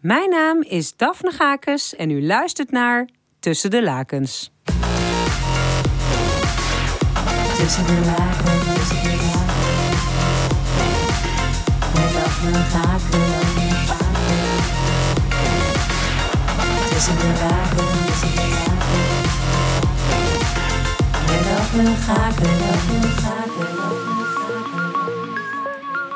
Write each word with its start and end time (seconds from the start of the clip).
Mijn 0.00 0.30
naam 0.30 0.62
is 0.62 0.96
Daphne 0.96 1.30
Gakes 1.30 1.96
en 1.96 2.10
u 2.10 2.26
luistert 2.26 2.70
naar 2.70 3.08
Tussen 3.40 3.70
de 3.70 3.82
Lakens. 3.82 4.52
Tussen 7.56 7.86
de 7.86 8.00
lagen, 8.04 8.44
tussen 8.74 9.02
de 9.02 9.16
lagen. 9.24 9.56
Met 11.94 12.12
Daphne 12.12 12.52
Gakes. 12.52 13.02
Tussen 16.90 17.16
de 17.16 17.32
lagen, 17.40 18.06
tussen 18.06 18.32
de 18.34 18.46
lagen. 18.50 19.06
Met 21.26 21.42
Daphne 21.48 21.94
Gakes. 21.96 22.48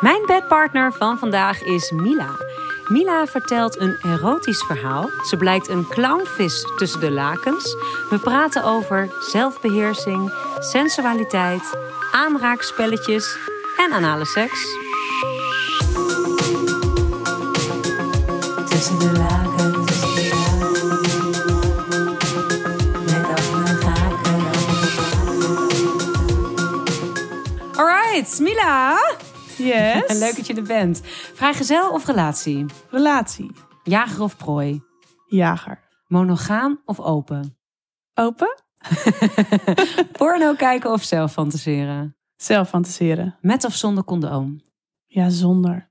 Mijn 0.01 0.23
bedpartner 0.27 0.93
van 0.93 1.19
vandaag 1.19 1.63
is 1.63 1.91
Mila. 1.91 2.52
Mila 2.89 3.27
vertelt 3.27 3.81
een 3.81 3.97
erotisch 4.03 4.63
verhaal. 4.63 5.11
Ze 5.29 5.37
blijkt 5.37 5.69
een 5.69 5.87
clownvis 5.89 6.67
tussen 6.77 7.01
de 7.01 7.11
lakens. 7.11 7.77
We 8.11 8.19
praten 8.19 8.65
over 8.65 9.11
zelfbeheersing, 9.21 10.33
sensualiteit, 10.59 11.63
aanraakspelletjes 12.13 13.37
en 13.77 13.93
anale 13.93 14.25
seks. 14.25 14.67
Tussen 18.69 18.99
de 18.99 19.13
Daphne 19.13 19.83
Alright, 27.77 28.41
Mila. 28.41 28.99
Yes. 29.63 30.19
Leuk 30.25 30.37
dat 30.37 30.47
je 30.47 30.55
er 30.55 30.63
bent. 30.63 31.01
Vrijgezel 31.35 31.91
of 31.91 32.07
relatie? 32.07 32.67
Relatie. 32.91 33.51
Jager 33.83 34.23
of 34.23 34.37
prooi? 34.37 34.83
Jager. 35.27 35.81
Monogaam 36.07 36.83
of 36.85 37.01
open? 37.01 37.57
Open. 38.15 38.63
Porno 40.19 40.55
kijken 40.55 40.93
of 40.93 41.03
zelf 41.03 41.33
fantaseren? 41.33 42.17
Zelf 42.37 42.69
fantaseren. 42.69 43.39
Met 43.41 43.65
of 43.65 43.75
zonder 43.75 44.05
condoom? 44.05 44.61
Ja, 45.07 45.29
zonder. 45.29 45.91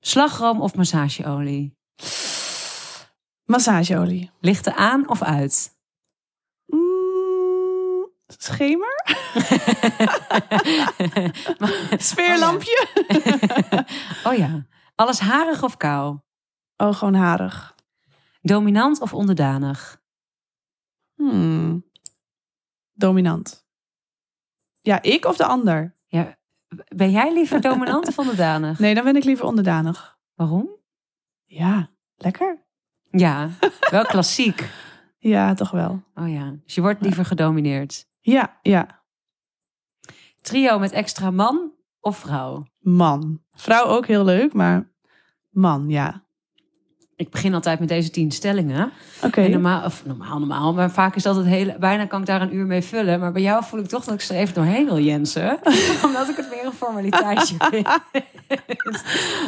Slagroom 0.00 0.60
of 0.60 0.74
massageolie? 0.74 1.76
Massageolie. 3.44 4.30
Lichten 4.40 4.74
aan 4.74 5.08
of 5.08 5.22
uit? 5.22 5.77
Schemer. 8.38 9.02
Sfeerlampje. 12.08 12.86
Oh 14.24 14.34
ja. 14.34 14.66
Alles 14.94 15.20
harig 15.20 15.62
of 15.62 15.76
kaal? 15.76 16.24
Oh, 16.76 16.94
gewoon 16.94 17.14
harig. 17.14 17.74
Dominant 18.40 19.00
of 19.00 19.14
onderdanig? 19.14 20.00
Hmm. 21.14 21.84
Dominant. 22.92 23.66
Ja, 24.80 25.02
ik 25.02 25.24
of 25.24 25.36
de 25.36 25.44
ander? 25.44 25.96
Ja, 26.06 26.36
ben 26.88 27.10
jij 27.10 27.32
liever 27.32 27.60
dominant 27.60 28.08
of 28.08 28.18
onderdanig? 28.18 28.78
Nee, 28.78 28.94
dan 28.94 29.04
ben 29.04 29.16
ik 29.16 29.24
liever 29.24 29.44
onderdanig. 29.44 30.18
Waarom? 30.34 30.68
Ja, 31.44 31.90
lekker. 32.16 32.66
Ja, 33.10 33.50
wel 33.90 34.04
klassiek. 34.04 34.68
Ja, 35.20 35.54
toch 35.54 35.70
wel. 35.70 36.02
Oh 36.14 36.32
ja, 36.32 36.54
dus 36.64 36.74
je 36.74 36.80
wordt 36.80 37.02
liever 37.02 37.24
gedomineerd. 37.24 38.07
Ja, 38.28 38.58
ja. 38.62 39.02
Trio 40.40 40.78
met 40.78 40.92
extra 40.92 41.30
man 41.30 41.72
of 42.00 42.18
vrouw? 42.18 42.66
Man. 42.78 43.42
Vrouw 43.52 43.84
ook 43.84 44.06
heel 44.06 44.24
leuk, 44.24 44.52
maar 44.52 44.92
man, 45.48 45.88
ja. 45.88 46.27
Ik 47.18 47.30
begin 47.30 47.54
altijd 47.54 47.78
met 47.78 47.88
deze 47.88 48.10
tien 48.10 48.30
stellingen. 48.30 48.92
Oké. 49.22 49.48
Normaal, 49.48 49.84
of 49.84 50.02
normaal, 50.04 50.38
normaal, 50.38 50.74
maar 50.74 50.90
vaak 50.90 51.16
is 51.16 51.22
dat 51.22 51.36
het 51.36 51.46
hele, 51.46 51.76
bijna 51.78 52.06
kan 52.06 52.20
ik 52.20 52.26
daar 52.26 52.42
een 52.42 52.54
uur 52.54 52.66
mee 52.66 52.82
vullen. 52.82 53.20
Maar 53.20 53.32
bij 53.32 53.42
jou 53.42 53.64
voel 53.64 53.80
ik 53.80 53.86
toch 53.86 54.04
dat 54.04 54.22
ik 54.22 54.28
er 54.28 54.36
even 54.36 54.54
doorheen 54.54 54.84
wil, 54.84 54.98
Jensen. 54.98 55.58
Omdat 56.04 56.28
ik 56.28 56.36
het 56.36 56.50
meer 56.50 56.64
een 56.64 56.72
formaliteitje 56.72 57.56
vind. 57.70 57.88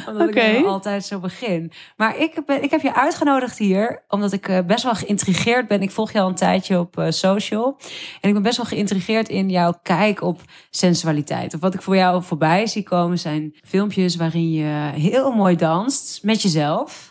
omdat 0.07 0.29
Oké. 0.29 0.41
ik 0.41 0.67
altijd 0.67 1.05
zo 1.05 1.19
begin. 1.19 1.73
Maar 1.97 2.19
ik, 2.19 2.43
ben, 2.47 2.63
ik 2.63 2.71
heb 2.71 2.81
je 2.81 2.95
uitgenodigd 2.95 3.59
hier, 3.59 4.03
omdat 4.09 4.33
ik 4.33 4.49
eh, 4.49 4.59
best 4.67 4.85
wel 4.85 4.95
geïntrigeerd 4.95 5.69
ben. 5.69 5.83
Ik 5.83 5.91
volg 5.91 6.13
je 6.13 6.21
al 6.21 6.29
een 6.29 6.35
tijdje 6.35 6.79
op 6.79 6.99
eh, 6.99 7.11
social. 7.11 7.79
En 8.21 8.29
ik 8.29 8.35
ben 8.35 8.43
best 8.43 8.57
wel 8.57 8.67
geïntrigeerd 8.67 9.29
in 9.29 9.51
jouw 9.51 9.79
kijk 9.83 10.23
op 10.23 10.41
sensualiteit. 10.71 11.55
Of 11.55 11.61
wat 11.61 11.75
ik 11.75 11.83
voor 11.83 11.97
jou 11.97 12.23
voorbij 12.23 12.67
zie 12.67 12.83
komen 12.83 13.19
zijn 13.19 13.55
filmpjes 13.65 14.17
waarin 14.17 14.53
je 14.53 14.91
heel 14.95 15.33
mooi 15.33 15.57
danst 15.57 16.23
met 16.23 16.43
jezelf 16.43 17.10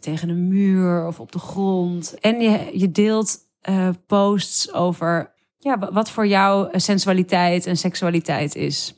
tegen 0.00 0.28
een 0.28 0.48
muur 0.48 1.06
of 1.06 1.20
op 1.20 1.32
de 1.32 1.38
grond. 1.38 2.20
En 2.20 2.40
je, 2.40 2.78
je 2.78 2.90
deelt 2.90 3.38
eh, 3.60 3.88
posts 4.06 4.72
over 4.72 5.34
ja, 5.58 5.78
wa- 5.78 5.92
wat 5.92 6.10
voor 6.10 6.26
jou 6.26 6.70
eh, 6.70 6.80
sensualiteit 6.80 7.66
en 7.66 7.76
seksualiteit 7.76 8.54
is. 8.54 8.94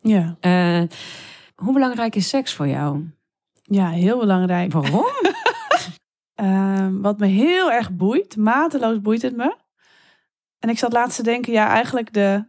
Ja. 0.00 0.36
Eh, 0.40 0.82
hoe 1.54 1.72
belangrijk 1.72 2.14
is 2.14 2.28
seks 2.28 2.54
voor 2.54 2.68
jou? 2.68 3.10
ja, 3.62 3.88
heel 3.90 4.18
belangrijk. 4.18 4.72
Waarom? 4.72 5.04
Ehm, 6.34 7.00
wat 7.00 7.18
me 7.18 7.26
heel 7.26 7.72
erg 7.72 7.90
boeit, 7.90 8.36
mateloos 8.36 9.00
boeit 9.00 9.22
het 9.22 9.36
me. 9.36 9.56
En 10.58 10.68
ik 10.68 10.78
zat 10.78 10.92
laatst 10.92 11.16
te 11.16 11.22
denken, 11.22 11.52
ja, 11.52 11.68
eigenlijk 11.68 12.12
de, 12.12 12.44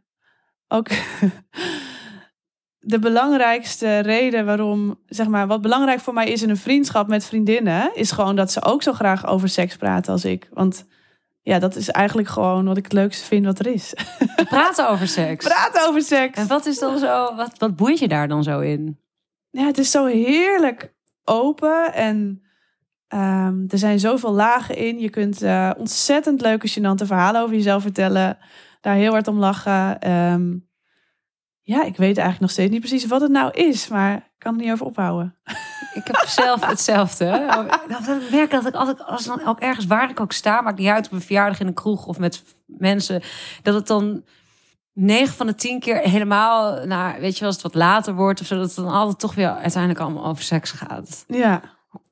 ook 0.68 0.88
de 2.84 3.00
belangrijkste 3.00 4.00
reden 4.00 4.46
waarom, 4.46 5.00
zeg 5.06 5.28
maar, 5.28 5.48
wat 5.48 5.62
belangrijk 5.62 6.00
voor 6.00 6.14
mij 6.14 6.28
is 6.28 6.42
in 6.42 6.50
een 6.50 6.58
vriendschap 6.58 7.08
met 7.08 7.26
vriendinnen, 7.26 7.92
is 7.96 8.12
gewoon 8.12 8.36
dat 8.36 8.52
ze 8.52 8.64
ook 8.64 8.84
zo 8.84 8.94
graag 8.94 9.28
over 9.28 9.50
seks 9.50 9.76
praten 9.76 10.12
als 10.12 10.26
ik. 10.26 10.50
Want 10.54 10.86
ja, 11.42 11.60
dat 11.60 11.76
is 11.76 11.90
eigenlijk 11.90 12.28
gewoon 12.28 12.66
wat 12.66 12.78
ik 12.78 12.84
het 12.84 12.94
leukste 12.94 13.26
vind 13.26 13.46
wat 13.46 13.60
er 13.60 13.68
is. 13.68 13.94
Praten 14.50 14.90
over 14.90 15.08
seks. 15.08 15.46
Praten 15.54 15.88
over 15.88 16.02
seks. 16.02 16.38
En 16.38 16.48
wat 16.48 16.66
is 16.66 16.80
dan 16.80 16.98
zo, 16.98 17.36
wat, 17.36 17.58
wat 17.58 17.76
boeit 17.76 18.00
je 18.00 18.08
daar 18.08 18.28
dan 18.28 18.44
zo 18.44 18.60
in? 18.60 19.00
Ja, 19.50 19.66
het 19.66 19.78
is 19.78 19.92
zo 19.92 20.06
heerlijk 20.06 20.94
open 21.24 21.94
en 21.94 22.44
ehm, 23.08 23.64
er 23.68 23.78
zijn 23.78 24.00
zoveel 24.00 24.34
lagen 24.34 24.76
in. 24.76 25.00
Je 25.00 25.10
kunt 25.10 25.42
eh, 25.42 25.72
ontzettend 25.78 26.42
leuke, 26.42 26.70
gênante 26.70 27.06
verhalen 27.06 27.42
over 27.42 27.56
jezelf 27.56 27.82
vertellen. 27.82 28.38
Daar 28.82 28.96
heel 28.96 29.12
hard 29.12 29.28
om 29.28 29.38
lachen. 29.38 30.00
Ehm, 30.00 30.50
ja, 31.72 31.84
ik 31.84 31.98
weet 31.98 32.18
eigenlijk 32.18 32.40
nog 32.40 32.52
steeds 32.52 32.72
niet 32.72 32.80
precies 32.80 33.06
wat 33.06 33.22
het 33.22 33.32
nou 33.32 33.52
is, 33.52 33.88
maar 33.88 34.16
ik 34.16 34.24
kan 34.38 34.54
het 34.54 34.62
niet 34.62 34.72
over 34.72 34.86
ophouden. 34.86 35.36
Ik 35.94 36.08
heb 36.08 36.24
zelf 36.28 36.66
hetzelfde. 36.66 37.26
Ik 38.22 38.32
merk 38.32 38.52
dat 38.52 38.66
ik 38.66 38.74
altijd, 38.74 39.06
als 39.06 39.26
dan 39.26 39.46
ook 39.46 39.60
ergens 39.60 39.86
waar 39.86 40.10
ik 40.10 40.20
ook 40.20 40.32
sta, 40.32 40.62
maakt 40.62 40.78
niet 40.78 40.88
uit 40.88 41.06
op 41.06 41.12
een 41.12 41.22
verjaardag 41.22 41.60
in 41.60 41.68
een 41.68 41.74
kroeg 41.74 42.06
of 42.06 42.20
met 42.20 42.44
mensen, 42.66 43.22
dat 43.62 43.74
het 43.74 43.88
dan 43.88 44.24
9 44.94 45.36
van 45.36 45.48
de 45.48 45.56
10 45.56 45.80
keer 45.80 45.98
helemaal, 45.98 46.86
nou, 46.86 47.20
weet 47.20 47.38
je, 47.38 47.46
als 47.46 47.54
het 47.54 47.64
wat 47.64 47.76
later 47.76 48.16
wordt 48.16 48.42
of 48.42 48.48
zo, 48.48 48.56
dat 48.56 48.66
het 48.66 48.76
dan 48.76 48.88
altijd 48.88 49.20
toch 49.20 49.36
weer 49.36 49.50
uiteindelijk 49.50 50.00
allemaal 50.02 50.26
over 50.26 50.44
seks 50.44 50.72
gaat. 50.72 51.24
Ja, 51.28 51.62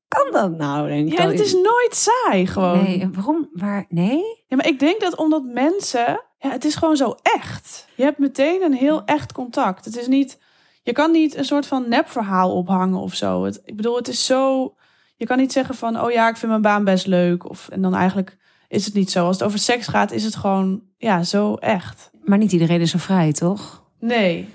Kan 0.10 0.32
dat 0.32 0.58
nou? 0.58 0.88
Denk 0.88 1.12
ik 1.12 1.18
ja 1.18 1.28
het 1.28 1.40
is 1.40 1.54
nooit 1.54 1.96
saai 1.96 2.48
gewoon. 2.48 2.84
Nee, 2.84 3.10
waarom? 3.14 3.50
Maar 3.54 3.86
nee? 3.90 4.44
Ja, 4.48 4.56
maar 4.56 4.68
ik 4.68 4.80
denk 4.80 5.02
dat 5.02 5.16
omdat 5.16 5.44
mensen, 5.44 6.22
ja, 6.40 6.50
het 6.50 6.66
is 6.66 6.76
gewoon 6.76 6.98
zo 6.98 7.16
echt. 7.22 7.88
Je 7.96 8.04
hebt 8.04 8.18
meteen 8.18 8.62
een 8.62 8.74
heel 8.74 9.06
echt 9.06 9.32
contact. 9.32 9.86
Het 9.86 9.98
is 9.98 10.08
niet, 10.08 10.40
je 10.84 10.92
kan 10.92 11.12
niet 11.12 11.36
een 11.36 11.46
soort 11.46 11.66
van 11.66 11.90
nepverhaal 11.90 12.52
ophangen 12.52 13.00
of 13.00 13.16
zo. 13.16 13.44
Het, 13.44 13.62
ik 13.66 13.76
bedoel, 13.76 13.96
het 13.96 14.08
is 14.08 14.26
zo, 14.26 14.74
je 15.16 15.26
kan 15.26 15.38
niet 15.38 15.52
zeggen 15.52 15.76
van, 15.76 16.02
oh 16.02 16.12
ja, 16.12 16.30
ik 16.30 16.38
vind 16.38 16.52
mijn 16.52 16.64
baan 16.64 16.84
best 16.84 17.08
leuk. 17.08 17.50
Of, 17.50 17.70
en 17.70 17.82
dan 17.82 17.96
eigenlijk 17.96 18.38
is 18.68 18.86
het 18.86 18.94
niet 18.94 19.12
zo. 19.12 19.26
Als 19.26 19.38
het 19.38 19.48
over 19.48 19.60
seks 19.60 19.88
gaat, 19.88 20.12
is 20.12 20.24
het 20.24 20.36
gewoon, 20.36 20.82
ja, 20.98 21.24
zo 21.24 21.56
echt. 21.56 22.12
Maar 22.24 22.38
niet 22.38 22.52
iedereen 22.52 22.82
is 22.82 22.92
zo 22.92 22.98
vrij, 22.98 23.32
toch? 23.32 23.84
Nee, 24.00 24.50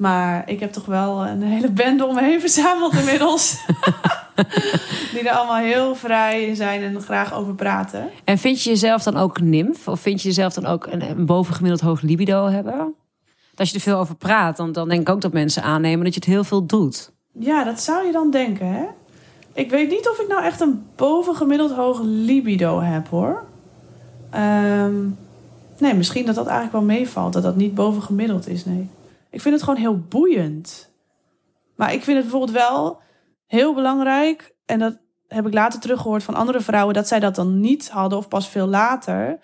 maar 0.00 0.42
ik 0.46 0.60
heb 0.60 0.72
toch 0.72 0.84
wel 0.84 1.26
een 1.26 1.42
hele 1.42 1.70
bende 1.70 2.06
om 2.06 2.14
me 2.14 2.22
heen 2.22 2.40
verzameld 2.40 2.94
inmiddels. 2.94 3.56
Die 5.12 5.28
er 5.28 5.34
allemaal 5.34 5.56
heel 5.56 5.94
vrij 5.94 6.42
in 6.42 6.56
zijn 6.56 6.82
en 6.82 7.00
graag 7.00 7.34
over 7.34 7.54
praten. 7.54 8.10
En 8.24 8.38
vind 8.38 8.62
je 8.62 8.70
jezelf 8.70 9.02
dan 9.02 9.16
ook 9.16 9.40
nimf? 9.40 9.88
Of 9.88 10.00
vind 10.00 10.22
je 10.22 10.28
jezelf 10.28 10.52
dan 10.52 10.66
ook 10.66 10.86
een, 10.86 11.10
een 11.10 11.26
bovengemiddeld 11.26 11.80
hoog 11.80 12.00
libido 12.00 12.46
hebben? 12.46 12.94
Als 13.54 13.68
je 13.68 13.74
er 13.74 13.80
veel 13.80 13.98
over 13.98 14.14
praat, 14.14 14.56
dan, 14.56 14.72
dan 14.72 14.88
denk 14.88 15.00
ik 15.00 15.08
ook 15.08 15.20
dat 15.20 15.32
mensen 15.32 15.62
aannemen 15.62 16.04
dat 16.04 16.14
je 16.14 16.20
het 16.20 16.28
heel 16.28 16.44
veel 16.44 16.66
doet. 16.66 17.12
Ja, 17.32 17.64
dat 17.64 17.80
zou 17.80 18.06
je 18.06 18.12
dan 18.12 18.30
denken, 18.30 18.66
hè? 18.66 18.84
Ik 19.52 19.70
weet 19.70 19.90
niet 19.90 20.08
of 20.08 20.18
ik 20.18 20.28
nou 20.28 20.42
echt 20.42 20.60
een 20.60 20.84
bovengemiddeld 20.96 21.72
hoog 21.72 22.00
libido 22.02 22.80
heb, 22.80 23.08
hoor. 23.08 23.44
Ehm, 24.30 24.94
nee, 25.78 25.94
misschien 25.94 26.26
dat 26.26 26.34
dat 26.34 26.46
eigenlijk 26.46 26.86
wel 26.86 26.96
meevalt. 26.96 27.32
Dat 27.32 27.42
dat 27.42 27.56
niet 27.56 27.74
bovengemiddeld 27.74 28.48
is, 28.48 28.64
nee. 28.64 28.88
Ik 29.30 29.40
vind 29.40 29.54
het 29.54 29.64
gewoon 29.64 29.80
heel 29.80 29.98
boeiend. 29.98 30.92
Maar 31.76 31.92
ik 31.92 32.02
vind 32.02 32.16
het 32.16 32.30
bijvoorbeeld 32.30 32.58
wel 32.58 33.00
heel 33.46 33.74
belangrijk... 33.74 34.54
en 34.66 34.78
dat 34.78 34.98
heb 35.26 35.46
ik 35.46 35.54
later 35.54 35.80
teruggehoord 35.80 36.22
van 36.22 36.34
andere 36.34 36.60
vrouwen... 36.60 36.94
dat 36.94 37.08
zij 37.08 37.20
dat 37.20 37.34
dan 37.34 37.60
niet 37.60 37.88
hadden 37.88 38.18
of 38.18 38.28
pas 38.28 38.48
veel 38.48 38.66
later. 38.66 39.38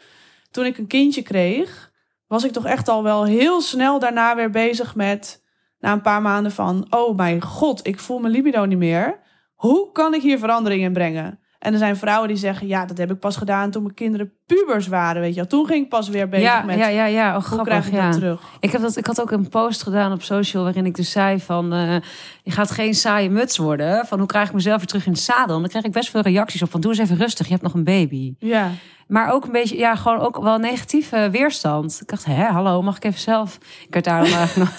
Toen 0.51 0.65
ik 0.65 0.79
een 0.79 0.87
kindje 0.87 1.23
kreeg... 1.23 1.93
was 2.27 2.45
ik 2.45 2.53
toch 2.53 2.67
echt 2.67 2.89
al 2.89 3.03
wel 3.03 3.25
heel 3.25 3.61
snel 3.61 3.99
daarna 3.99 4.37
weer 4.37 4.51
bezig 4.51 4.95
met... 4.95 5.43
na 5.79 5.93
een 5.93 6.01
paar 6.01 6.23
maanden 6.23 6.53
van... 6.53 6.87
oh 6.91 7.17
mijn 7.17 7.43
god, 7.43 7.87
ik 7.87 7.99
voel 7.99 8.19
mijn 8.19 8.33
libido 8.33 8.65
niet 8.65 8.79
meer. 8.79 9.21
hoe 9.55 9.93
kan 9.93 10.15
ik 10.15 10.23
hier 10.23 10.39
verandering 10.39 10.83
in 10.83 10.93
brengen? 10.93 11.41
En 11.67 11.73
er 11.73 11.79
zijn 11.79 11.97
vrouwen 11.97 12.29
die 12.29 12.37
zeggen, 12.37 12.67
ja, 12.67 12.85
dat 12.85 12.99
heb 12.99 13.11
ik 13.11 13.19
pas 13.19 13.37
gedaan 13.37 13.71
toen 13.71 13.83
mijn 13.83 13.95
kinderen 13.95 14.33
pubers 14.47 14.87
waren, 14.87 15.23
weet 15.23 15.31
je 15.31 15.37
wel. 15.41 15.47
Toen 15.47 15.67
ging 15.67 15.85
ik 15.85 15.89
pas 15.89 16.09
weer 16.09 16.29
bezig 16.29 16.47
ja, 16.47 16.63
met, 16.63 16.79
ja, 16.79 16.89
ja, 16.89 17.05
ja. 17.05 17.29
Oh, 17.29 17.35
hoe 17.35 17.43
grappig, 17.43 17.67
krijg 17.67 17.87
ik 17.87 17.93
ja. 17.93 18.11
dat 18.11 18.13
terug? 18.13 18.43
Ik, 18.61 18.73
heb 18.73 18.81
dat, 18.81 18.97
ik 18.97 19.07
had 19.07 19.21
ook 19.21 19.31
een 19.31 19.49
post 19.49 19.83
gedaan 19.83 20.13
op 20.13 20.23
social 20.23 20.63
waarin 20.63 20.87
ik 20.87 20.95
dus 20.95 21.11
zei 21.11 21.41
van... 21.41 21.73
eh, 21.73 21.97
je 22.43 22.51
gaat 22.51 22.71
geen 22.71 22.95
saaie 22.95 23.31
muts 23.31 23.57
worden. 23.57 24.07
Van 24.07 24.19
hoe 24.19 24.27
krijg 24.27 24.49
ik 24.49 24.55
mezelf 24.55 24.77
weer 24.77 24.87
terug 24.87 25.07
in 25.07 25.13
het 25.13 25.21
zadel? 25.21 25.55
En 25.55 25.61
dan 25.61 25.71
krijg 25.71 25.85
ik 25.85 25.93
best 25.93 26.11
veel 26.11 26.21
reacties 26.21 26.63
op 26.63 26.71
van 26.71 26.81
doe 26.81 26.91
eens 26.91 27.01
even 27.01 27.17
rustig, 27.17 27.47
je 27.47 27.53
hebt 27.53 27.65
nog 27.65 27.75
een 27.75 27.85
baby. 27.85 28.35
Ja, 28.39 28.71
Maar 29.07 29.33
ook 29.33 29.45
een 29.45 29.53
beetje, 29.53 29.77
ja, 29.77 29.95
gewoon 29.97 30.19
ook 30.19 30.43
wel 30.43 30.59
negatieve 30.59 31.29
weerstand. 31.33 31.99
Ik 32.01 32.09
dacht, 32.09 32.25
hè, 32.25 32.45
hallo, 32.45 32.83
mag 32.83 32.97
ik 32.97 33.05
even 33.05 33.21
zelf? 33.21 33.59
Ik 33.87 33.93
werd 33.93 34.05
daar 34.05 34.23
eigenlijk 34.25 34.57
nog... 34.71 34.73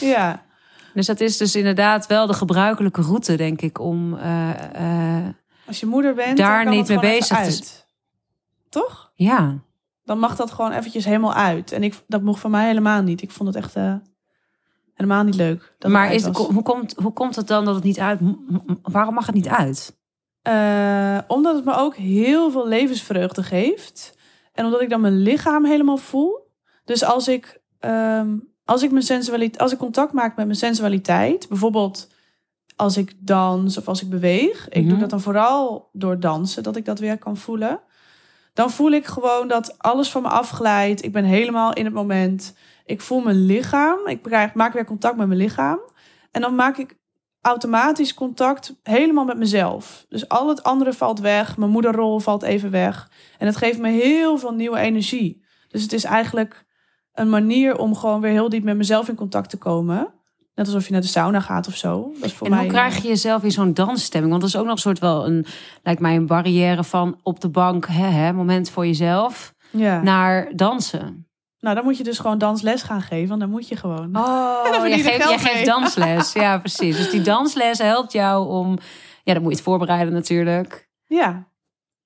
ja, 0.00 0.42
Dus 0.94 1.06
dat 1.06 1.20
is 1.20 1.36
dus 1.36 1.56
inderdaad 1.56 2.06
wel 2.06 2.26
de 2.26 2.34
gebruikelijke 2.34 3.02
route, 3.02 3.36
denk 3.36 3.60
ik, 3.60 3.78
om... 3.80 4.14
eh, 4.14 5.20
eh, 5.24 5.34
als 5.66 5.80
je 5.80 5.86
moeder 5.86 6.14
bent, 6.14 6.36
Daar 6.36 6.56
dan 6.56 6.64
kan 6.64 6.72
niet 6.74 6.88
het 6.88 7.00
mee 7.00 7.18
bezig 7.18 7.38
te. 7.38 7.80
Toch? 8.68 9.10
ja, 9.14 9.58
Dan 10.04 10.18
mag 10.18 10.36
dat 10.36 10.50
gewoon 10.50 10.72
eventjes 10.72 11.04
helemaal 11.04 11.34
uit. 11.34 11.72
En 11.72 11.82
ik, 11.82 12.02
dat 12.06 12.22
mocht 12.22 12.40
van 12.40 12.50
mij 12.50 12.66
helemaal 12.66 13.02
niet. 13.02 13.22
Ik 13.22 13.30
vond 13.30 13.54
het 13.54 13.64
echt 13.64 13.76
eh, 13.76 13.94
helemaal 14.94 15.24
niet 15.24 15.34
leuk. 15.34 15.74
Dat 15.78 15.90
maar 15.90 16.12
is, 16.12 16.24
hoe, 16.24 16.62
komt, 16.62 16.94
hoe 16.96 17.12
komt 17.12 17.36
het 17.36 17.46
dan 17.46 17.64
dat 17.64 17.74
het 17.74 17.84
niet 17.84 17.98
uit... 17.98 18.20
Waarom 18.82 19.14
mag 19.14 19.26
het 19.26 19.34
niet 19.34 19.48
uit? 19.48 19.96
Omdat 21.26 21.54
het 21.54 21.64
me 21.64 21.74
ook 21.74 21.96
heel 21.96 22.50
veel 22.50 22.68
levensvreugde 22.68 23.42
geeft. 23.42 24.18
En 24.52 24.64
omdat 24.64 24.80
ik 24.80 24.90
dan 24.90 25.00
mijn 25.00 25.22
lichaam 25.22 25.64
helemaal 25.64 25.96
voel. 25.96 26.50
Dus 26.84 27.04
als 27.04 27.28
ik, 27.28 27.60
ehm, 27.78 28.36
als 28.64 28.82
ik, 28.82 28.90
mijn 28.90 29.02
sensualiteit, 29.04 29.62
als 29.62 29.72
ik 29.72 29.78
contact 29.78 30.12
maak 30.12 30.36
met 30.36 30.46
mijn 30.46 30.58
sensualiteit, 30.58 31.48
bijvoorbeeld 31.48 32.08
als 32.76 32.96
ik 32.96 33.12
dans 33.18 33.78
of 33.78 33.88
als 33.88 34.02
ik 34.02 34.10
beweeg, 34.10 34.68
ik 34.68 34.80
Mhm. 34.80 34.88
doe 34.90 34.98
dat 34.98 35.10
dan 35.10 35.20
vooral 35.20 35.88
door 35.92 36.20
dansen, 36.20 36.62
dat 36.62 36.76
ik 36.76 36.84
dat 36.84 36.98
weer 36.98 37.18
kan 37.18 37.36
voelen. 37.36 37.80
Dan 38.54 38.70
voel 38.70 38.90
ik 38.90 39.06
gewoon 39.06 39.48
dat 39.48 39.78
alles 39.78 40.10
van 40.10 40.22
me 40.22 40.28
afglijdt. 40.28 41.04
Ik 41.04 41.12
ben 41.12 41.24
helemaal 41.24 41.72
in 41.72 41.84
het 41.84 41.94
moment. 41.94 42.54
Ik 42.84 43.00
voel 43.00 43.20
mijn 43.20 43.44
lichaam. 43.44 44.06
Ik 44.06 44.22
krijg- 44.22 44.54
maak 44.54 44.72
weer 44.72 44.84
contact 44.84 45.16
met 45.16 45.26
mijn 45.26 45.38
lichaam. 45.40 45.78
En 46.30 46.40
dan 46.40 46.54
maak 46.54 46.76
ik 46.76 46.96
automatisch 47.40 48.14
contact 48.14 48.74
helemaal 48.82 49.24
met 49.24 49.36
mezelf. 49.38 50.06
Dus 50.08 50.28
al 50.28 50.48
het 50.48 50.62
andere 50.62 50.92
valt 50.92 51.20
weg. 51.20 51.56
Mijn 51.56 51.70
moederrol 51.70 52.18
valt 52.18 52.42
even 52.42 52.70
weg. 52.70 53.10
En 53.38 53.46
het 53.46 53.56
geeft 53.56 53.78
me 53.78 53.88
heel 53.90 54.38
veel 54.38 54.52
nieuwe 54.54 54.78
energie. 54.78 55.44
Dus 55.68 55.82
het 55.82 55.92
is 55.92 56.04
eigenlijk 56.04 56.64
een 57.14 57.30
manier 57.30 57.78
om 57.78 57.96
gewoon 57.96 58.20
weer 58.20 58.30
heel 58.30 58.48
diep 58.48 58.64
met 58.64 58.76
mezelf 58.76 59.08
in 59.08 59.14
contact 59.14 59.50
te 59.50 59.56
komen. 59.56 60.08
Net 60.54 60.66
alsof 60.66 60.86
je 60.86 60.92
naar 60.92 61.00
de 61.00 61.06
sauna 61.06 61.40
gaat 61.40 61.66
of 61.66 61.76
zo. 61.76 62.10
Dat 62.14 62.24
is 62.24 62.32
voor 62.32 62.46
en 62.46 62.52
mij, 62.52 62.62
hoe 62.62 62.72
krijg 62.72 63.02
je 63.02 63.08
jezelf 63.08 63.42
in 63.42 63.50
zo'n 63.50 63.74
dansstemming? 63.74 64.30
Want 64.30 64.42
dat 64.42 64.52
is 64.52 64.58
ook 64.58 64.66
nog 64.66 64.74
een 64.74 64.80
soort 64.80 64.98
wel 64.98 65.26
een, 65.26 65.46
lijkt 65.82 66.00
mij 66.00 66.16
een 66.16 66.26
barrière 66.26 66.84
van 66.84 67.18
op 67.22 67.40
de 67.40 67.48
bank, 67.48 67.86
hè, 67.86 68.06
hè, 68.06 68.32
moment 68.32 68.70
voor 68.70 68.86
jezelf, 68.86 69.54
Ja. 69.70 70.02
naar 70.02 70.52
dansen. 70.56 71.26
Nou, 71.60 71.74
dan 71.74 71.84
moet 71.84 71.96
je 71.96 72.04
dus 72.04 72.18
gewoon 72.18 72.38
dansles 72.38 72.82
gaan 72.82 73.02
geven. 73.02 73.28
Want 73.28 73.40
dan 73.40 73.50
moet 73.50 73.68
je 73.68 73.76
gewoon. 73.76 74.16
Oh, 74.16 74.62
verdien 74.64 75.02
jij 75.02 75.16
je 75.16 75.22
geeft, 75.22 75.42
jij 75.42 75.64
dansles. 75.64 76.32
Ja, 76.42 76.58
precies. 76.58 76.96
Dus 76.96 77.10
die 77.10 77.22
dansles 77.22 77.78
helpt 77.78 78.12
jou 78.12 78.48
om, 78.48 78.78
ja, 79.22 79.32
dan 79.32 79.42
moet 79.42 79.50
je 79.50 79.56
het 79.56 79.66
voorbereiden 79.66 80.12
natuurlijk. 80.14 80.88
Ja. 81.06 81.48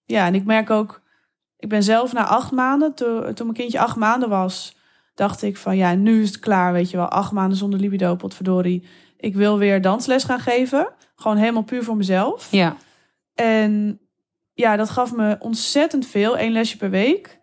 Ja, 0.02 0.26
en 0.26 0.34
ik 0.34 0.44
merk 0.44 0.70
ook... 0.70 1.02
Ik 1.58 1.68
ben 1.68 1.82
zelf 1.82 2.12
na 2.12 2.26
acht 2.26 2.52
maanden, 2.52 2.94
toen, 2.94 3.34
toen 3.34 3.46
mijn 3.46 3.58
kindje 3.58 3.80
acht 3.80 3.96
maanden 3.96 4.28
was... 4.28 4.75
dacht 5.16 5.42
ik 5.42 5.56
van, 5.56 5.76
ja, 5.76 5.94
nu 5.94 6.22
is 6.22 6.28
het 6.28 6.38
klaar, 6.38 6.72
weet 6.72 6.90
je 6.90 6.96
wel. 6.96 7.08
Acht 7.08 7.32
maanden 7.32 7.58
zonder 7.58 7.80
libido, 7.80 8.14
potverdorie. 8.14 8.86
Ik 9.16 9.34
wil 9.34 9.58
weer 9.58 9.80
dansles 9.80 10.24
gaan 10.24 10.40
geven. 10.40 10.88
Gewoon 11.16 11.36
helemaal 11.36 11.62
puur 11.62 11.84
voor 11.84 11.96
mezelf. 11.96 12.48
Ja, 12.50 12.76
En 13.34 14.00
ja, 14.54 14.76
dat 14.76 14.90
gaf 14.90 15.12
me 15.14 15.36
ontzettend 15.38 16.06
veel. 16.06 16.36
één 16.38 16.52
lesje 16.52 16.76
per 16.76 16.90
week. 16.90 17.38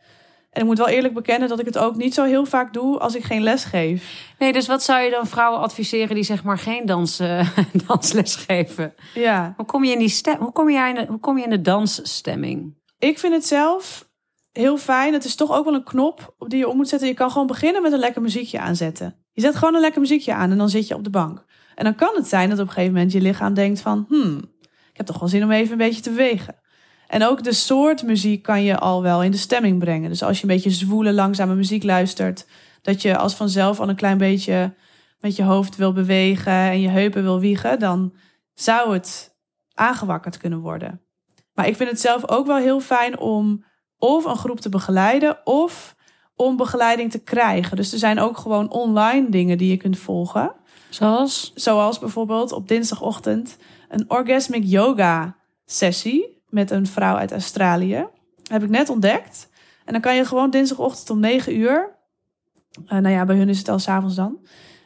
En 0.50 0.62
ik 0.62 0.68
moet 0.68 0.78
wel 0.78 0.88
eerlijk 0.88 1.14
bekennen 1.14 1.50
dat 1.50 1.60
ik 1.60 1.66
het 1.66 1.78
ook 1.78 1.96
niet 1.96 2.14
zo 2.14 2.24
heel 2.24 2.46
vaak 2.46 2.74
doe 2.74 3.00
als 3.00 3.16
ik 3.16 3.24
geen 3.24 3.42
les 3.42 3.64
geef. 3.64 4.34
nee, 4.40 4.54
dus 4.54 4.68
wat 4.68 4.84
zou 4.84 5.02
je 5.02 5.10
dan 5.12 5.28
vrouwen 5.28 5.60
adviseren 5.62 6.16
die 6.16 6.24
zeg 6.24 6.44
maar 6.44 6.58
geen 6.58 6.86
dans, 6.86 7.20
eh, 7.20 7.50
dansles 7.88 8.36
geven? 8.36 8.94
Ja, 9.14 9.54
Hoe 9.58 9.66
kom 9.66 9.84
je 9.84 9.92
in 9.92 10.00
die 10.00 10.10
stem? 10.10 10.38
Hoe 10.40 10.52
kom 10.52 10.70
je 10.70 10.88
in 10.90 10.96
de, 10.96 11.06
hoe 11.08 11.20
kom 11.20 11.38
je 11.38 11.44
in 11.44 11.50
de 11.50 11.62
dansstemming? 11.62 12.76
ik 13.00 13.20
vind 13.20 13.34
het 13.34 13.46
zelf 13.46 14.10
heel 14.54 14.78
fijn. 14.78 15.14
Het 15.14 15.26
is 15.26 15.36
toch 15.36 15.52
ook 15.52 15.66
wel 15.66 15.74
een 15.74 15.84
knop 15.84 16.36
op 16.38 16.50
die 16.50 16.60
je 16.60 16.68
om 16.68 16.76
moet 16.76 16.88
zetten. 16.88 17.08
Je 17.08 17.14
kan 17.14 17.32
gewoon 17.32 17.48
beginnen 17.48 17.82
met 17.82 17.92
een 17.92 18.00
lekker 18.00 18.22
muziekje 18.22 18.60
aanzetten. 18.60 19.16
Je 19.32 19.42
zet 19.42 19.56
gewoon 19.56 19.76
een 19.76 19.82
lekker 19.82 20.02
muziekje 20.02 20.34
aan 20.34 20.52
en 20.52 20.58
dan 20.58 20.70
zit 20.70 20.88
je 20.88 20.96
op 20.96 21.04
de 21.04 21.10
bank. 21.10 21.46
En 21.76 21.84
dan 21.84 21.96
kan 21.96 22.16
het 22.16 22.28
zijn 22.28 22.50
dat 22.50 22.60
op 22.60 22.66
een 22.66 22.72
gegeven 22.72 22.94
moment 22.94 23.12
je 23.12 23.22
lichaam 23.22 23.54
denkt 23.54 23.82
van... 23.82 24.06
Hmm, 24.08 24.38
ik 24.62 24.98
heb 24.98 25.06
toch 25.06 25.20
wel 25.20 25.30
zin 25.30 25.44
om 25.44 25.52
even 25.52 25.72
een 25.72 25.78
beetje 25.78 26.02
te 26.02 26.10
bewegen. 26.10 26.56
En 27.08 27.26
ook 27.26 27.44
de 27.44 27.54
soort 27.54 28.04
muziek 28.04 28.44
kan 28.44 28.64
je 28.64 28.80
al 28.80 29.02
wel 29.02 29.24
in 29.24 29.32
de 29.32 29.38
stemming 29.38 29.80
brengen. 29.80 30.10
Dus 30.10 30.24
als 30.24 30.38
je 30.38 30.44
een 30.44 30.54
beetje 30.54 30.70
zwoele, 30.70 31.14
langzame 31.14 31.56
muziek 31.56 31.84
luistert... 31.84 32.46
dat 32.82 33.02
je 33.02 33.18
als 33.18 33.34
vanzelf 33.34 33.80
al 33.80 33.90
een 33.90 33.96
klein 33.96 34.18
beetje 34.18 34.74
met 35.20 35.36
je 35.36 35.44
hoofd 35.44 35.76
wil 35.76 35.94
bewegen... 35.94 36.52
en 36.52 36.82
je 36.82 36.90
heupen 36.90 37.24
wil 37.24 37.40
wiegen... 37.40 37.80
dan 37.80 38.14
zou 38.54 38.94
het 38.94 39.36
aangewakkerd 39.74 40.38
kunnen 40.38 40.60
worden. 40.60 41.02
Maar 41.54 41.68
ik 41.68 41.76
vind 41.76 41.90
het 41.90 42.00
zelf 42.00 42.30
ook 42.30 42.46
wel 42.46 42.58
heel 42.58 42.80
fijn 42.80 43.20
om 43.20 43.64
of 44.04 44.26
een 44.26 44.36
groep 44.36 44.60
te 44.60 44.70
begeleiden... 44.70 45.38
of 45.44 45.96
om 46.36 46.58
begeleiding 46.58 47.12
te 47.12 47.20
krijgen. 47.20 47.76
Dus 47.76 47.92
er 47.92 47.98
zijn 47.98 48.20
ook 48.20 48.38
gewoon 48.38 48.72
online 48.72 49.30
dingen 49.30 49.58
die 49.58 49.70
je 49.70 49.78
kunt 49.78 49.98
volgen... 50.00 50.52
Zoals? 50.90 51.52
Zoals 51.56 52.00
bijvoorbeeld 52.00 52.52
op 52.52 52.68
dinsdagochtend 52.68 53.58
een 53.90 54.06
orgasmic 54.08 54.64
yoga 54.66 55.36
sessie 55.66 56.42
met 56.50 56.72
een 56.72 56.88
vrouw 56.88 57.16
uit 57.16 57.32
Australië. 57.32 58.06
Heb 58.52 58.64
ik 58.64 58.70
net 58.70 58.90
ontdekt. 58.90 59.50
En 59.86 59.94
dan 59.94 60.02
kan 60.02 60.16
je 60.16 60.26
gewoon 60.26 60.50
dinsdagochtend 60.50 61.10
om 61.10 61.20
9 61.20 61.58
uur. 61.58 61.96
eh, 62.86 62.98
nou 62.98 63.14
ja, 63.14 63.26
bij 63.26 63.36
hun 63.36 63.50
is 63.50 63.58
het 63.58 63.70
al 63.70 63.80
s'avonds 63.80 64.16
dan. 64.16 64.38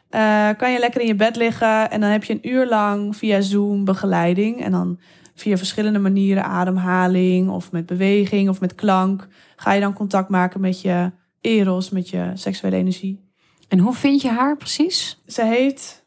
eh, 0.09 0.49
kan 0.57 0.71
je 0.71 0.79
lekker 0.79 1.01
in 1.01 1.07
je 1.07 1.15
bed 1.15 1.35
liggen 1.35 1.91
en 1.91 2.01
dan 2.01 2.09
heb 2.09 2.23
je 2.23 2.33
een 2.33 2.49
uur 2.49 2.67
lang 2.67 3.15
via 3.15 3.41
Zoom 3.41 3.85
begeleiding. 3.85 4.63
En 4.63 4.71
dan 4.71 4.99
via 5.39 5.57
verschillende 5.57 5.99
manieren, 5.99 6.43
ademhaling 6.43 7.49
of 7.49 7.71
met 7.71 7.85
beweging 7.85 8.49
of 8.49 8.59
met 8.59 8.75
klank, 8.75 9.27
ga 9.55 9.71
je 9.73 9.81
dan 9.81 9.93
contact 9.93 10.29
maken 10.29 10.61
met 10.61 10.81
je 10.81 11.11
eros, 11.41 11.89
met 11.89 12.09
je 12.09 12.31
seksuele 12.33 12.75
energie. 12.75 13.25
En 13.67 13.79
hoe 13.79 13.93
vind 13.93 14.21
je 14.21 14.29
haar 14.29 14.57
precies? 14.57 15.21
Ze 15.27 15.43
heet 15.43 16.05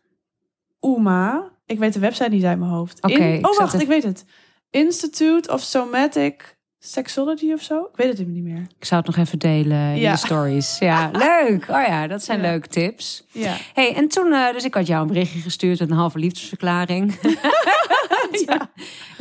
Uma. 0.81 1.50
Ik 1.67 1.79
weet 1.79 1.93
de 1.93 2.00
website 2.00 2.29
niet 2.29 2.44
uit 2.44 2.59
mijn 2.59 2.71
hoofd. 2.71 3.06
In- 3.06 3.35
ik 3.35 3.47
oh, 3.47 3.59
wacht, 3.59 3.81
ik 3.81 3.88
weet 3.88 4.03
het. 4.03 4.25
Institute 4.71 5.53
of 5.53 5.60
Somatic 5.63 6.58
Sexology 6.82 7.53
of 7.53 7.63
zo. 7.63 7.81
Ik 7.81 7.96
weet 7.96 8.19
het 8.19 8.29
niet 8.29 8.43
meer. 8.43 8.67
Ik 8.79 8.84
zou 8.84 9.03
het 9.06 9.17
nog 9.17 9.27
even 9.27 9.39
delen 9.39 9.79
in 9.79 9.99
Ja. 9.99 10.13
de 10.13 10.19
stories. 10.19 10.79
Ja, 10.79 11.10
leuk. 11.29 11.63
Oh 11.69 11.82
ja, 11.87 12.06
dat 12.06 12.25
zijn 12.25 12.41
Ja. 12.41 12.51
leuke 12.51 12.69
tips. 12.69 13.25
Ja. 13.32 13.56
hey, 13.75 13.94
en 13.94 14.08
toen, 14.08 14.32
eh, 14.32 14.53
dus 14.53 14.65
ik 14.65 14.75
had 14.75 14.87
jou 14.87 15.03
een 15.03 15.06
berichtje 15.08 15.41
gestuurd 15.41 15.79
met 15.81 15.91
een 15.91 15.96
halve 15.96 16.19
liefdesverklaring. 16.19 17.19
ja. 18.46 18.70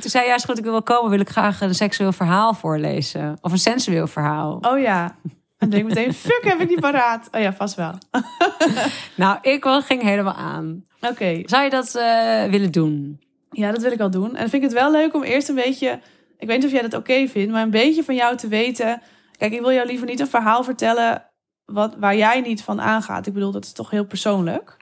Toen 0.02 0.10
zei 0.10 0.26
jij, 0.26 0.36
is 0.36 0.44
goed, 0.44 0.58
ik 0.58 0.64
wil 0.64 0.72
wel 0.72 0.84
komen, 0.84 1.10
wil 1.10 1.20
ik 1.20 1.30
graag 1.30 1.62
een 1.62 1.76
seksueel 1.76 2.12
verhaal 2.12 2.54
voorlezen. 2.54 3.38
Of 3.42 3.52
een 3.52 3.58
sensueel 3.58 4.08
verhaal. 4.08 4.58
Oh 4.62 4.80
ja. 4.80 5.16
En 5.58 5.70
denk 5.70 5.82
ik 5.84 5.96
meteen, 5.96 6.14
fuck, 6.14 6.44
heb 6.44 6.60
ik 6.60 6.70
niet 6.70 6.80
paraat. 6.80 7.28
Oh 7.32 7.42
ja, 7.42 7.54
vast 7.54 7.76
wel. 7.76 7.94
Nou, 9.16 9.38
ik 9.42 9.64
wel, 9.64 9.82
ging 9.82 10.02
helemaal 10.02 10.34
aan. 10.34 10.84
Oké. 11.02 11.42
Zou 11.46 11.64
je 11.64 11.70
dat 11.70 11.96
eh, 11.96 12.44
willen 12.44 12.72
doen? 12.72 13.20
Ja, 13.52 13.72
dat 13.72 13.82
wil 13.82 13.92
ik 13.92 13.98
wel 13.98 14.10
doen. 14.10 14.28
En 14.30 14.40
dan 14.40 14.50
vind 14.50 14.54
ik 14.54 14.70
het 14.70 14.74
wel 14.80 14.92
leuk 14.92 15.14
om 15.16 15.24
eerst 15.24 15.50
een 15.50 15.56
beetje... 15.56 16.00
Ik 16.40 16.48
weet 16.48 16.58
niet 16.58 16.66
of 16.66 16.72
jij 16.72 16.82
dat 16.82 16.94
oké 16.94 17.28
vindt, 17.28 17.52
maar 17.52 17.64
een 17.64 17.70
beetje 17.70 18.04
van 18.04 18.16
jou 18.16 18.38
te 18.38 18.48
weten... 18.48 19.02
Kijk, 19.38 19.54
ik 19.54 19.60
wil 19.60 19.72
jou 19.72 19.88
liever 19.88 20.08
niet 20.08 20.20
een 20.20 20.28
verhaal 20.28 20.64
vertellen 20.64 21.26
wat, 21.66 21.96
waar 21.98 22.16
jij 22.16 22.42
niet 22.42 22.64
van 22.64 22.82
aangaat. 22.82 23.28
Ik 23.28 23.34
bedoel, 23.34 23.52
dat 23.52 23.66
is 23.66 23.72
toch 23.72 23.90
heel 23.90 24.06
persoonlijk. 24.06 24.78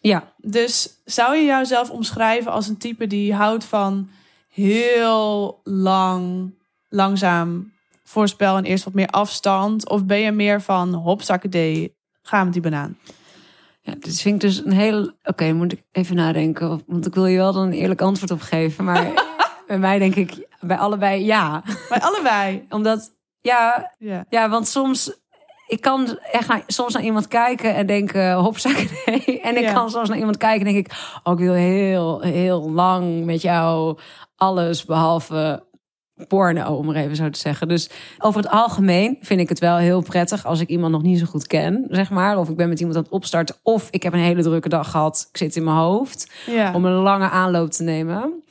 Ja. 0.00 0.32
Dus 0.36 1.00
zou 1.04 1.36
je 1.36 1.44
jouzelf 1.44 1.90
omschrijven 1.90 2.52
als 2.52 2.68
een 2.68 2.76
type 2.76 3.06
die 3.06 3.34
houdt 3.34 3.64
van 3.64 4.08
heel 4.48 5.60
lang, 5.64 6.54
langzaam 6.88 7.72
voorspel 8.04 8.56
en 8.56 8.64
eerst 8.64 8.84
wat 8.84 8.94
meer 8.94 9.08
afstand? 9.08 9.88
Of 9.88 10.04
ben 10.04 10.18
je 10.18 10.32
meer 10.32 10.62
van 10.62 10.94
hopzakkerdee, 10.94 11.96
ga 12.22 12.44
met 12.44 12.52
die 12.52 12.62
banaan? 12.62 12.96
ja, 13.88 13.94
dit 14.00 14.20
vind 14.20 14.34
ik 14.34 14.40
dus 14.40 14.64
een 14.64 14.72
heel... 14.72 15.12
Oké, 15.24 15.52
moet 15.52 15.72
ik 15.72 15.82
even 15.92 16.16
nadenken. 16.16 16.82
Want 16.86 17.06
ik 17.06 17.14
wil 17.14 17.26
je 17.26 17.36
wel 17.36 17.52
dan 17.52 17.66
een 17.66 17.72
eerlijk 17.72 18.00
antwoord 18.00 18.30
op 18.30 18.40
geven. 18.40 18.84
Maar 18.84 19.12
bij 19.66 19.78
mij 19.78 19.98
denk 19.98 20.14
ik 20.14 20.47
bij 20.60 20.76
allebei 20.76 21.24
ja. 21.24 21.62
Bij 21.88 22.00
allebei. 22.00 22.64
Omdat, 22.70 23.10
ja, 23.40 23.92
Ja. 23.98 24.24
Ja, 24.28 24.48
want 24.48 24.68
soms... 24.68 25.16
Ik 25.66 25.80
kan 25.80 26.18
echt 26.32 26.48
naar, 26.48 26.62
soms 26.66 26.94
naar 26.94 27.02
iemand 27.02 27.28
kijken 27.28 27.74
en 27.74 27.86
denken, 27.86 28.32
hopzak, 28.32 28.76
nee. 29.06 29.40
En 29.40 29.56
ik 29.56 29.62
Ja. 29.62 29.72
kan 29.72 29.90
soms 29.90 30.08
naar 30.08 30.18
iemand 30.18 30.36
kijken 30.36 30.66
en 30.66 30.72
denk 30.72 30.86
ik... 30.86 30.92
Oh, 31.22 31.32
ik 31.32 31.38
wil 31.38 31.52
heel, 31.54 32.20
heel 32.20 32.70
lang 32.70 33.24
met 33.24 33.42
jou 33.42 33.98
alles 34.36 34.84
behalve 34.84 35.66
porno, 36.28 36.74
om 36.74 36.86
maar 36.86 36.94
even 36.94 37.16
zo 37.16 37.30
te 37.30 37.38
zeggen. 37.38 37.68
Dus 37.68 37.90
over 38.18 38.40
het 38.42 38.50
algemeen 38.50 39.18
vind 39.20 39.40
ik 39.40 39.48
het 39.48 39.58
wel 39.58 39.76
heel 39.76 40.00
prettig 40.02 40.46
als 40.46 40.60
ik 40.60 40.68
iemand 40.68 40.92
nog 40.92 41.02
niet 41.02 41.18
zo 41.18 41.24
goed 41.26 41.46
ken, 41.46 41.86
zeg 41.90 42.10
maar. 42.10 42.38
Of 42.38 42.48
ik 42.48 42.56
ben 42.56 42.68
met 42.68 42.78
iemand 42.78 42.96
aan 42.96 43.02
het 43.02 43.12
opstarten, 43.12 43.56
of 43.62 43.88
ik 43.90 44.02
heb 44.02 44.12
een 44.12 44.18
hele 44.18 44.42
drukke 44.42 44.68
dag 44.68 44.90
gehad. 44.90 45.28
Ik 45.30 45.36
zit 45.36 45.56
in 45.56 45.64
mijn 45.64 45.76
hoofd 45.76 46.32
Ja. 46.46 46.74
om 46.74 46.84
een 46.84 46.92
lange 46.92 47.28
aanloop 47.30 47.70
te 47.70 47.82
nemen. 47.82 48.42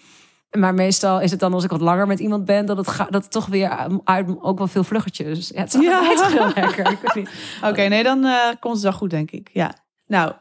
Maar 0.51 0.74
meestal 0.74 1.22
is 1.22 1.32
het 1.32 1.39
dan 1.39 1.54
als 1.54 1.63
ik 1.63 1.70
wat 1.70 1.82
langer 1.82 2.08
met 2.08 2.20
iemand 2.20 2.46
ben, 2.46 2.66
dat 2.66 2.77
het, 2.77 2.88
ga, 2.88 3.06
dat 3.06 3.24
het 3.24 3.32
toch 3.32 3.46
weer 3.46 3.70
uit 4.04 4.42
ook 4.42 4.58
wel 4.58 4.68
veel 4.68 4.84
vluggetjes. 4.84 5.48
Ja, 5.48 5.60
het 5.60 5.74
is 5.74 5.82
Ja. 5.82 6.01
heel 6.27 6.51
lekker. 6.56 6.98
Oké, 7.63 7.82
nee, 7.82 8.04
dan 8.04 8.25
eh, 8.25 8.48
komt 8.60 8.74
het 8.74 8.84
wel 8.84 8.94
goed, 8.94 9.10
denk 9.10 9.32
ik. 9.32 9.50
Ja. 9.54 9.75
Nou, 10.08 10.34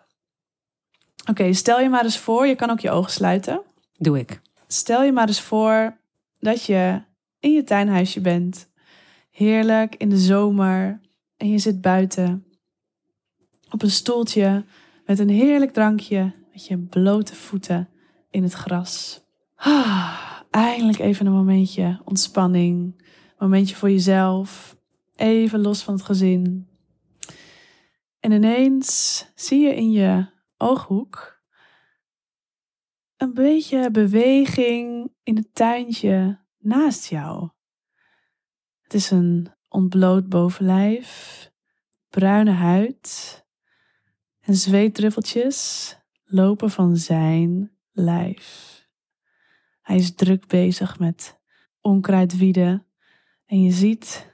oké, 1.31 1.53
stel 1.53 1.81
je 1.81 1.89
maar 1.89 2.05
eens 2.05 2.19
voor, 2.19 2.47
je 2.47 2.55
kan 2.55 2.71
ook 2.71 2.81
je 2.81 2.91
ogen 2.91 3.11
sluiten. 3.11 3.63
Doe 3.99 4.19
ik. 4.19 4.41
Stel 4.67 5.03
je 5.03 5.13
maar 5.13 5.27
eens 5.27 5.41
voor 5.41 5.97
dat 6.39 6.65
je 6.65 7.03
in 7.41 7.53
je 7.53 7.65
tuinhuisje 7.65 8.21
bent. 8.21 8.69
Heerlijk 9.31 9.95
in 9.95 10.09
de 10.09 10.19
zomer. 10.19 11.01
En 11.37 11.51
je 11.51 11.59
zit 11.59 11.81
buiten 11.81 12.47
op 13.71 13.83
een 13.83 13.91
stoeltje 13.91 14.65
met 15.07 15.19
een 15.19 15.29
heerlijk 15.29 15.73
drankje. 15.73 16.33
Met 16.53 16.67
je 16.67 16.79
blote 16.79 17.35
voeten 17.35 17.89
in 18.31 18.43
het 18.43 18.53
gras. 18.53 19.21
Ah, 19.57 20.41
eindelijk 20.51 20.99
even 20.99 21.27
een 21.27 21.33
momentje 21.33 22.01
ontspanning. 22.05 23.05
Momentje 23.39 23.77
voor 23.77 23.91
jezelf. 23.91 24.77
Even 25.15 25.61
los 25.61 25.83
van 25.83 25.95
het 25.95 26.03
gezin. 26.03 26.69
En 28.21 28.33
ineens 28.33 29.25
zie 29.35 29.61
je 29.61 29.75
in 29.75 29.91
je 29.91 30.27
ooghoek 30.57 31.37
een 33.17 33.35
beetje 33.35 33.91
beweging 33.91 35.13
in 35.23 35.37
het 35.37 35.55
tuintje 35.55 36.45
naast 36.59 37.07
jou. 37.07 37.51
Het 38.81 38.95
is 38.95 39.11
een 39.11 39.53
ontbloot 39.69 40.29
bovenlijf, 40.29 41.51
bruine 42.09 42.51
huid 42.51 43.45
en 44.41 44.55
zweetdruppeltjes 44.55 45.95
lopen 46.25 46.71
van 46.71 46.97
zijn 46.97 47.77
lijf. 47.93 48.76
Hij 49.87 49.97
is 49.97 50.15
druk 50.15 50.47
bezig 50.47 50.99
met 50.99 51.41
onkruid 51.81 52.37
wieden 52.37 52.87
en 53.45 53.63
je 53.63 53.71
ziet 53.71 54.33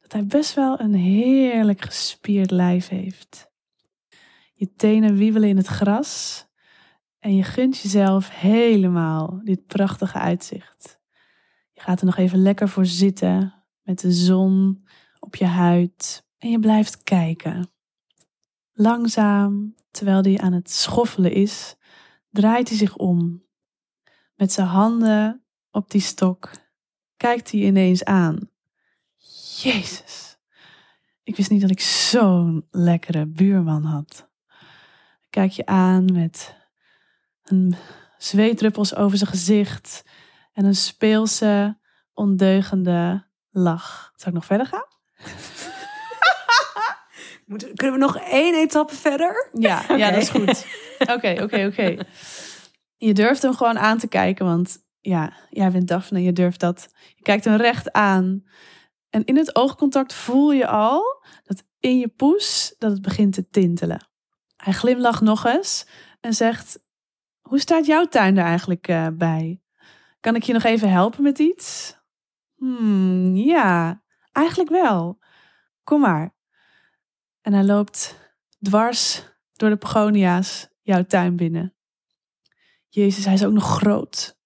dat 0.00 0.12
hij 0.12 0.26
best 0.26 0.54
wel 0.54 0.80
een 0.80 0.94
heerlijk 0.94 1.80
gespierd 1.80 2.50
lijf 2.50 2.88
heeft. 2.88 3.50
Je 4.52 4.74
tenen 4.74 5.16
wiebelen 5.16 5.48
in 5.48 5.56
het 5.56 5.66
gras 5.66 6.46
en 7.18 7.36
je 7.36 7.42
gunt 7.42 7.78
jezelf 7.78 8.30
helemaal 8.30 9.40
dit 9.44 9.66
prachtige 9.66 10.18
uitzicht. 10.18 11.00
Je 11.72 11.80
gaat 11.80 12.00
er 12.00 12.06
nog 12.06 12.16
even 12.16 12.42
lekker 12.42 12.68
voor 12.68 12.86
zitten 12.86 13.64
met 13.82 14.00
de 14.00 14.12
zon 14.12 14.84
op 15.20 15.36
je 15.36 15.46
huid 15.46 16.26
en 16.38 16.50
je 16.50 16.58
blijft 16.58 17.02
kijken. 17.02 17.70
Langzaam, 18.72 19.74
terwijl 19.90 20.22
hij 20.22 20.38
aan 20.38 20.52
het 20.52 20.70
schoffelen 20.70 21.32
is, 21.32 21.76
draait 22.30 22.68
hij 22.68 22.78
zich 22.78 22.96
om. 22.96 23.50
Met 24.42 24.52
zijn 24.52 24.66
handen 24.66 25.44
op 25.70 25.90
die 25.90 26.00
stok 26.00 26.50
kijkt 27.16 27.50
hij 27.50 27.60
ineens 27.60 28.04
aan. 28.04 28.50
Jezus, 29.62 30.38
ik 31.22 31.36
wist 31.36 31.50
niet 31.50 31.60
dat 31.60 31.70
ik 31.70 31.80
zo'n 31.80 32.66
lekkere 32.70 33.26
buurman 33.26 33.84
had. 33.84 34.28
Kijk 35.30 35.50
je 35.50 35.66
aan 35.66 36.12
met 36.12 36.54
een 37.44 37.74
zweetdruppels 38.18 38.94
over 38.94 39.18
zijn 39.18 39.30
gezicht 39.30 40.04
en 40.52 40.64
een 40.64 40.76
speelse, 40.76 41.78
ondeugende 42.14 43.26
lach. 43.50 44.12
Zal 44.16 44.28
ik 44.28 44.34
nog 44.34 44.44
verder 44.44 44.66
gaan? 44.66 44.86
Kunnen 47.74 47.98
we 47.98 48.04
nog 48.04 48.16
één 48.16 48.54
etappe 48.54 48.94
verder? 48.94 49.50
Ja, 49.52 49.84
ja 49.96 50.10
dat 50.10 50.22
is 50.22 50.28
goed. 50.28 50.66
Oké, 50.98 51.42
oké, 51.42 51.66
oké. 51.66 51.96
Je 53.04 53.14
durft 53.14 53.42
hem 53.42 53.54
gewoon 53.54 53.78
aan 53.78 53.98
te 53.98 54.08
kijken, 54.08 54.46
want 54.46 54.78
ja, 55.00 55.32
jij 55.50 55.70
bent 55.70 55.88
Daphne, 55.88 56.22
je 56.22 56.32
durft 56.32 56.60
dat. 56.60 56.88
Je 57.14 57.22
kijkt 57.22 57.44
hem 57.44 57.56
recht 57.56 57.92
aan. 57.92 58.44
En 59.10 59.24
in 59.24 59.36
het 59.36 59.56
oogcontact 59.56 60.14
voel 60.14 60.52
je 60.52 60.66
al 60.66 61.24
dat 61.42 61.64
in 61.78 61.98
je 61.98 62.08
poes 62.08 62.74
dat 62.78 62.90
het 62.90 63.02
begint 63.02 63.32
te 63.32 63.48
tintelen. 63.48 64.08
Hij 64.56 64.72
glimlacht 64.72 65.20
nog 65.20 65.44
eens 65.44 65.86
en 66.20 66.34
zegt: 66.34 66.82
Hoe 67.40 67.60
staat 67.60 67.86
jouw 67.86 68.04
tuin 68.04 68.36
er 68.36 68.44
eigenlijk 68.44 68.88
eh, 68.88 69.06
bij? 69.12 69.60
Kan 70.20 70.34
ik 70.34 70.42
je 70.42 70.52
nog 70.52 70.64
even 70.64 70.90
helpen 70.90 71.22
met 71.22 71.38
iets? 71.38 71.96
Hmm, 72.56 73.36
ja, 73.36 74.02
eigenlijk 74.32 74.70
wel. 74.70 75.18
Kom 75.84 76.00
maar. 76.00 76.34
En 77.40 77.52
hij 77.52 77.64
loopt 77.64 78.18
dwars 78.60 79.24
door 79.52 79.68
de 79.68 79.76
begonia's 79.76 80.68
jouw 80.82 81.04
tuin 81.04 81.36
binnen. 81.36 81.74
Jezus, 82.94 83.24
hij 83.24 83.34
is 83.34 83.44
ook 83.44 83.52
nog 83.52 83.76
groot. 83.76 84.36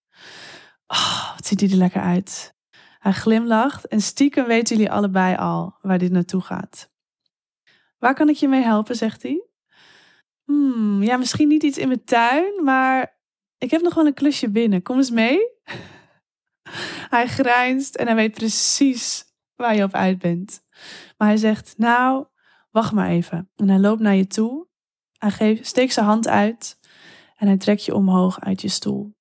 Oh, 0.87 1.35
wat 1.35 1.47
ziet 1.47 1.61
hij 1.61 1.71
er 1.71 1.77
lekker 1.77 2.01
uit. 2.01 2.55
Hij 2.99 3.13
glimlacht 3.13 3.87
en 3.87 4.01
stiekem 4.01 4.47
weten 4.47 4.77
jullie 4.77 4.93
allebei 4.93 5.37
al 5.37 5.79
waar 5.81 5.99
dit 5.99 6.11
naartoe 6.11 6.41
gaat. 6.41 6.91
Waar 7.99 8.15
kan 8.15 8.29
ik 8.29 8.37
je 8.37 8.49
mee 8.49 8.63
helpen, 8.63 8.97
zegt 8.97 9.23
hij. 9.23 9.45
Hmm, 10.45 11.03
ja, 11.03 11.17
misschien 11.17 11.49
niet 11.49 11.63
iets 11.63 11.79
in 11.79 11.89
mijn 11.89 12.05
tuin, 12.05 12.65
maar 12.65 13.19
ik 13.59 13.71
heb 13.71 13.81
nog 13.81 13.95
wel 13.95 14.07
een 14.07 14.15
klusje 14.15 14.51
binnen. 14.51 14.83
Kom 14.83 14.97
eens 14.97 15.11
mee. 15.11 15.39
Hij 17.15 17.27
grijnst 17.27 17.95
en 17.95 18.07
hij 18.07 18.17
weet 18.17 18.35
precies 18.35 19.25
waar 19.55 19.77
je 19.77 19.83
op 19.83 19.95
uit 19.95 20.19
bent. 20.19 20.63
Maar 21.17 21.29
hij 21.29 21.37
zegt, 21.37 21.75
nou, 21.77 22.27
wacht 22.71 22.93
maar 22.93 23.09
even. 23.09 23.51
En 23.57 23.69
hij 23.69 23.79
loopt 23.79 24.01
naar 24.01 24.15
je 24.15 24.27
toe. 24.27 24.67
Hij 25.19 25.31
geeft, 25.31 25.67
steekt 25.67 25.93
zijn 25.93 26.07
hand 26.07 26.29
uit 26.29 26.79
en 27.37 27.47
hij 27.47 27.57
trekt 27.57 27.85
je 27.85 27.95
omhoog 27.95 28.41
uit 28.41 28.61
je 28.61 28.69
stoel. 28.69 29.15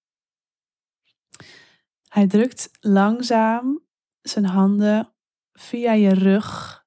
Hij 2.07 2.27
drukt 2.27 2.69
langzaam 2.79 3.83
zijn 4.21 4.45
handen 4.45 5.13
via 5.53 5.91
je 5.91 6.13
rug 6.13 6.83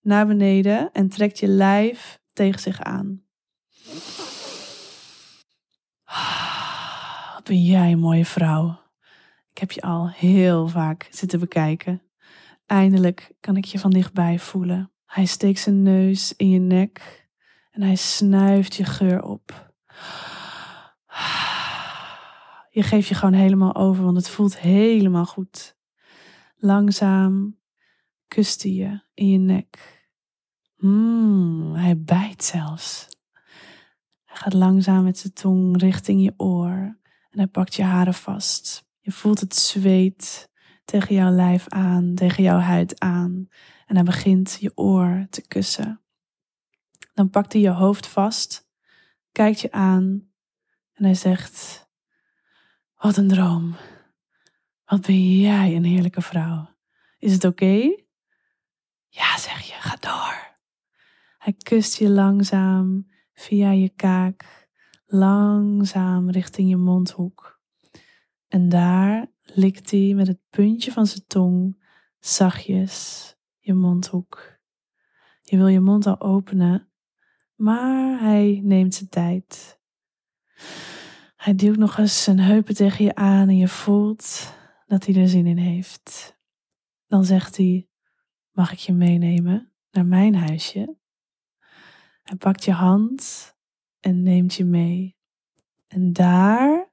naar 0.00 0.26
beneden 0.26 0.92
en 0.92 1.08
trekt 1.08 1.38
je 1.38 1.48
lijf 1.48 2.20
tegen 2.32 2.60
zich 2.60 2.80
aan. 2.80 3.24
Wat 7.34 7.44
ben 7.44 7.62
jij 7.62 7.92
een 7.92 7.98
mooie 7.98 8.26
vrouw. 8.26 8.80
Ik 9.50 9.58
heb 9.58 9.70
je 9.70 9.80
al 9.80 10.10
heel 10.10 10.68
vaak 10.68 11.08
zitten 11.10 11.40
bekijken. 11.40 12.02
Eindelijk 12.66 13.32
kan 13.40 13.56
ik 13.56 13.64
je 13.64 13.78
van 13.78 13.90
dichtbij 13.90 14.38
voelen. 14.38 14.92
Hij 15.04 15.24
steekt 15.24 15.58
zijn 15.58 15.82
neus 15.82 16.36
in 16.36 16.48
je 16.48 16.58
nek 16.58 17.28
en 17.70 17.82
hij 17.82 17.96
snuift 17.96 18.74
je 18.74 18.84
geur 18.84 19.22
op. 19.22 19.74
Je 22.74 22.82
geeft 22.82 23.08
je 23.08 23.14
gewoon 23.14 23.34
helemaal 23.34 23.74
over, 23.74 24.04
want 24.04 24.16
het 24.16 24.28
voelt 24.28 24.58
helemaal 24.58 25.26
goed. 25.26 25.76
Langzaam 26.56 27.58
kust 28.28 28.62
hij 28.62 28.72
je 28.72 29.02
in 29.14 29.28
je 29.28 29.38
nek. 29.38 30.00
Mm, 30.76 31.74
hij 31.74 32.02
bijt 32.02 32.44
zelfs. 32.44 33.08
Hij 34.24 34.36
gaat 34.36 34.52
langzaam 34.52 35.04
met 35.04 35.18
zijn 35.18 35.32
tong 35.32 35.80
richting 35.80 36.22
je 36.22 36.34
oor 36.36 36.98
en 37.30 37.38
hij 37.38 37.46
pakt 37.46 37.74
je 37.74 37.82
haren 37.82 38.14
vast. 38.14 38.88
Je 39.00 39.12
voelt 39.12 39.40
het 39.40 39.54
zweet 39.54 40.50
tegen 40.84 41.14
jouw 41.14 41.30
lijf 41.30 41.68
aan, 41.68 42.14
tegen 42.14 42.42
jouw 42.42 42.58
huid 42.58 43.00
aan. 43.00 43.48
En 43.86 43.94
hij 43.94 44.04
begint 44.04 44.56
je 44.60 44.72
oor 44.74 45.26
te 45.30 45.46
kussen. 45.48 46.00
Dan 47.14 47.30
pakt 47.30 47.52
hij 47.52 47.62
je 47.62 47.70
hoofd 47.70 48.06
vast, 48.06 48.68
kijkt 49.32 49.60
je 49.60 49.72
aan 49.72 50.30
en 50.92 51.04
hij 51.04 51.14
zegt: 51.14 51.90
Wat 53.02 53.16
een 53.16 53.28
droom. 53.28 53.76
Wat 54.84 55.00
ben 55.00 55.38
jij 55.38 55.76
een 55.76 55.84
heerlijke 55.84 56.20
vrouw. 56.20 56.68
Is 57.18 57.32
het 57.32 57.44
oké? 57.44 57.96
Ja, 59.08 59.38
zeg 59.38 59.60
je, 59.60 59.72
ga 59.72 59.96
door. 59.96 60.56
Hij 61.38 61.52
kust 61.52 61.98
je 61.98 62.10
langzaam 62.10 63.06
via 63.32 63.70
je 63.70 63.88
kaak, 63.88 64.68
langzaam 65.06 66.30
richting 66.30 66.68
je 66.68 66.76
mondhoek. 66.76 67.60
En 68.48 68.68
daar 68.68 69.26
likt 69.42 69.90
hij 69.90 70.12
met 70.14 70.26
het 70.26 70.40
puntje 70.50 70.92
van 70.92 71.06
zijn 71.06 71.24
tong 71.26 71.84
zachtjes 72.18 73.26
je 73.58 73.74
mondhoek. 73.74 74.58
Je 75.42 75.56
wil 75.56 75.68
je 75.68 75.80
mond 75.80 76.06
al 76.06 76.20
openen, 76.20 76.92
maar 77.54 78.20
hij 78.20 78.60
neemt 78.62 78.94
zijn 78.94 79.08
tijd. 79.08 79.80
Hij 81.42 81.54
duwt 81.54 81.76
nog 81.76 81.98
eens 81.98 82.22
zijn 82.22 82.38
heupen 82.40 82.74
tegen 82.74 83.04
je 83.04 83.14
aan 83.14 83.48
en 83.48 83.56
je 83.56 83.68
voelt 83.68 84.54
dat 84.86 85.06
hij 85.06 85.14
er 85.14 85.28
zin 85.28 85.46
in 85.46 85.56
heeft. 85.56 86.38
Dan 87.06 87.24
zegt 87.24 87.56
hij: 87.56 87.88
Mag 88.50 88.72
ik 88.72 88.78
je 88.78 88.92
meenemen 88.92 89.72
naar 89.90 90.06
mijn 90.06 90.34
huisje? 90.34 90.96
Hij 92.22 92.36
pakt 92.36 92.64
je 92.64 92.72
hand 92.72 93.52
en 94.00 94.22
neemt 94.22 94.54
je 94.54 94.64
mee. 94.64 95.16
En 95.86 96.12
daar, 96.12 96.92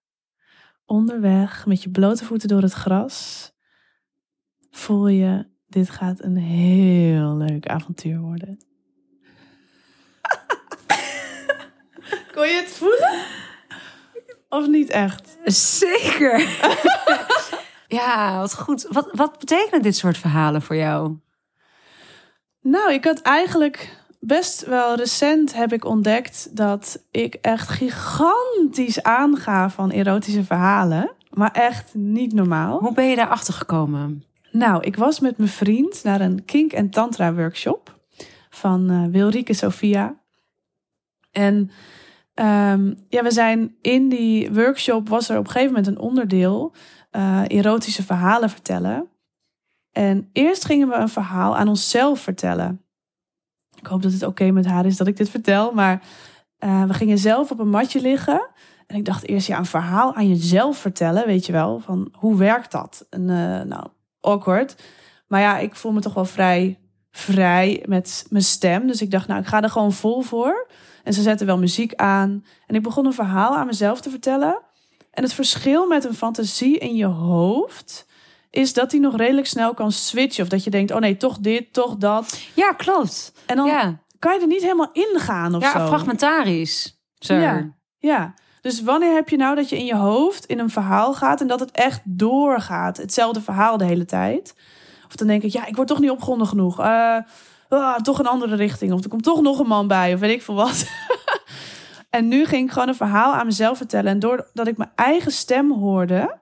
onderweg, 0.85 1.65
met 1.65 1.83
je 1.83 1.89
blote 1.89 2.25
voeten 2.25 2.47
door 2.47 2.61
het 2.61 2.73
gras, 2.73 3.51
voel 4.71 5.07
je, 5.07 5.49
dit 5.67 5.89
gaat 5.89 6.23
een 6.23 6.37
heel 6.37 7.37
leuk 7.37 7.67
avontuur 7.67 8.19
worden. 8.19 8.57
Kon 12.33 12.47
je 12.47 12.61
het 12.63 12.69
voelen? 12.69 13.47
Of 14.49 14.67
niet 14.67 14.89
echt? 14.89 15.37
Zeker. 15.43 16.39
ja, 17.99 18.39
wat 18.39 18.55
goed. 18.55 18.85
Wat, 18.89 19.09
wat 19.11 19.39
betekenen 19.39 19.81
dit 19.81 19.95
soort 19.95 20.17
verhalen 20.17 20.61
voor 20.61 20.75
jou? 20.75 21.17
Nou, 22.61 22.93
ik 22.93 23.03
had 23.03 23.21
eigenlijk 23.21 23.97
best 24.19 24.65
wel 24.65 24.95
recent 24.95 25.53
heb 25.55 25.73
ik 25.73 25.85
ontdekt 25.85 26.55
dat 26.55 27.03
ik 27.11 27.33
echt 27.33 27.69
gigantisch 27.69 29.03
aanga 29.03 29.69
van 29.69 29.91
erotische 29.91 30.43
verhalen. 30.43 31.11
Maar 31.29 31.51
echt 31.51 31.93
niet 31.93 32.33
normaal. 32.33 32.79
Hoe 32.79 32.93
ben 32.93 33.05
je 33.05 33.15
daarachter 33.15 33.53
gekomen? 33.53 34.23
Nou, 34.51 34.83
ik 34.83 34.95
was 34.95 35.19
met 35.19 35.37
mijn 35.37 35.49
vriend 35.49 36.03
naar 36.03 36.21
een 36.21 36.45
kink- 36.45 36.73
en 36.73 36.89
tantra 36.89 37.33
workshop 37.33 37.99
van 38.49 38.89
eh 38.89 39.03
Wilrieke 39.11 39.53
Sophia. 39.53 40.19
En 41.31 41.71
ehm, 42.39 42.93
ja, 43.09 43.23
we 43.23 43.31
zijn 43.31 43.75
in 43.81 44.09
die 44.09 44.51
workshop 44.53 45.09
was 45.09 45.29
er 45.29 45.37
op 45.37 45.45
een 45.45 45.51
gegeven 45.51 45.73
moment 45.73 45.87
een 45.87 45.99
onderdeel 45.99 46.73
eh, 47.11 47.41
erotische 47.47 48.03
verhalen 48.03 48.49
vertellen. 48.49 49.09
En 49.91 50.29
eerst 50.33 50.65
gingen 50.65 50.87
we 50.87 50.95
een 50.95 51.09
verhaal 51.09 51.57
aan 51.57 51.67
onszelf 51.67 52.19
vertellen. 52.19 52.81
Ik 53.75 53.87
hoop 53.87 54.01
dat 54.01 54.11
het 54.11 54.23
oké 54.23 54.51
met 54.51 54.65
haar 54.65 54.85
is 54.85 54.97
dat 54.97 55.07
ik 55.07 55.17
dit 55.17 55.29
vertel, 55.29 55.73
maar 55.73 56.01
eh, 56.57 56.83
we 56.83 56.93
gingen 56.93 57.17
zelf 57.17 57.51
op 57.51 57.59
een 57.59 57.69
matje 57.69 58.01
liggen. 58.01 58.49
En 58.87 58.95
ik 58.95 59.05
dacht 59.05 59.27
eerst, 59.27 59.47
ja, 59.47 59.57
een 59.57 59.65
verhaal 59.65 60.15
aan 60.15 60.27
jezelf 60.27 60.77
vertellen, 60.77 61.25
weet 61.25 61.45
je 61.45 61.51
wel, 61.51 61.79
van 61.79 62.13
hoe 62.13 62.37
werkt 62.37 62.71
dat? 62.71 63.05
En 63.09 63.29
eh, 63.29 63.61
nou, 63.65 63.87
awkward. 64.19 64.83
Maar 65.27 65.41
ja, 65.41 65.57
ik 65.57 65.75
voel 65.75 65.91
me 65.91 65.99
toch 65.99 66.13
wel 66.13 66.25
vrij 66.25 66.79
vrij 67.11 67.83
met 67.87 68.25
mijn 68.29 68.43
stem. 68.43 68.87
Dus 68.87 69.01
ik 69.01 69.11
dacht, 69.11 69.27
nou, 69.27 69.39
ik 69.39 69.47
ga 69.47 69.61
er 69.61 69.69
gewoon 69.69 69.93
vol 69.93 70.21
voor. 70.21 70.67
En 71.03 71.13
ze 71.13 71.21
zetten 71.21 71.47
wel 71.47 71.57
muziek 71.57 71.93
aan. 71.95 72.45
En 72.67 72.75
ik 72.75 72.83
begon 72.83 73.05
een 73.05 73.13
verhaal 73.13 73.55
aan 73.55 73.65
mezelf 73.65 74.01
te 74.01 74.09
vertellen. 74.09 74.61
En 75.11 75.23
het 75.23 75.33
verschil 75.33 75.87
met 75.87 76.03
een 76.03 76.13
fantasie 76.13 76.77
in 76.77 76.95
je 76.95 77.05
hoofd 77.05 78.07
is 78.49 78.73
dat 78.73 78.89
die 78.89 78.99
nog 78.99 79.15
redelijk 79.17 79.47
snel 79.47 79.73
kan 79.73 79.91
switchen. 79.91 80.43
Of 80.43 80.49
dat 80.49 80.63
je 80.63 80.69
denkt, 80.69 80.91
oh 80.91 80.99
nee, 80.99 81.17
toch 81.17 81.37
dit, 81.37 81.73
toch 81.73 81.97
dat. 81.97 82.41
Ja, 82.53 82.71
klopt. 82.71 83.33
En 83.45 83.55
dan 83.55 83.67
ja, 83.67 83.99
kan 84.19 84.33
je 84.33 84.39
er 84.39 84.47
niet 84.47 84.61
helemaal 84.61 84.89
ingaan 84.93 85.55
of 85.55 85.61
ja 85.61 85.71
zo. 85.71 85.87
fragmentarisch. 85.87 86.99
Zo. 87.19 87.33
Ja. 87.33 87.73
Ja. 87.97 88.33
Dus 88.61 88.81
wanneer 88.81 89.13
heb 89.13 89.29
je 89.29 89.37
nou 89.37 89.55
dat 89.55 89.69
je 89.69 89.77
in 89.77 89.85
je 89.85 89.95
hoofd 89.95 90.45
in 90.45 90.59
een 90.59 90.69
verhaal 90.69 91.13
gaat 91.13 91.41
en 91.41 91.47
dat 91.47 91.59
het 91.59 91.71
echt 91.71 92.01
doorgaat? 92.03 92.97
Hetzelfde 92.97 93.41
verhaal 93.41 93.77
de 93.77 93.85
hele 93.85 94.05
tijd. 94.05 94.55
Of 95.07 95.15
dan 95.15 95.27
denk 95.27 95.43
ik, 95.43 95.51
ja, 95.51 95.65
ik 95.65 95.75
word 95.75 95.87
toch 95.87 95.99
niet 95.99 96.09
opgewonden 96.09 96.47
genoeg. 96.47 96.79
Eh, 96.79 97.17
ah, 97.69 97.95
toch 97.95 98.19
een 98.19 98.27
andere 98.27 98.55
richting. 98.55 98.93
Of 98.93 99.03
er 99.03 99.09
komt 99.09 99.23
toch 99.23 99.41
nog 99.41 99.59
een 99.59 99.67
man 99.67 99.87
bij, 99.87 100.13
of 100.13 100.19
weet 100.19 100.31
ik 100.31 100.41
veel 100.41 100.55
wat. 100.55 100.89
en 102.09 102.27
nu 102.27 102.45
ging 102.45 102.67
ik 102.67 102.71
gewoon 102.71 102.87
een 102.87 102.95
verhaal 102.95 103.33
aan 103.33 103.45
mezelf 103.45 103.77
vertellen. 103.77 104.11
En 104.11 104.19
doordat 104.19 104.67
ik 104.67 104.77
mijn 104.77 104.91
eigen 104.95 105.31
stem 105.31 105.71
hoorde, 105.71 106.39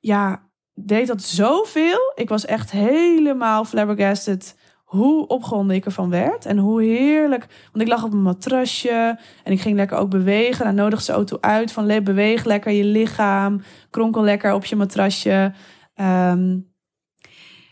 ja, 0.00 0.42
deed 0.74 1.06
dat 1.06 1.22
zoveel. 1.22 2.12
Ik 2.14 2.28
was 2.28 2.44
echt 2.44 2.70
helemaal 2.70 3.64
flabbergasted 3.64 4.56
hoe 4.86 5.26
opgewonden 5.26 5.76
ik 5.76 5.84
ervan 5.84 6.10
werd. 6.10 6.46
En 6.46 6.58
hoe 6.58 6.82
heerlijk. 6.82 7.46
Want 7.72 7.84
ik 7.84 7.88
lag 7.88 8.04
op 8.04 8.12
een 8.12 8.22
matrasje 8.22 9.18
en 9.44 9.52
ik 9.52 9.60
ging 9.60 9.76
lekker 9.76 9.98
ook 9.98 10.10
bewegen. 10.10 10.64
Dan 10.64 10.74
nodigde 10.74 11.04
ze 11.04 11.12
auto 11.12 11.38
uit 11.40 11.72
van 11.72 12.04
beweeg 12.04 12.44
lekker 12.44 12.72
je 12.72 12.84
lichaam. 12.84 13.62
Kronkel 13.90 14.22
lekker 14.22 14.52
op 14.52 14.64
je 14.64 14.76
matrasje. 14.76 15.52
Ehm, 15.94 16.58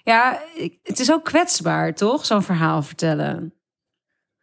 Ja, 0.04 0.40
ik- 0.54 0.78
het 0.82 0.98
is 1.00 1.12
ook 1.12 1.24
kwetsbaar, 1.24 1.94
toch? 1.94 2.26
Zo'n 2.26 2.42
verhaal 2.42 2.82
vertellen. 2.82 3.54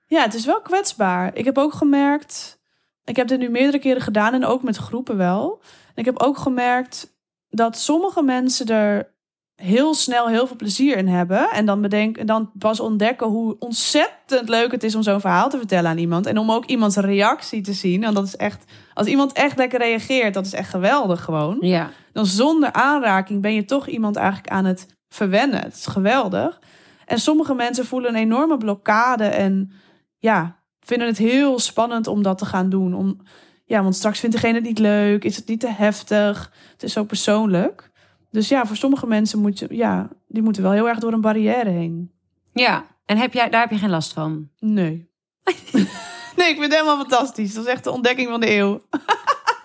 ja, 0.08 0.22
het 0.22 0.34
is 0.34 0.46
wel 0.46 0.62
kwetsbaar. 0.62 1.36
Ik 1.36 1.46
heb 1.46 1.58
ook 1.58 1.74
gemerkt. 1.74 2.60
Ik 3.04 3.16
heb 3.16 3.28
dit 3.28 3.40
nu 3.40 3.50
meerdere 3.50 3.80
keren 3.80 4.02
gedaan 4.02 4.34
en 4.34 4.46
ook 4.46 4.64
met 4.64 4.78
groepen 4.78 5.18
wel. 5.18 5.62
En 5.88 5.94
ik 5.96 6.06
heb 6.06 6.20
ook 6.22 6.38
gemerkt 6.38 7.16
dat 7.50 7.78
sommige 7.78 8.22
mensen 8.24 8.66
er 8.68 9.14
heel 9.56 9.94
snel 9.94 10.28
heel 10.28 10.48
veel 10.48 10.56
plezier 10.56 10.98
in 10.98 11.08
hebben. 11.08 11.50
En 11.50 11.66
dan, 11.66 11.82
bedenken, 11.82 12.26
dan 12.26 12.52
pas 12.58 12.80
ontdekken 12.80 13.28
hoe 13.28 13.56
ontzettend 13.60 14.50
leuk 14.50 14.72
het 14.72 14.84
is 14.84 14.96
om 14.96 15.04
zo'n 15.04 15.20
verhaal 15.20 15.50
te 15.50 15.58
vertellen 15.58 15.90
aan 15.92 15.98
iemand. 15.98 16.26
En 16.26 16.38
om 16.38 16.52
ook 16.52 16.66
iemands 16.66 16.96
reactie 16.96 17.62
te 17.62 17.74
zien. 17.74 18.04
En 18.04 18.14
dat 18.14 18.26
is 18.28 18.36
echt, 18.36 18.64
als 18.94 19.08
iemand 19.08 19.34
echt 19.34 19.58
lekker 19.58 19.80
reageert, 19.80 20.34
dat 20.34 20.46
is 20.46 20.54
echt 20.54 20.70
geweldig 20.70 21.24
gewoon. 21.24 21.58
Ja. 21.62 21.90
Dan 22.14 22.26
zonder 22.26 22.72
aanraking 22.74 23.42
ben 23.42 23.54
je 23.54 23.66
toch 23.66 23.88
iemand 23.88 24.16
eigenlijk 24.16 24.48
aan 24.50 24.66
het 24.66 24.88
verwennen. 25.12 25.62
Het 25.62 25.74
is 25.74 25.86
geweldig. 25.86 26.60
En 27.06 27.20
sommige 27.20 27.54
mensen 27.54 27.86
voelen 27.86 28.10
een 28.10 28.22
enorme 28.22 28.58
blokkade 28.58 29.26
en 29.26 29.72
ja, 30.18 30.60
vinden 30.80 31.08
het 31.08 31.18
heel 31.18 31.60
spannend 31.60 32.08
om 32.08 32.24
dat 32.24 32.38
te 32.38 32.46
gaan 32.46 32.70
doen. 32.70 32.94
Om, 32.94 33.22
ja, 33.66 33.84
want 33.84 33.96
straks 33.96 34.20
vindt 34.20 34.36
degene 34.36 34.54
het 34.54 34.64
niet 34.64 34.80
leuk, 34.80 35.24
is 35.24 35.36
het 35.36 35.48
niet 35.48 35.60
te 35.60 35.70
heftig, 35.70 36.52
het 36.72 36.84
is 36.84 36.94
zo 36.94 37.04
persoonlijk. 37.04 37.92
Dus 38.30 38.48
ja, 38.48 38.66
voor 38.66 38.76
sommige 38.76 39.08
mensen 39.08 39.40
moet 39.40 39.60
je, 39.60 39.68
ja, 39.70 40.10
die 40.28 40.42
moeten 40.42 40.64
wel 40.64 40.72
heel 40.72 40.88
erg 40.88 41.00
door 41.00 41.14
een 41.14 41.22
barrière 41.22 41.70
heen. 41.70 42.12
Ja. 42.54 42.86
En 43.06 43.18
heb 43.18 43.34
jij, 43.34 43.50
daar 43.50 43.62
heb 43.62 43.72
je 43.72 43.78
geen 43.78 43.90
last 43.90 44.14
van? 44.14 44.50
Nee. 44.60 45.10
nee, 46.38 46.50
ik 46.50 46.58
vind 46.60 46.62
het 46.62 46.74
helemaal 46.74 46.98
fantastisch. 46.98 47.54
Dat 47.54 47.66
is 47.66 47.72
echt 47.72 47.84
de 47.84 47.92
ontdekking 47.92 48.30
van 48.30 48.40
de 48.40 48.52
eeuw. 48.52 48.82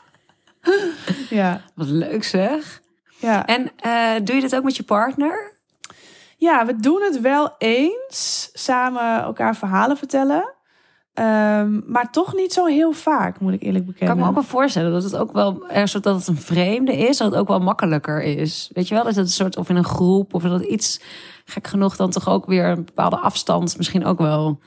ja, 1.39 1.63
Wat 1.75 1.89
leuk 1.89 2.25
zeg. 2.25 2.83
Ja. 3.19 3.47
En 3.47 3.71
eh, 3.77 4.25
doe 4.25 4.35
je 4.35 4.41
dit 4.41 4.57
ook 4.57 4.65
met 4.65 4.77
je 4.77 4.83
partner? 4.83 5.55
Ja, 6.37 6.67
we 6.67 6.77
doen 6.77 7.03
het 7.03 7.21
wel 7.21 7.55
eens. 7.59 8.51
Samen 8.53 9.23
elkaar 9.23 9.57
verhalen 9.57 9.97
vertellen. 9.97 10.55
Ehm, 11.17 11.81
maar 11.93 12.13
toch 12.13 12.35
niet 12.35 12.53
zo 12.53 12.65
heel 12.65 12.93
vaak, 12.93 13.41
moet 13.41 13.53
ik 13.53 13.63
eerlijk 13.63 13.85
Kan 13.85 13.93
bekennen. 13.93 14.17
ik 14.17 14.23
me 14.23 14.29
ook 14.29 14.35
wel 14.35 14.45
voorstellen 14.45 14.93
dat 14.93 15.03
het 15.03 15.17
ook 15.17 15.33
wel 15.33 15.69
ergens 15.69 15.93
dat 15.93 16.05
het 16.17 16.27
een 16.27 16.37
vreemde 16.37 16.97
is, 16.97 17.17
dat 17.17 17.31
het 17.31 17.41
ook 17.41 17.49
wel 17.49 17.61
makkelijker 17.61 18.23
is. 18.23 18.71
Weet 18.73 18.89
je 18.89 18.95
wel, 18.95 19.05
dat 19.05 19.15
het 19.15 19.25
een 19.25 19.33
soort 19.33 19.57
of 19.57 19.69
in 19.69 19.77
een 19.77 19.85
groep 19.85 20.35
of 20.35 20.43
dat 20.43 20.63
iets 20.63 21.01
gek 21.45 21.67
genoeg 21.67 21.97
dan 21.97 22.11
toch 22.11 22.29
ook 22.29 22.47
weer 22.47 22.65
een 22.65 22.85
bepaalde 22.85 23.17
afstand 23.17 23.77
misschien 23.77 24.05
ook 24.05 24.19
wel. 24.19 24.59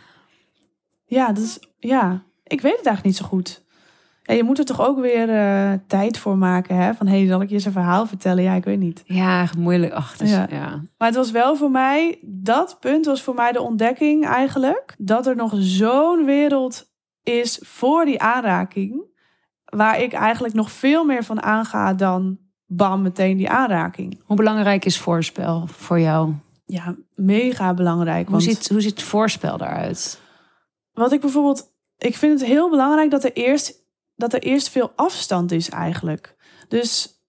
Ja, 1.05 1.31
dat 1.31 1.43
is, 1.43 1.59
ja, 1.77 2.23
ik 2.43 2.61
weet 2.61 2.77
het 2.77 2.85
eigenlijk 2.85 3.03
niet 3.03 3.15
zo 3.15 3.25
goed. 3.25 3.63
Ja, 4.29 4.35
je 4.35 4.43
moet 4.43 4.57
er 4.59 4.65
toch 4.65 4.81
ook 4.81 4.99
weer 4.99 5.29
eh, 5.29 5.73
tijd 5.87 6.17
voor 6.17 6.37
maken. 6.37 6.75
Hè? 6.75 6.93
Van, 6.93 7.07
hé, 7.07 7.17
hey, 7.17 7.27
zal 7.27 7.41
ik 7.41 7.47
je 7.49 7.55
eens 7.55 7.65
een 7.65 7.71
verhaal 7.71 8.05
vertellen? 8.05 8.43
Ja, 8.43 8.53
ik 8.53 8.63
weet 8.63 8.79
niet. 8.79 9.01
Ja, 9.05 9.47
moeilijk. 9.57 9.93
Ach, 9.93 10.17
dus, 10.17 10.29
Ja. 10.29 10.47
ja. 10.49 10.69
Maar 10.97 11.07
het 11.07 11.15
was 11.17 11.31
wel 11.31 11.55
voor 11.55 11.71
mij, 11.71 12.19
dat 12.21 12.77
punt 12.79 13.05
was 13.05 13.21
voor 13.21 13.33
mij 13.33 13.51
de 13.51 13.61
ontdekking 13.61 14.25
eigenlijk. 14.25 14.95
Dat 14.97 15.27
er 15.27 15.35
nog 15.35 15.53
zo'n 15.55 16.25
wereld 16.25 16.91
is 17.23 17.59
voor 17.61 18.05
die 18.05 18.21
aanraking. 18.21 19.01
Waar 19.65 20.01
ik 20.01 20.13
eigenlijk 20.13 20.53
nog 20.53 20.71
veel 20.71 21.05
meer 21.05 21.23
van 21.23 21.41
aanga 21.41 21.93
dan 21.93 22.37
bam, 22.65 23.01
meteen 23.01 23.37
die 23.37 23.49
aanraking. 23.49 24.21
Hoe 24.25 24.35
belangrijk 24.37 24.85
is 24.85 24.97
voorspel 24.99 25.67
voor 25.67 25.99
jou? 25.99 26.33
Ja, 26.65 26.95
mega 27.15 27.73
belangrijk. 27.73 28.27
Hoe 28.27 28.31
want- 28.31 28.43
ziet, 28.43 28.69
hoe 28.69 28.81
ziet 28.81 28.91
het 28.99 29.03
voorspel 29.03 29.57
daaruit? 29.57 30.21
Wat 30.93 31.11
ik 31.11 31.21
bijvoorbeeld, 31.21 31.73
ik 31.97 32.15
vind 32.15 32.39
het 32.39 32.49
heel 32.49 32.69
belangrijk 32.69 33.11
dat 33.11 33.23
er 33.23 33.33
eerst, 33.33 33.87
dat 34.19 34.33
er 34.33 34.41
eerst 34.41 34.69
veel 34.69 34.91
afstand 34.95 35.51
is 35.51 35.69
eigenlijk. 35.69 36.35
Dus 36.67 37.21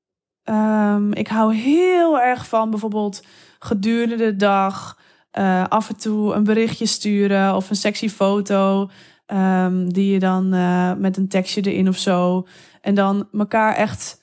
ehm, 0.42 1.12
ik 1.12 1.28
hou 1.28 1.54
heel 1.54 2.20
erg 2.20 2.46
van 2.46 2.70
bijvoorbeeld 2.70 3.22
gedurende 3.58 4.16
de 4.16 4.36
dag 4.36 4.98
eh, 5.30 5.64
af 5.68 5.88
en 5.88 5.96
toe 5.96 6.34
een 6.34 6.44
berichtje 6.44 6.86
sturen 6.86 7.54
of 7.54 7.70
een 7.70 7.76
sexy 7.76 8.08
foto 8.08 8.90
ehm, 9.26 9.88
die 9.88 10.12
je 10.12 10.18
dan 10.18 10.52
eh, 10.52 10.92
met 10.94 11.16
een 11.16 11.28
tekstje 11.28 11.62
erin 11.62 11.88
of 11.88 11.98
zo. 11.98 12.46
En 12.80 12.94
dan 12.94 13.28
elkaar 13.32 13.74
echt, 13.74 14.22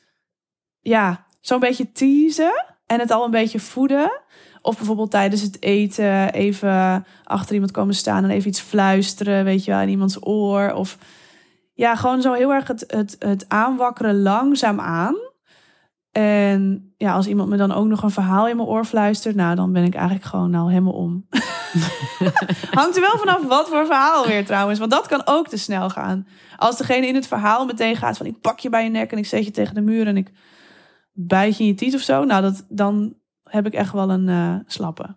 ja, 0.79 1.25
zo'n 1.41 1.59
beetje 1.59 1.91
teasen 1.91 2.65
en 2.85 2.99
het 2.99 3.11
al 3.11 3.25
een 3.25 3.31
beetje 3.31 3.59
voeden. 3.59 4.21
Of 4.61 4.77
bijvoorbeeld 4.77 5.11
tijdens 5.11 5.41
het 5.41 5.61
eten 5.61 6.33
even 6.33 7.05
achter 7.23 7.53
iemand 7.53 7.71
komen 7.71 7.95
staan 7.95 8.23
en 8.23 8.29
even 8.29 8.49
iets 8.49 8.59
fluisteren, 8.59 9.43
weet 9.43 9.65
je 9.65 9.71
wel, 9.71 9.81
in 9.81 9.89
iemands 9.89 10.25
oor. 10.27 10.73
Of 10.73 10.97
ja, 11.77 11.95
gewoon 11.95 12.21
zo 12.21 12.33
heel 12.33 12.53
erg 12.53 12.67
het, 12.67 12.83
het, 12.87 13.15
het 13.19 13.45
aanwakkeren 13.47 14.21
langzaam 14.21 14.79
aan. 14.79 15.15
En 16.11 16.93
ja, 16.97 17.13
als 17.13 17.27
iemand 17.27 17.49
me 17.49 17.57
dan 17.57 17.71
ook 17.71 17.85
nog 17.85 18.03
een 18.03 18.11
verhaal 18.11 18.47
in 18.47 18.55
mijn 18.55 18.67
oor 18.67 18.85
fluistert, 18.85 19.35
nou, 19.35 19.55
dan 19.55 19.73
ben 19.73 19.83
ik 19.83 19.95
eigenlijk 19.95 20.25
gewoon 20.25 20.55
al 20.55 20.69
helemaal 20.69 20.93
om. 20.93 21.27
Hangt 22.79 22.95
er 22.95 23.01
wel 23.01 23.17
vanaf 23.17 23.43
wat 23.43 23.69
voor 23.69 23.85
verhaal 23.85 24.27
weer 24.27 24.45
trouwens, 24.45 24.79
want 24.79 24.91
dat 24.91 25.07
kan 25.07 25.21
ook 25.25 25.47
te 25.47 25.57
snel 25.57 25.89
gaan. 25.89 26.27
Als 26.55 26.77
degene 26.77 27.07
in 27.07 27.15
het 27.15 27.27
verhaal 27.27 27.65
meteen 27.65 27.95
gaat 27.95 28.17
van 28.17 28.25
ik 28.25 28.41
pak 28.41 28.59
je 28.59 28.69
bij 28.69 28.83
je 28.83 28.89
nek 28.89 29.11
en 29.11 29.17
ik 29.17 29.25
zet 29.25 29.45
je 29.45 29.51
tegen 29.51 29.75
de 29.75 29.81
muur 29.81 30.07
en 30.07 30.17
ik 30.17 30.31
bijt 31.11 31.57
je 31.57 31.63
in 31.63 31.69
je 31.69 31.75
tiet 31.75 31.95
of 31.95 32.01
zo, 32.01 32.23
nou, 32.23 32.41
dat, 32.41 32.65
dan 32.69 33.13
heb 33.43 33.65
ik 33.65 33.73
echt 33.73 33.91
wel 33.91 34.09
een 34.09 34.29
eh, 34.29 34.55
slappe. 34.65 35.15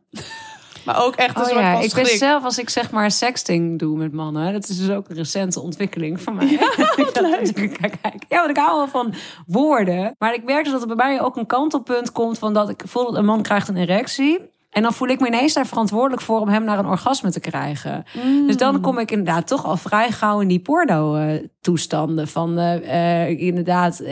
Maar 0.93 1.05
ook 1.05 1.15
echt 1.15 1.37
een 1.37 1.43
Oh 1.43 1.49
soort 1.49 1.61
ja, 1.61 1.73
van 1.73 1.83
ik 1.83 1.95
ben 1.95 2.07
zelf 2.07 2.45
als 2.45 2.59
ik 2.59 2.71
zeg 2.71 2.91
maar 2.91 3.11
sexting 3.11 3.79
doe 3.79 3.97
met 3.97 4.13
mannen. 4.13 4.53
Dat 4.53 4.69
is 4.69 4.79
dus 4.79 4.91
ook 4.91 5.09
een 5.09 5.17
recente 5.17 5.61
ontwikkeling 5.61 6.21
van 6.21 6.35
mij. 6.35 6.49
Ja, 6.61 7.21
leuk. 7.21 7.89
Ja 8.29 8.37
want 8.37 8.51
ik 8.51 8.57
hou 8.57 8.77
wel 8.77 8.89
van 8.89 9.15
woorden. 9.47 10.15
Maar 10.19 10.35
ik 10.35 10.45
merk 10.45 10.65
dus 10.65 10.73
dat 10.73 10.81
er 10.81 10.87
bij 10.87 10.97
mij 10.97 11.21
ook 11.21 11.37
een 11.37 11.47
kantelpunt 11.47 12.13
komt 12.13 12.39
van 12.39 12.55
dat 12.55 12.69
ik 12.69 12.83
voel 12.87 13.05
dat 13.05 13.15
een 13.15 13.25
man 13.25 13.43
krijgt 13.43 13.69
een 13.69 13.77
erectie. 13.77 14.39
En 14.71 14.83
dan 14.83 14.93
voel 14.93 15.09
ik 15.09 15.21
me 15.21 15.27
ineens 15.27 15.53
daar 15.53 15.67
verantwoordelijk 15.67 16.23
voor 16.23 16.41
om 16.41 16.49
hem 16.49 16.65
naar 16.65 16.79
een 16.79 16.87
orgasme 16.87 17.31
te 17.31 17.41
krijgen. 17.41 18.05
Dus 18.47 18.57
dan 18.57 18.81
kom 18.81 18.99
ik 18.99 19.11
inderdaad 19.11 19.47
toch 19.47 19.65
al 19.65 19.77
vrij 19.77 20.11
gauw 20.11 20.41
in 20.41 20.49
die 20.49 20.61
porno-toestanden. 20.61 22.29
Van 22.29 22.59
eh, 22.59 23.41
inderdaad 23.41 24.03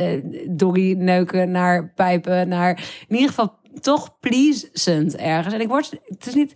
doggy 0.48 0.94
neuken 0.98 1.50
naar 1.50 1.92
pijpen. 1.94 2.48
Naar 2.48 2.70
in 3.08 3.14
ieder 3.14 3.28
geval 3.28 3.56
toch 3.80 4.18
pleasant 4.20 5.16
ergens. 5.16 5.54
En 5.54 5.60
ik 5.60 5.68
word, 5.68 5.90
het 6.04 6.26
is 6.26 6.34
niet, 6.34 6.52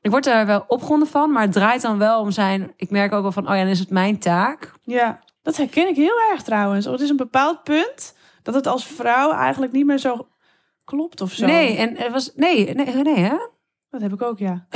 ik 0.00 0.10
word 0.10 0.26
er 0.26 0.46
wel 0.46 0.64
opgewonden 0.66 1.08
van, 1.08 1.32
maar 1.32 1.42
het 1.42 1.52
draait 1.52 1.82
dan 1.82 1.98
wel 1.98 2.20
om 2.20 2.30
zijn. 2.30 2.72
Ik 2.76 2.90
merk 2.90 3.12
ook 3.12 3.22
wel 3.22 3.32
van, 3.32 3.48
oh 3.48 3.54
ja, 3.54 3.60
dan 3.60 3.70
is 3.70 3.78
het 3.78 3.90
mijn 3.90 4.18
taak. 4.18 4.72
Ja, 4.82 5.20
dat 5.42 5.56
herken 5.56 5.88
ik 5.88 5.96
heel 5.96 6.20
erg 6.30 6.42
trouwens. 6.42 6.84
Het 6.84 7.00
is 7.00 7.10
een 7.10 7.16
bepaald 7.16 7.62
punt 7.62 8.14
dat 8.42 8.54
het 8.54 8.66
als 8.66 8.86
vrouw 8.86 9.32
eigenlijk 9.32 9.72
niet 9.72 9.86
meer 9.86 9.98
zo 9.98 10.28
klopt 10.84 11.20
of 11.20 11.32
zo. 11.32 11.46
Nee, 11.46 11.76
en 11.76 11.96
het 11.96 12.12
was 12.12 12.32
nee, 12.34 12.74
nee, 12.74 12.94
nee, 12.94 13.16
hè? 13.16 13.36
Dat 13.94 14.02
heb 14.02 14.12
ik 14.12 14.22
ook, 14.22 14.38
ja. 14.38 14.66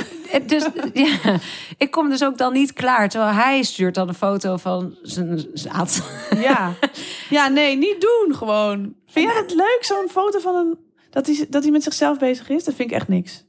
Dus 0.47 0.69
ja, 0.93 1.38
ik 1.77 1.91
kom 1.91 2.09
dus 2.09 2.25
ook 2.25 2.38
dan 2.38 2.53
niet 2.53 2.73
klaar. 2.73 3.09
Terwijl 3.09 3.33
hij 3.33 3.62
stuurt 3.62 3.95
dan 3.95 4.09
een 4.09 4.14
foto 4.14 4.57
van 4.57 4.97
zijn 5.03 5.47
zaad. 5.53 6.03
Ja. 6.37 6.73
ja, 7.31 7.49
nee, 7.49 7.77
niet 7.77 8.01
doen 8.01 8.37
gewoon. 8.37 8.95
Vind 9.07 9.31
jij 9.31 9.41
het 9.41 9.55
leuk, 9.55 9.79
zo'n 9.81 10.09
foto 10.09 10.38
van 10.38 10.55
een... 10.55 10.79
Dat 11.11 11.27
hij, 11.27 11.47
dat 11.51 11.62
hij 11.62 11.73
met 11.73 11.83
zichzelf 11.83 12.18
bezig 12.18 12.49
is? 12.49 12.64
Dat 12.64 12.75
vind 12.75 12.90
ik 12.90 12.97
echt 12.97 13.09
niks. 13.09 13.47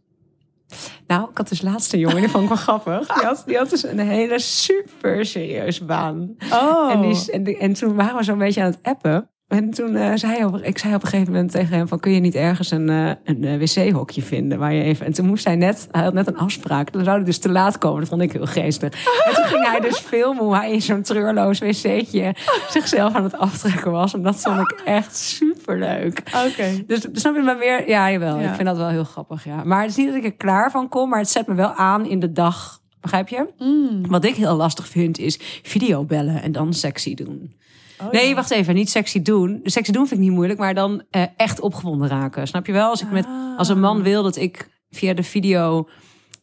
Nou, 1.07 1.29
ik 1.29 1.37
had 1.37 1.49
dus 1.49 1.61
laatste 1.61 1.97
jongen, 1.99 2.17
die 2.21 2.29
vond 2.29 2.43
ik 2.43 2.49
wel 2.49 2.57
grappig. 2.77 3.07
Die 3.13 3.25
had, 3.25 3.43
die 3.45 3.57
had 3.57 3.69
dus 3.69 3.83
een 3.83 3.99
hele 3.99 4.39
super 4.39 5.25
serieuze 5.25 5.85
baan. 5.85 6.35
Oh. 6.51 6.91
En, 6.91 7.01
die, 7.01 7.31
en, 7.31 7.43
die- 7.43 7.57
en 7.57 7.73
toen 7.73 7.95
waren 7.95 8.15
we 8.17 8.23
zo'n 8.23 8.37
beetje 8.37 8.61
aan 8.61 8.71
het 8.71 8.79
appen. 8.81 9.29
En 9.49 9.69
toen 9.69 9.95
eh, 9.95 10.11
zei 10.15 10.33
hij 10.33 10.43
op, 10.43 10.61
ik 10.61 10.77
zei 10.77 10.95
op 10.95 11.03
een 11.03 11.07
gegeven 11.07 11.33
moment 11.33 11.51
tegen 11.51 11.77
hem 11.77 11.87
van... 11.87 11.99
kun 11.99 12.11
je 12.11 12.19
niet 12.19 12.35
ergens 12.35 12.71
een, 12.71 12.89
eh, 12.89 13.11
een 13.23 13.43
eh, 13.43 13.57
wc-hokje 13.57 14.21
vinden 14.21 14.59
waar 14.59 14.73
je 14.73 14.83
even... 14.83 15.05
En 15.05 15.13
toen 15.13 15.25
moest 15.25 15.45
hij 15.45 15.55
net, 15.55 15.87
hij 15.91 16.03
had 16.03 16.13
net 16.13 16.27
een 16.27 16.37
afspraak. 16.37 16.91
Dan 16.91 17.03
zou 17.03 17.15
hij 17.15 17.25
dus 17.25 17.37
te 17.37 17.49
laat 17.49 17.77
komen. 17.77 17.99
Dat 17.99 18.09
vond 18.09 18.21
ik 18.21 18.31
heel 18.31 18.45
geestig. 18.45 18.93
En 19.25 19.33
toen 19.33 19.43
ging 19.43 19.65
hij 19.65 19.79
dus 19.79 19.99
filmen 20.13 20.43
hoe 20.43 20.55
hij 20.55 20.71
in 20.71 20.81
zo'n 20.81 21.01
treurloos 21.01 21.59
wc'tje... 21.59 22.35
zichzelf 22.69 23.13
aan 23.13 23.23
het 23.23 23.37
aftrekken 23.37 23.91
was. 23.91 24.13
En 24.13 24.21
dat 24.21 24.35
vond 24.35 24.59
ik 24.59 24.81
echt 24.85 25.17
superleuk. 25.17 26.23
Oké. 26.47 26.83
Dus 26.87 27.07
snap 27.11 27.35
je 27.35 27.41
maar 27.41 27.57
weer? 27.57 27.89
Ja, 27.89 28.11
jawel. 28.11 28.39
Ja. 28.39 28.49
Ik 28.49 28.55
vind 28.55 28.67
dat 28.67 28.77
wel 28.77 28.89
heel 28.89 29.03
grappig, 29.03 29.43
ja. 29.43 29.63
Maar 29.63 29.81
het 29.81 29.89
is 29.89 29.97
niet 29.97 30.07
dat 30.07 30.15
ik 30.15 30.23
er 30.23 30.35
klaar 30.35 30.71
van 30.71 30.89
kom... 30.89 31.09
maar 31.09 31.19
het 31.19 31.29
zet 31.29 31.47
me 31.47 31.53
wel 31.53 31.73
aan 31.73 32.05
in 32.05 32.19
de 32.19 32.31
dag. 32.31 32.81
Begrijp 33.01 33.27
je? 33.27 33.47
Mm. 33.57 34.07
Wat 34.07 34.25
ik 34.25 34.35
heel 34.35 34.55
lastig 34.55 34.87
vind 34.87 35.17
is 35.17 35.39
videobellen 35.63 36.41
en 36.41 36.51
dan 36.51 36.73
sexy 36.73 37.13
doen. 37.13 37.53
Oh, 38.01 38.11
Nee, 38.11 38.27
ja. 38.29 38.35
wacht 38.35 38.51
even. 38.51 38.73
Niet 38.75 38.89
sexy 38.89 39.21
doen. 39.21 39.59
De 39.63 39.69
sexy 39.69 39.91
doen 39.91 40.07
vind 40.07 40.19
ik 40.19 40.25
niet 40.25 40.35
moeilijk, 40.35 40.59
maar 40.59 40.73
dan 40.73 41.03
eh, 41.09 41.23
echt 41.37 41.59
opgewonden 41.59 42.07
raken. 42.07 42.47
Snap 42.47 42.65
je 42.65 42.71
wel? 42.71 42.89
Als, 42.89 43.01
ik 43.01 43.11
met, 43.11 43.25
Ah. 43.25 43.57
als 43.57 43.69
een 43.69 43.79
man 43.79 44.01
wil 44.03 44.23
dat 44.23 44.35
ik 44.35 44.69
via 44.89 45.13
de 45.13 45.23
video 45.23 45.89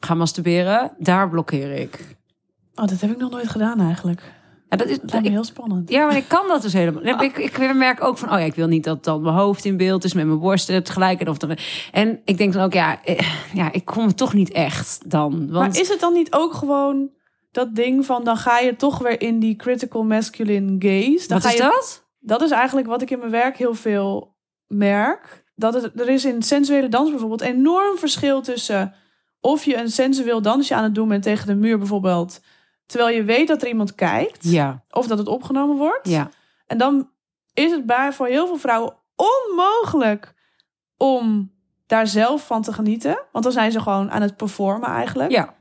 ga 0.01 0.14
masturberen, 0.14 0.92
daar 0.99 1.29
blokkeer 1.31 1.73
ik. 1.73 2.16
Oh, 2.75 2.87
dat 2.87 3.01
heb 3.01 3.11
ik 3.11 3.19
nog 3.19 3.31
nooit 3.31 3.49
gedaan 3.49 3.81
eigenlijk. 3.81 4.23
Ja, 4.69 4.77
dat 4.77 4.88
is, 4.88 4.99
Dat 5.01 5.25
ik- 5.25 5.31
heel 5.31 5.45
spannend. 5.45 5.90
ja, 5.90 6.07
maar 6.07 6.16
ik 6.16 6.29
kan 6.29 6.49
dat 6.49 6.62
dus 6.62 6.73
helemaal. 6.73 7.23
Ik, 7.23 7.37
ik 7.38 7.75
merk 7.75 8.05
ook 8.05 8.19
van, 8.19 8.33
oh 8.33 8.38
ja, 8.38 8.45
ik 8.45 8.55
wil 8.55 8.66
niet 8.66 8.85
dat 8.85 9.05
dan 9.05 9.23
mijn 9.23 9.35
hoofd 9.35 9.64
in 9.64 9.77
beeld 9.77 10.05
is 10.05 10.14
met 10.14 10.27
mijn 10.27 10.38
borsten 10.38 10.83
tegelijk. 10.85 11.21
En, 11.21 11.29
of 11.29 11.38
dan, 11.38 11.57
en 11.92 12.21
ik 12.25 12.38
denk 12.38 12.53
dan 12.53 12.62
ook, 12.64 12.73
ja, 12.73 13.05
eh, 13.05 13.19
ja, 13.53 13.73
ik 13.73 13.85
kom 13.85 14.07
het 14.07 14.16
toch 14.16 14.33
niet 14.35 14.51
echt 14.53 15.11
dan. 15.11 15.31
Want 15.31 15.51
Maar 15.73 15.81
is 15.81 15.88
het 15.88 16.01
dan 16.01 16.12
niet 16.12 16.33
ook 16.33 16.55
gewoon 16.55 17.09
dat 17.57 17.75
ding 17.75 18.07
van... 18.07 18.25
dan 18.25 18.37
ga 18.37 18.59
je 18.59 18.77
toch 18.77 18.99
weer 18.99 19.21
in 19.21 19.38
die 19.38 19.57
critical 19.57 20.05
masculine 20.05 20.77
gaze? 20.79 21.29
Dan 21.29 21.40
wat 21.40 21.47
ga 21.47 21.49
is 21.49 21.57
je, 21.57 21.62
dat? 21.62 22.07
Dat 22.19 22.42
is 22.42 22.51
eigenlijk 22.51 22.87
wat 22.87 23.03
ik 23.03 23.11
in 23.11 23.19
mijn 23.19 23.31
werk 23.31 23.57
heel 23.57 23.75
veel 23.75 24.37
merk. 24.66 25.45
Dat 25.55 25.75
het, 25.75 26.01
er 26.01 26.09
is 26.09 26.25
in 26.25 26.42
sensuele 26.42 26.88
dans 26.88 27.11
bijvoorbeeld 27.11 27.40
enorm 27.40 27.99
verschil 27.99 28.40
tussen... 28.40 28.95
of 29.40 29.64
je 29.64 29.77
een 29.77 29.90
sensueel 29.90 30.42
dansje 30.42 30.75
aan 30.75 30.83
het 30.83 30.95
doen 30.95 31.09
bent 31.09 31.23
tegen 31.23 31.47
de 31.47 31.55
muur 31.55 31.79
bijvoorbeeld... 31.79 32.40
terwijl 32.87 33.16
je 33.16 33.25
weet 33.25 33.49
dat 33.49 33.62
er 33.62 33.69
iemand 33.69 33.95
kijkt... 33.95 34.45
Ja, 34.51 34.85
of 34.90 35.07
dat 35.07 35.19
het 35.19 35.29
opgenomen 35.29 35.77
wordt. 35.77 36.09
ja, 36.09 36.31
En 36.66 36.79
dan 36.79 37.11
is 37.55 37.71
het 37.71 37.87
bij 37.87 38.12
voor 38.12 38.27
heel 38.27 38.47
veel 38.47 38.59
vrouwen 38.59 38.95
onmogelijk 39.16 40.35
om 40.97 41.55
daar 41.87 42.07
zelf 42.07 42.47
van 42.47 42.62
te 42.62 42.73
genieten. 42.73 43.19
Want 43.33 43.45
dan 43.45 43.53
zijn 43.53 43.73
ze 43.73 43.81
gewoon 43.81 44.11
aan 44.11 44.23
het 44.23 44.37
performen 44.37 44.88
eigenlijk. 44.88 45.31
ja. 45.31 45.56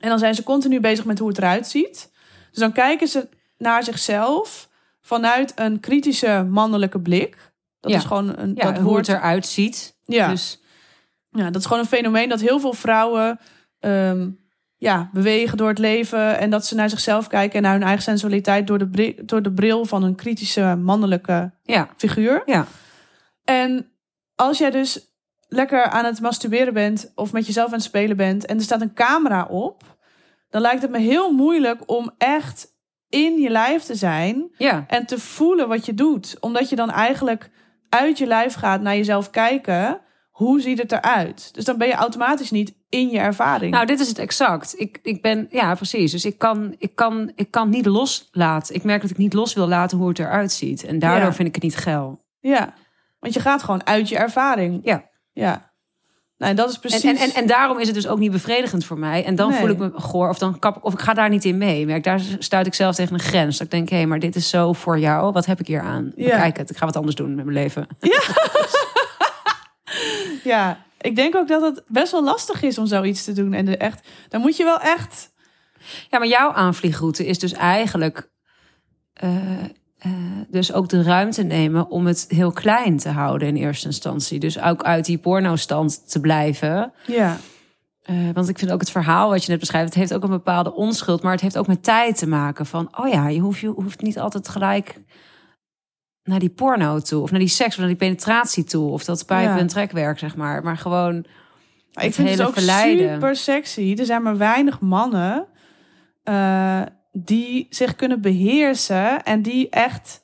En 0.00 0.08
dan 0.08 0.18
zijn 0.18 0.34
ze 0.34 0.42
continu 0.42 0.80
bezig 0.80 1.04
met 1.04 1.18
hoe 1.18 1.28
het 1.28 1.38
eruit 1.38 1.66
ziet. 1.66 2.10
Dus 2.50 2.58
dan 2.58 2.72
kijken 2.72 3.08
ze 3.08 3.28
naar 3.58 3.84
zichzelf 3.84 4.68
vanuit 5.00 5.52
een 5.54 5.80
kritische 5.80 6.46
mannelijke 6.50 7.00
blik. 7.00 7.52
Dat 7.80 7.90
Ja. 7.90 7.96
is 7.96 8.04
gewoon 8.04 8.38
een 8.38 8.52
ja 8.54 8.64
dat 8.64 8.76
hoe 8.76 8.90
woord. 8.90 9.06
het 9.06 9.16
eruit 9.16 9.46
ziet. 9.46 9.96
ja. 10.04 10.28
Dus 10.28 10.60
ja, 11.30 11.44
dat 11.50 11.56
is 11.60 11.66
gewoon 11.66 11.82
een 11.82 11.88
fenomeen 11.88 12.28
dat 12.28 12.40
heel 12.40 12.60
veel 12.60 12.72
vrouwen 12.72 13.40
ehm, 13.78 14.28
ja, 14.76 15.10
bewegen 15.12 15.56
door 15.56 15.68
het 15.68 15.78
leven. 15.78 16.38
En 16.38 16.50
dat 16.50 16.66
ze 16.66 16.74
naar 16.74 16.90
zichzelf 16.90 17.26
kijken 17.26 17.56
en 17.56 17.62
naar 17.62 17.72
hun 17.72 17.82
eigen 17.82 18.02
sensualiteit 18.02 18.66
door 18.66 18.78
de, 18.78 18.88
bril, 18.88 19.12
door 19.24 19.42
de 19.42 19.52
bril 19.52 19.84
van 19.84 20.02
een 20.02 20.14
kritische 20.14 20.76
mannelijke 20.82 21.52
ja, 21.62 21.88
figuur. 21.96 22.42
ja. 22.46 22.66
En 23.44 23.90
als 24.34 24.58
jij 24.58 24.70
dus 24.70 25.09
lekker 25.50 25.84
aan 25.84 26.04
het 26.04 26.20
masturberen 26.20 26.74
bent 26.74 27.12
of 27.14 27.32
met 27.32 27.46
jezelf 27.46 27.66
aan 27.66 27.72
het 27.74 27.82
spelen 27.82 28.16
bent 28.16 28.46
en 28.46 28.56
er 28.56 28.62
staat 28.62 28.80
een 28.80 28.94
camera 28.94 29.44
op, 29.44 29.82
dan 30.50 30.60
lijkt 30.60 30.82
het 30.82 30.90
me 30.90 30.98
heel 30.98 31.32
moeilijk 31.32 31.82
om 31.86 32.10
echt 32.18 32.68
in 33.08 33.40
je 33.40 33.50
lijf 33.50 33.82
te 33.82 33.94
zijn 33.94 34.50
ja. 34.56 34.84
en 34.86 35.06
te 35.06 35.18
voelen 35.18 35.68
wat 35.68 35.86
je 35.86 35.94
doet. 35.94 36.36
Omdat 36.40 36.68
je 36.68 36.76
dan 36.76 36.90
eigenlijk 36.90 37.50
uit 37.88 38.18
je 38.18 38.26
lijf 38.26 38.54
gaat 38.54 38.80
naar 38.80 38.96
jezelf 38.96 39.30
kijken. 39.30 40.00
Hoe 40.30 40.60
ziet 40.60 40.78
het 40.78 40.92
eruit? 40.92 41.54
Dus 41.54 41.64
dan 41.64 41.78
ben 41.78 41.88
je 41.88 41.94
automatisch 41.94 42.50
niet 42.50 42.74
in 42.88 43.10
je 43.10 43.18
ervaring. 43.18 43.72
Nou, 43.74 43.86
dit 43.86 44.00
is 44.00 44.08
het 44.08 44.18
exact. 44.18 44.74
Ik, 44.80 44.98
ik 45.02 45.22
ben, 45.22 45.46
ja, 45.50 45.74
precies. 45.74 46.10
Dus 46.10 46.24
ik 46.24 46.38
kan, 46.38 46.74
ik, 46.78 46.94
kan, 46.94 47.32
ik 47.34 47.50
kan 47.50 47.70
niet 47.70 47.86
loslaten. 47.86 48.74
Ik 48.74 48.84
merk 48.84 49.00
dat 49.02 49.10
ik 49.10 49.16
niet 49.16 49.32
los 49.32 49.54
wil 49.54 49.68
laten 49.68 49.98
hoe 49.98 50.08
het 50.08 50.18
eruit 50.18 50.52
ziet. 50.52 50.84
En 50.84 50.98
daardoor 50.98 51.28
Ja. 51.28 51.34
vind 51.34 51.48
ik 51.48 51.54
het 51.54 51.64
niet 51.64 51.76
geil. 51.76 52.24
ja, 52.40 52.74
want 53.20 53.34
je 53.34 53.40
gaat 53.40 53.62
gewoon 53.62 53.86
uit 53.86 54.08
je 54.08 54.16
ervaring. 54.16 54.80
Ja. 54.82 55.08
Ja. 55.32 55.68
Nou, 56.36 56.50
en 56.52 56.56
dat 56.56 56.70
is 56.70 56.78
precies. 56.78 57.02
En, 57.02 57.16
en, 57.16 57.22
en, 57.22 57.34
en 57.34 57.46
daarom 57.46 57.78
is 57.78 57.86
het 57.86 57.94
dus 57.94 58.06
ook 58.08 58.18
niet 58.18 58.30
bevredigend 58.32 58.84
voor 58.84 58.98
mij. 58.98 59.24
En 59.24 59.34
dan 59.34 59.50
Nee. 59.50 59.58
voel 59.58 59.68
ik 59.68 59.78
me 59.78 59.90
goor. 59.94 60.28
Of 60.28 60.38
dan 60.38 60.58
kap 60.58 60.76
ik, 60.76 60.84
of 60.84 60.92
ik 60.92 61.00
ga 61.00 61.14
daar 61.14 61.28
niet 61.28 61.44
in 61.44 61.58
mee. 61.58 61.86
Merk, 61.86 62.04
daar 62.04 62.20
stuit 62.38 62.66
ik 62.66 62.74
zelf 62.74 62.94
tegen 62.94 63.14
een 63.14 63.20
grens. 63.20 63.56
Dat 63.58 63.66
ik 63.66 63.70
denk, 63.72 63.88
hé, 63.88 64.06
maar 64.06 64.18
dit 64.18 64.36
is 64.36 64.48
zo 64.48 64.72
voor 64.72 64.98
jou. 64.98 65.32
Wat 65.32 65.46
heb 65.46 65.60
ik 65.60 65.66
hier 65.66 65.80
aan? 65.80 66.12
Ja. 66.16 66.36
Kijk 66.36 66.56
het, 66.56 66.70
ik 66.70 66.76
ga 66.76 66.86
wat 66.86 66.96
anders 66.96 67.16
doen 67.16 67.34
met 67.34 67.44
mijn 67.44 67.56
leven. 67.56 67.86
Ja, 70.44 70.84
ik 71.00 71.16
denk 71.16 71.34
ook 71.36 71.48
dat 71.48 71.62
het 71.62 71.82
best 71.86 72.12
wel 72.12 72.24
lastig 72.24 72.62
is 72.62 72.78
om 72.78 72.86
zoiets 72.86 73.24
te 73.24 73.32
doen. 73.32 73.52
En 73.52 73.64
de 73.64 73.76
echt, 73.76 74.08
dan 74.28 74.40
moet 74.40 74.56
je 74.56 74.64
wel 74.64 74.80
echt. 74.80 75.32
Ja, 76.10 76.18
maar 76.18 76.28
jouw 76.28 76.52
aanvliegroute 76.52 77.26
is 77.26 77.38
dus 77.38 77.52
eigenlijk... 77.52 78.30
eh, 79.12 79.30
eh, 80.00 80.10
dus 80.48 80.72
ook 80.72 80.88
de 80.88 81.02
ruimte 81.02 81.42
nemen 81.42 81.90
om 81.90 82.06
het 82.06 82.24
heel 82.28 82.52
klein 82.52 82.96
te 82.98 83.08
houden 83.08 83.48
in 83.48 83.56
eerste 83.56 83.86
instantie. 83.86 84.38
Dus 84.38 84.60
ook 84.60 84.82
uit 84.82 85.04
die 85.04 85.18
pornostand 85.18 86.10
te 86.10 86.20
blijven. 86.20 86.92
Ja, 87.06 87.36
Eh, 88.02 88.16
want 88.34 88.48
ik 88.48 88.58
vind 88.58 88.70
ook 88.72 88.80
het 88.80 88.90
verhaal 88.90 89.30
wat 89.30 89.44
je 89.44 89.50
net 89.50 89.60
beschrijft, 89.60 89.86
het 89.88 89.94
heeft 89.94 90.14
ook 90.14 90.22
een 90.22 90.30
bepaalde 90.30 90.74
onschuld, 90.74 91.22
maar 91.22 91.32
het 91.32 91.40
heeft 91.40 91.58
ook 91.58 91.66
met 91.66 91.82
tijd 91.82 92.18
te 92.18 92.26
maken. 92.26 92.66
Van, 92.66 92.88
oh 92.98 93.08
ja, 93.08 93.28
je 93.28 93.40
hoeft, 93.40 93.60
je 93.60 93.66
hoeft 93.68 94.00
niet 94.02 94.18
altijd 94.18 94.48
gelijk 94.48 95.00
naar 96.22 96.38
die 96.38 96.48
porno 96.50 96.98
toe, 97.00 97.22
of 97.22 97.30
naar 97.30 97.40
die 97.40 97.48
seks, 97.48 97.70
of 97.72 97.78
naar 97.78 97.86
die 97.86 97.96
penetratie 97.96 98.64
toe, 98.64 98.90
of 98.90 99.04
dat 99.04 99.26
pijpen 99.26 99.54
Ja. 99.54 99.58
en 99.60 99.66
trekwerk, 99.66 100.18
zeg 100.18 100.36
maar. 100.36 100.62
Maar 100.62 100.76
gewoon, 100.76 101.24
ik 101.92 102.14
vind 102.14 102.28
het 102.30 102.42
ook 102.42 102.52
verleiden. 102.52 103.12
super 103.12 103.36
sexy. 103.36 103.94
Er 103.98 104.04
zijn 104.04 104.22
maar 104.22 104.36
weinig 104.36 104.80
mannen 104.80 105.46
eh, 106.22 106.82
die 107.12 107.66
zich 107.70 107.96
kunnen 107.96 108.20
beheersen 108.20 109.22
en 109.22 109.42
die 109.42 109.68
echt 109.68 110.22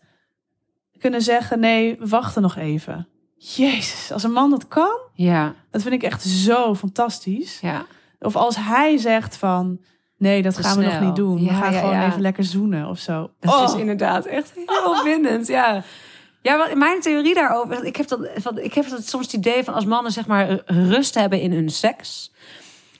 kunnen 0.99 1.23
zeggen: 1.23 1.61
nee, 1.61 1.97
wachten 2.01 2.43
nog 2.43 2.57
even. 2.57 3.09
Jezus, 3.39 4.13
als 4.13 4.23
een 4.23 4.33
man 4.33 4.51
dat 4.51 4.69
kan, 4.69 4.99
ja, 5.13 5.55
dat 5.71 5.83
vind 5.83 5.95
ik 5.95 6.03
echt 6.03 6.23
zo 6.23 6.75
fantastisch. 6.75 7.61
ja, 7.61 7.87
Of 8.19 8.37
als 8.37 8.57
hij 8.57 8.97
zegt 8.99 9.37
van. 9.37 9.81
Nee, 10.19 10.43
dat 10.43 10.55
Te 10.55 10.63
gaan 10.63 10.79
we 10.79 10.85
nog 10.85 11.01
niet 11.01 11.17
doen. 11.17 11.45
We 11.45 11.55
gaan 11.55 11.73
ja, 11.73 11.79
gewoon 11.79 11.95
ja. 11.95 12.07
even 12.07 12.21
lekker 12.21 12.45
zoenen 12.45 12.89
of 12.89 12.99
zo. 12.99 13.31
dat 13.41 13.55
Oh. 13.55 13.63
is 13.65 13.75
inderdaad 13.81 14.27
echt 14.27 14.53
heel 14.67 15.03
bindend, 15.05 15.47
ja. 15.47 15.83
Ja, 16.43 16.57
wat 16.57 16.75
mijn 16.75 17.01
theorie 17.01 17.35
daarover, 17.35 17.85
ik 17.85 17.97
heb, 17.97 18.09
dat, 18.09 18.29
van, 18.37 18.59
ik 18.59 18.75
heb 18.75 18.89
dat 18.89 19.07
soms 19.09 19.25
het 19.25 19.35
idee 19.35 19.65
van 19.65 19.75
als 19.75 19.85
mannen 19.85 20.13
zeg 20.13 20.27
maar 20.27 20.63
rust 20.67 21.15
hebben 21.15 21.41
in 21.41 21.53
hun 21.53 21.69
seks, 21.69 22.33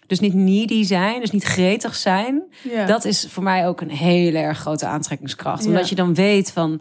dus 0.07 0.21
niet 0.21 0.35
needy 0.35 0.85
zijn, 0.85 1.21
dus 1.21 1.31
niet 1.31 1.45
gretig 1.45 1.95
zijn. 1.95 2.43
Dat 2.87 3.05
is 3.05 3.27
voor 3.31 3.43
mij 3.43 3.69
ook 3.69 3.81
een 3.81 3.91
hele 3.91 4.39
erg 4.39 4.59
grote 4.59 4.87
aantrekkingskracht. 4.87 5.67
Omdat 5.67 5.89
je 5.89 5.95
dan 5.95 6.15
weet 6.15 6.53
van. 6.53 6.81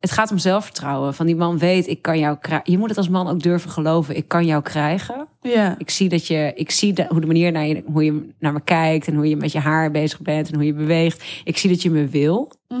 Het 0.00 0.10
gaat 0.10 0.30
om 0.30 0.38
zelfvertrouwen. 0.38 1.14
Van 1.14 1.26
die 1.26 1.36
man 1.36 1.58
weet, 1.58 1.88
ik 1.88 2.02
kan 2.02 2.18
jou 2.18 2.36
krijgen. 2.40 2.72
Je 2.72 2.78
moet 2.78 2.88
het 2.88 2.98
als 2.98 3.08
man 3.08 3.28
ook 3.28 3.42
durven 3.42 3.70
geloven. 3.70 4.16
Ik 4.16 4.28
kan 4.28 4.46
jou 4.46 4.62
krijgen. 4.62 5.26
Ja. 5.40 5.74
Ik 5.78 5.90
zie 5.90 6.08
dat 6.08 6.26
je, 6.26 6.52
ik 6.54 6.70
zie 6.70 6.92
de, 6.92 7.06
hoe 7.08 7.20
de 7.20 7.26
manier 7.26 7.52
naar 7.52 7.66
je, 7.66 7.82
hoe 7.92 8.04
je 8.04 8.28
naar 8.38 8.52
me 8.52 8.60
kijkt 8.60 9.06
en 9.06 9.14
hoe 9.14 9.28
je 9.28 9.36
met 9.36 9.52
je 9.52 9.58
haar 9.58 9.90
bezig 9.90 10.20
bent 10.20 10.48
en 10.48 10.54
hoe 10.54 10.64
je 10.64 10.72
beweegt. 10.74 11.24
Ik 11.44 11.58
zie 11.58 11.70
dat 11.70 11.82
je 11.82 11.90
me 11.90 12.06
wil. 12.06 12.52
Mhm. 12.68 12.80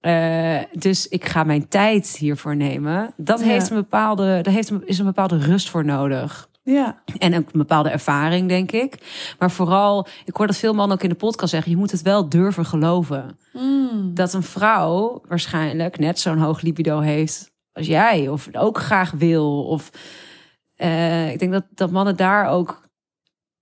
Eh, 0.00 0.58
dus 0.72 1.08
ik 1.08 1.24
ga 1.24 1.44
mijn 1.44 1.68
tijd 1.68 2.16
hiervoor 2.18 2.56
nemen. 2.56 3.14
Dat 3.16 3.40
Ja. 3.40 3.46
heeft 3.46 3.70
een 3.70 3.76
bepaalde, 3.76 4.40
daar 4.42 4.52
heeft 4.54 4.70
een, 4.70 4.82
is 4.86 4.98
een 4.98 5.04
bepaalde 5.04 5.38
rust 5.38 5.70
voor 5.70 5.84
nodig. 5.84 6.48
Ja. 6.62 7.02
En 7.18 7.36
ook 7.36 7.46
een 7.46 7.58
bepaalde 7.58 7.90
ervaring, 7.90 8.48
denk 8.48 8.72
ik. 8.72 8.94
Maar 9.38 9.50
vooral, 9.50 10.06
ik 10.24 10.36
hoor 10.36 10.46
dat 10.46 10.56
veel 10.56 10.74
mannen 10.74 10.96
ook 10.96 11.02
in 11.02 11.08
de 11.08 11.14
podcast 11.14 11.50
zeggen: 11.50 11.70
je 11.70 11.76
moet 11.76 11.90
het 11.90 12.02
wel 12.02 12.28
durven 12.28 12.66
geloven. 12.66 13.38
Mm. 13.52 14.14
Dat 14.14 14.32
een 14.32 14.42
vrouw 14.42 15.22
waarschijnlijk 15.28 15.98
net 15.98 16.18
zo'n 16.18 16.38
hoog 16.38 16.60
libido 16.60 17.00
heeft 17.00 17.50
als 17.72 17.86
jij, 17.86 18.28
of 18.28 18.48
ook 18.52 18.78
graag 18.78 19.10
wil. 19.10 19.64
Of 19.64 19.90
eh, 20.76 21.30
ik 21.30 21.38
denk 21.38 21.52
dat, 21.52 21.64
dat 21.74 21.90
mannen 21.90 22.16
daar 22.16 22.48
ook. 22.48 22.88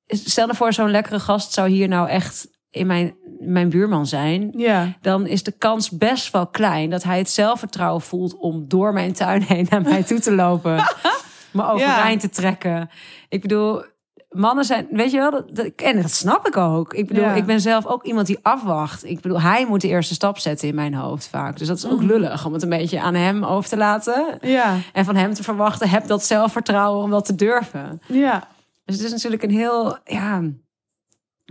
Stel 0.06 0.44
nou 0.44 0.56
voor, 0.56 0.72
zo'n 0.72 0.90
lekkere 0.90 1.20
gast 1.20 1.52
zou 1.52 1.68
hier 1.68 1.88
nou 1.88 2.08
echt 2.08 2.48
in 2.70 2.87
mijn, 2.87 3.16
mijn 3.38 3.68
buurman 3.68 4.06
zijn. 4.06 4.52
Ja. 4.56 4.96
Dan 5.00 5.26
is 5.26 5.42
de 5.42 5.52
kans 5.52 5.90
best 5.90 6.32
wel 6.32 6.46
klein 6.46 6.90
dat 6.90 7.02
hij 7.02 7.18
het 7.18 7.30
zelfvertrouwen 7.30 8.02
voelt 8.02 8.37
om 8.37 8.68
door 8.68 8.92
mijn 8.92 9.12
tuin 9.12 9.42
heen 9.42 9.66
naar 9.70 9.82
mij 9.82 10.02
toe 10.02 10.20
te 10.20 10.34
lopen. 10.34 10.76
me 11.66 11.72
overeind 11.72 12.20
te 12.20 12.28
trekken. 12.28 12.90
Ik 13.28 13.42
bedoel, 13.42 13.82
mannen 14.28 14.64
zijn, 14.64 14.86
weet 14.90 15.10
je 15.10 15.18
wel, 15.18 15.30
dat, 15.30 15.54
dat- 15.56 15.66
en 15.76 16.02
dat 16.02 16.10
snap 16.10 16.46
ik 16.46 16.56
ook. 16.56 16.94
Ik 16.94 17.06
bedoel, 17.08 17.24
Ja. 17.24 17.34
ik 17.34 17.46
ben 17.46 17.60
zelf 17.60 17.86
ook 17.86 18.04
iemand 18.04 18.26
die 18.26 18.38
afwacht. 18.42 19.04
Ik 19.04 19.20
bedoel, 19.20 19.40
hij 19.40 19.66
moet 19.66 19.80
de 19.80 19.88
eerste 19.88 20.14
stap 20.14 20.38
zetten 20.38 20.68
in 20.68 20.74
mijn 20.74 20.94
hoofd 20.94 21.28
vaak. 21.28 21.58
Dus 21.58 21.66
dat 21.68 21.76
is 21.76 21.86
ook 21.86 21.98
Mhm. 21.98 22.06
lullig 22.06 22.44
om 22.46 22.52
het 22.52 22.62
een 22.62 22.68
beetje 22.68 23.00
aan 23.00 23.14
hem 23.14 23.44
over 23.44 23.68
te 23.70 23.76
laten. 23.76 24.38
Ja. 24.40 24.76
En 24.92 25.04
van 25.04 25.16
hem 25.16 25.34
te 25.34 25.42
verwachten, 25.42 25.88
heb 25.88 26.06
dat 26.06 26.24
zelfvertrouwen 26.24 27.02
om 27.04 27.10
dat 27.10 27.24
te 27.24 27.34
durven. 27.34 28.02
Ja. 28.08 28.48
Dus 28.84 28.96
het 28.96 29.04
is 29.04 29.10
natuurlijk 29.12 29.42
een 29.42 29.50
heel, 29.50 29.98
ja... 30.04 30.42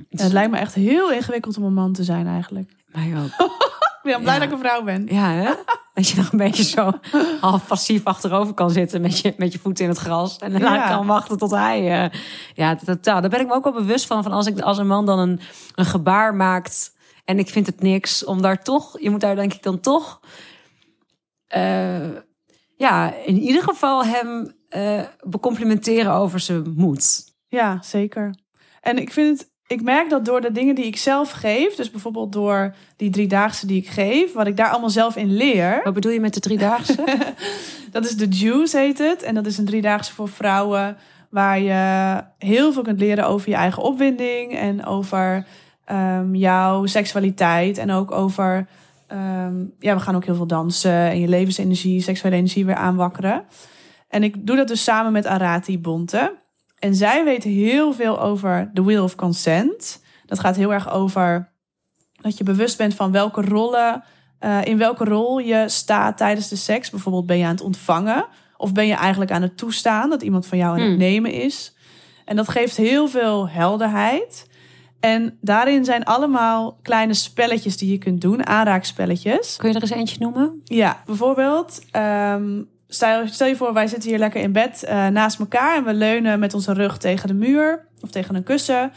Het 0.09 0.31
lijkt 0.31 0.51
me 0.51 0.57
echt 0.57 0.73
heel 0.73 1.11
ingewikkeld 1.11 1.57
om 1.57 1.63
een 1.63 1.73
man 1.73 1.93
te 1.93 2.03
zijn 2.03 2.27
eigenlijk. 2.27 2.71
mij 2.87 3.13
ook. 3.17 3.49
Ik 4.07 4.13
ben 4.13 4.21
blij 4.21 4.35
dat 4.39 4.47
ik 4.47 4.51
een 4.53 4.59
vrouw 4.59 4.83
ben. 4.83 5.05
Ja, 5.09 5.31
hè? 5.31 5.53
Dat 5.93 6.07
je 6.09 6.17
nog 6.17 6.31
een 6.31 6.37
beetje 6.37 6.63
zo 6.63 6.91
half 7.41 7.67
passief 7.67 8.03
achterover 8.05 8.53
kan 8.53 8.69
zitten 8.69 9.01
met 9.01 9.19
je, 9.19 9.33
met 9.37 9.53
je 9.53 9.59
voeten 9.59 9.83
in 9.83 9.89
het 9.89 9.99
gras. 9.99 10.37
En 10.37 10.51
daarna 10.51 10.73
Ja. 10.75 10.87
kan 10.89 11.07
wachten 11.07 11.37
tot 11.37 11.51
hij. 11.51 12.03
eh, 12.03 12.19
ja, 12.53 12.75
totaal. 12.75 13.21
Daar 13.21 13.29
ben 13.29 13.39
ik 13.39 13.47
me 13.47 13.53
ook 13.53 13.63
wel 13.63 13.73
bewust 13.73 14.05
van. 14.05 14.23
Van 14.23 14.31
als, 14.31 14.45
ik, 14.47 14.59
als 14.59 14.77
een 14.77 14.87
man 14.87 15.05
dan 15.05 15.19
een, 15.19 15.39
een 15.75 15.85
gebaar 15.85 16.35
maakt. 16.35 16.95
En 17.25 17.39
ik 17.39 17.49
vind 17.49 17.65
het 17.65 17.81
niks. 17.81 18.25
Om 18.25 18.41
daar 18.41 18.63
toch. 18.63 18.99
Je 18.99 19.09
moet 19.09 19.21
daar 19.21 19.35
denk 19.35 19.53
ik 19.53 19.63
dan 19.63 19.79
toch. 19.79 20.19
eh, 21.47 22.07
ja, 22.75 23.13
in 23.13 23.37
ieder 23.39 23.63
geval 23.63 24.05
hem 24.05 24.55
eh 24.69 25.01
becomplimenteren 25.27 26.13
over 26.13 26.39
zijn 26.39 26.73
moed. 26.75 27.33
Ja, 27.47 27.81
zeker. 27.81 28.35
En 28.81 28.97
ik 28.97 29.11
vind 29.13 29.39
het, 29.39 29.51
ik 29.67 29.81
merk 29.81 30.09
dat 30.09 30.25
door 30.25 30.41
de 30.41 30.51
dingen 30.51 30.75
die 30.75 30.85
ik 30.85 30.97
zelf 30.97 31.31
geef, 31.31 31.75
dus 31.75 31.91
bijvoorbeeld 31.91 32.31
door 32.31 32.75
die 32.95 33.09
driedaagse 33.09 33.67
die 33.67 33.81
ik 33.81 33.87
geef, 33.87 34.33
wat 34.33 34.47
ik 34.47 34.57
daar 34.57 34.69
allemaal 34.69 34.89
zelf 34.89 35.15
in 35.15 35.35
leer, 35.35 35.81
Wat 35.83 35.93
bedoel 35.93 36.11
je 36.11 36.19
met 36.19 36.33
de 36.33 36.39
driedaagse? 36.39 37.03
dat 37.91 38.05
is 38.05 38.17
de 38.17 38.27
Juice 38.27 38.77
heet 38.77 38.97
het. 38.97 39.23
En 39.23 39.35
dat 39.35 39.45
is 39.45 39.57
een 39.57 39.65
driedaagse 39.65 40.13
voor 40.13 40.29
vrouwen, 40.29 40.97
waar 41.29 41.59
je 41.59 42.23
heel 42.37 42.73
veel 42.73 42.83
kunt 42.83 42.99
leren 42.99 43.27
over 43.27 43.49
je 43.49 43.55
eigen 43.55 43.83
opwinding 43.83 44.55
en 44.55 44.85
over 44.85 45.45
ehm, 45.85 46.35
jouw 46.35 46.85
seksualiteit 46.85 47.77
en 47.77 47.91
ook 47.91 48.11
over, 48.11 48.67
ehm, 49.07 49.55
ja, 49.79 49.95
we 49.95 49.99
gaan 49.99 50.15
ook 50.15 50.25
heel 50.25 50.35
veel 50.35 50.47
dansen 50.47 50.91
en 50.91 51.19
je 51.19 51.27
levensenergie, 51.27 52.01
seksuele 52.01 52.35
energie 52.35 52.65
weer 52.65 52.75
aanwakkeren. 52.75 53.45
En 54.09 54.23
ik 54.23 54.47
doe 54.47 54.55
dat 54.55 54.67
dus 54.67 54.83
samen 54.83 55.11
met 55.11 55.25
Arati 55.25 55.79
Bonte. 55.79 56.33
En 56.79 56.95
zij 56.95 57.23
weet 57.23 57.43
heel 57.43 57.93
veel 57.93 58.21
over 58.21 58.71
the 58.73 58.83
will 58.85 58.99
of 58.99 59.15
consent. 59.15 60.01
Dat 60.25 60.39
gaat 60.39 60.55
heel 60.55 60.73
erg 60.73 60.91
over 60.91 61.51
dat 62.21 62.37
je 62.37 62.43
bewust 62.43 62.77
bent 62.77 62.95
van 62.95 63.11
welke 63.11 63.41
rollen, 63.41 64.03
eh, 64.39 64.65
in 64.65 64.77
welke 64.77 65.03
rol 65.03 65.39
je 65.39 65.63
staat 65.67 66.17
tijdens 66.17 66.47
de 66.47 66.55
seks. 66.55 66.89
Bijvoorbeeld 66.89 67.25
ben 67.25 67.37
je 67.37 67.45
aan 67.45 67.51
het 67.51 67.61
ontvangen 67.61 68.25
of 68.57 68.73
ben 68.73 68.87
je 68.87 68.93
eigenlijk 68.93 69.31
aan 69.31 69.41
het 69.41 69.57
toestaan 69.57 70.09
dat 70.09 70.21
iemand 70.21 70.45
van 70.45 70.57
jou 70.57 70.71
aan 70.73 70.79
het 70.79 70.87
Hmm. 70.89 70.97
nemen 70.97 71.31
is. 71.31 71.75
En 72.25 72.35
dat 72.35 72.49
geeft 72.49 72.77
heel 72.77 73.07
veel 73.07 73.49
helderheid. 73.49 74.47
En 74.99 75.37
daarin 75.41 75.85
zijn 75.85 76.03
allemaal 76.03 76.79
kleine 76.81 77.13
spelletjes 77.13 77.77
die 77.77 77.91
je 77.91 77.97
kunt 77.97 78.21
doen, 78.21 78.45
aanraakspelletjes. 78.47 79.55
Kun 79.55 79.69
je 79.69 79.75
er 79.75 79.81
eens 79.81 79.91
eentje 79.91 80.17
noemen? 80.19 80.61
Ja, 80.63 81.01
bijvoorbeeld, 81.05 81.81
ehm, 81.91 82.61
stel, 82.87 83.27
stel 83.27 83.47
je 83.47 83.55
voor, 83.55 83.73
wij 83.73 83.87
zitten 83.87 84.09
hier 84.09 84.19
lekker 84.19 84.41
in 84.41 84.51
bed 84.51 84.83
eh, 84.83 85.07
naast 85.07 85.39
elkaar 85.39 85.75
en 85.75 85.83
we 85.83 85.93
leunen 85.93 86.39
met 86.39 86.53
onze 86.53 86.73
rug 86.73 86.97
tegen 86.97 87.27
de 87.27 87.33
muur 87.33 87.85
of 88.01 88.09
tegen 88.09 88.35
een 88.35 88.43
kussen. 88.43 88.91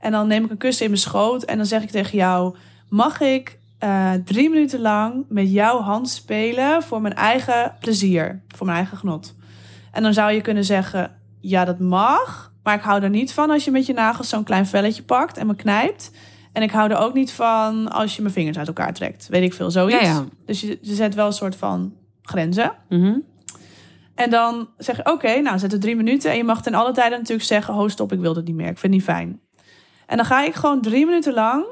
En 0.00 0.12
dan 0.12 0.26
neem 0.26 0.44
ik 0.44 0.50
een 0.50 0.56
kussen 0.56 0.84
in 0.84 0.90
mijn 0.90 1.02
schoot 1.02 1.42
en 1.42 1.56
dan 1.56 1.66
zeg 1.66 1.82
ik 1.82 1.90
tegen 1.90 2.18
jou: 2.18 2.56
Mag 2.88 3.20
ik 3.20 3.58
eh, 3.78 4.12
drie 4.24 4.50
minuten 4.50 4.80
lang 4.80 5.24
met 5.28 5.52
jouw 5.52 5.80
hand 5.80 6.08
spelen 6.08 6.82
voor 6.82 7.00
mijn 7.00 7.14
eigen 7.14 7.74
plezier, 7.80 8.42
voor 8.48 8.66
mijn 8.66 8.78
eigen 8.78 8.96
genot? 8.96 9.34
En 9.92 10.02
dan 10.02 10.12
zou 10.12 10.32
je 10.32 10.40
kunnen 10.40 10.64
zeggen: 10.64 11.10
Ja, 11.40 11.64
dat 11.64 11.78
mag, 11.78 12.52
maar 12.62 12.74
ik 12.74 12.82
hou 12.82 13.02
er 13.02 13.10
niet 13.10 13.32
van 13.32 13.50
als 13.50 13.64
je 13.64 13.70
met 13.70 13.86
je 13.86 13.92
nagels 13.92 14.28
zo'n 14.28 14.44
klein 14.44 14.66
velletje 14.66 15.02
pakt 15.02 15.36
en 15.36 15.46
me 15.46 15.54
knijpt. 15.54 16.10
En 16.52 16.62
ik 16.62 16.70
hou 16.70 16.90
er 16.90 16.98
ook 16.98 17.14
niet 17.14 17.32
van 17.32 17.92
als 17.92 18.16
je 18.16 18.22
mijn 18.22 18.34
vingers 18.34 18.58
uit 18.58 18.66
elkaar 18.66 18.92
trekt. 18.92 19.26
Weet 19.28 19.42
ik 19.42 19.54
veel, 19.54 19.70
zoiets. 19.70 20.00
Ja, 20.00 20.06
ja. 20.06 20.24
Dus 20.46 20.60
je, 20.60 20.78
je 20.82 20.94
zet 20.94 21.14
wel 21.14 21.26
een 21.26 21.32
soort 21.32 21.56
van 21.56 21.92
grenzen. 22.22 22.72
Mhm. 22.88 23.14
En 24.14 24.30
dan 24.30 24.68
zeg 24.76 24.96
je, 24.96 25.12
oké, 25.12 25.40
nou 25.40 25.58
zet 25.58 25.72
er 25.72 25.80
drie 25.80 25.96
minuten. 25.96 26.30
En 26.30 26.36
je 26.36 26.44
mag 26.44 26.62
ten 26.62 26.74
alle 26.74 26.92
tijde 26.92 27.16
natuurlijk 27.16 27.46
zeggen, 27.46 27.74
ho 27.74 27.88
stop, 27.88 28.12
ik 28.12 28.20
wil 28.20 28.34
dit 28.34 28.44
niet 28.44 28.54
meer. 28.54 28.68
Ik 28.68 28.78
vind 28.78 28.82
het 28.82 29.02
niet 29.02 29.16
fijn. 29.16 29.40
En 30.06 30.16
dan 30.16 30.26
ga 30.26 30.44
ik 30.44 30.54
gewoon 30.54 30.80
drie 30.80 31.06
minuten 31.06 31.34
lang... 31.34 31.66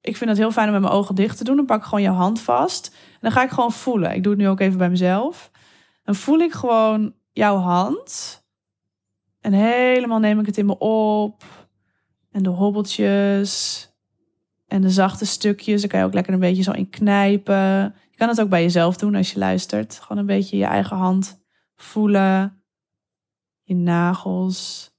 Ik 0.00 0.16
vind 0.16 0.30
het 0.30 0.38
heel 0.38 0.52
fijn 0.52 0.66
om 0.66 0.72
met 0.72 0.82
mijn 0.82 0.92
ogen 0.92 1.14
dicht 1.14 1.36
te 1.36 1.44
doen. 1.44 1.56
Dan 1.56 1.64
pak 1.64 1.78
ik 1.78 1.84
gewoon 1.84 2.02
jouw 2.02 2.14
hand 2.14 2.40
vast. 2.40 2.86
En 3.12 3.18
dan 3.20 3.32
ga 3.32 3.42
ik 3.42 3.50
gewoon 3.50 3.72
voelen. 3.72 4.14
Ik 4.14 4.22
doe 4.22 4.32
het 4.32 4.40
nu 4.40 4.48
ook 4.48 4.60
even 4.60 4.78
bij 4.78 4.90
mezelf. 4.90 5.50
Dan 6.02 6.14
voel 6.14 6.38
ik 6.38 6.52
gewoon 6.52 7.14
jouw 7.32 7.56
hand. 7.56 8.42
En 9.40 9.52
helemaal 9.52 10.18
neem 10.18 10.40
ik 10.40 10.46
het 10.46 10.58
in 10.58 10.66
me 10.66 10.78
op. 10.78 11.44
En 12.30 12.42
de 12.42 12.48
hobbeltjes. 12.48 13.86
En 14.66 14.82
de 14.82 14.90
zachte 14.90 15.26
stukjes. 15.26 15.80
Daar 15.80 15.90
kan 15.90 16.00
je 16.00 16.06
ook 16.06 16.14
lekker 16.14 16.32
een 16.32 16.40
beetje 16.40 16.62
zo 16.62 16.72
in 16.72 16.90
knijpen. 16.90 17.94
Je 18.10 18.16
kan 18.16 18.28
het 18.28 18.40
ook 18.40 18.48
bij 18.48 18.62
jezelf 18.62 18.96
doen 18.96 19.14
als 19.14 19.32
je 19.32 19.38
luistert. 19.38 19.98
Gewoon 20.00 20.18
een 20.18 20.26
beetje 20.26 20.56
je 20.56 20.64
eigen 20.64 20.96
hand 20.96 21.46
voelen. 21.82 22.62
Je 23.62 23.74
nagels. 23.74 24.90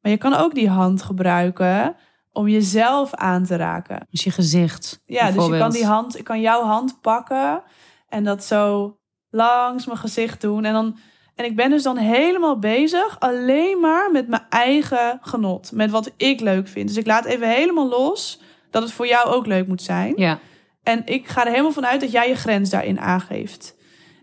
Maar 0.00 0.12
je 0.12 0.18
kan 0.18 0.34
ook 0.34 0.54
die 0.54 0.68
hand 0.68 1.02
gebruiken 1.02 1.96
om 2.32 2.48
jezelf 2.48 3.14
aan 3.14 3.44
te 3.44 3.56
raken. 3.56 4.06
Dus 4.10 4.24
je 4.24 4.30
gezicht. 4.30 5.00
Ja, 5.04 5.30
dus 5.30 5.46
je 5.46 5.58
kan 5.58 5.70
die 5.70 5.86
hand, 5.86 6.18
ik 6.18 6.24
kan 6.24 6.40
jouw 6.40 6.62
hand 6.62 7.00
pakken 7.00 7.62
en 8.08 8.24
dat 8.24 8.44
zo 8.44 8.96
langs 9.30 9.86
mijn 9.86 9.98
gezicht 9.98 10.40
doen. 10.40 10.64
En, 10.64 10.72
dan, 10.72 10.96
en 11.34 11.44
ik 11.44 11.56
ben 11.56 11.70
dus 11.70 11.82
dan 11.82 11.96
helemaal 11.96 12.58
bezig 12.58 13.20
alleen 13.20 13.80
maar 13.80 14.10
met 14.10 14.28
mijn 14.28 14.46
eigen 14.48 15.18
genot. 15.22 15.72
Met 15.72 15.90
wat 15.90 16.12
ik 16.16 16.40
leuk 16.40 16.68
vind. 16.68 16.88
Dus 16.88 16.96
ik 16.96 17.06
laat 17.06 17.24
even 17.24 17.48
helemaal 17.48 17.88
los 17.88 18.40
dat 18.70 18.82
het 18.82 18.92
voor 18.92 19.06
jou 19.06 19.28
ook 19.28 19.46
leuk 19.46 19.66
moet 19.66 19.82
zijn. 19.82 20.12
Ja. 20.16 20.38
En 20.82 21.02
ik 21.06 21.28
ga 21.28 21.44
er 21.44 21.50
helemaal 21.50 21.72
vanuit 21.72 22.00
dat 22.00 22.12
jij 22.12 22.28
je 22.28 22.34
grens 22.34 22.70
daarin 22.70 23.00
aangeeft. 23.00 23.76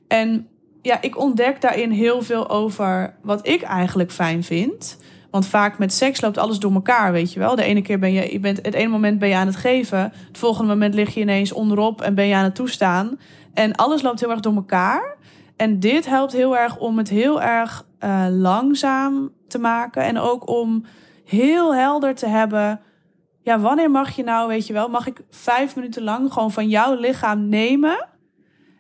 En 0.08 0.50
ja, 0.82 1.02
ik 1.02 1.18
ontdek 1.18 1.62
daarin 1.62 1.92
heel 1.92 2.22
veel 2.22 2.50
over 2.50 3.16
wat 3.22 3.48
ik 3.48 3.62
eigenlijk 3.62 4.12
fijn 4.12 4.44
vind. 4.44 4.98
Want 5.32 5.48
vaak 5.48 5.78
met 5.78 5.94
seks 5.94 6.22
loopt 6.22 6.38
alles 6.38 6.60
door 6.60 6.74
elkaar, 6.74 7.12
weet 7.12 7.34
je 7.34 7.40
wel. 7.40 7.56
De 7.56 7.64
ene 7.64 7.82
keer 7.82 8.00
ben 8.00 8.14
je, 8.14 8.32
je 8.32 8.40
bent, 8.40 8.60
het 8.62 8.74
ene 8.74 8.90
moment 8.90 9.20
ben 9.20 9.30
je 9.30 9.36
aan 9.36 9.48
het 9.48 9.56
geven. 9.56 10.00
Het 10.28 10.38
volgende 10.38 10.72
moment 10.72 10.94
lig 10.94 11.14
je 11.14 11.20
ineens 11.20 11.52
onderop 11.52 12.02
en 12.02 12.16
ben 12.16 12.28
je 12.28 12.36
aan 12.36 12.44
het 12.44 12.56
toestaan. 12.56 13.20
En 13.54 13.76
alles 13.76 14.02
loopt 14.02 14.20
heel 14.20 14.30
erg 14.30 14.40
door 14.40 14.56
elkaar. 14.56 15.18
En 15.56 15.80
dit 15.80 16.06
helpt 16.06 16.32
heel 16.32 16.58
erg 16.58 16.78
om 16.78 16.98
het 16.98 17.10
heel 17.10 17.42
erg 17.42 17.86
eh, 18.00 18.26
langzaam 18.30 19.32
te 19.48 19.60
maken. 19.60 20.04
En 20.04 20.18
ook 20.18 20.50
om 20.50 20.86
heel 21.26 21.76
helder 21.76 22.16
te 22.16 22.28
hebben. 22.28 22.80
Ja, 23.42 23.60
wanneer 23.60 23.92
mag 23.92 24.16
je 24.16 24.24
nou, 24.24 24.48
weet 24.48 24.68
je 24.68 24.74
wel, 24.74 24.90
mag 24.90 25.08
ik 25.08 25.22
vijf 25.30 25.76
minuten 25.76 26.04
lang 26.04 26.34
gewoon 26.34 26.52
van 26.52 26.70
jouw 26.70 26.96
lichaam 26.96 27.50
nemen. 27.50 28.08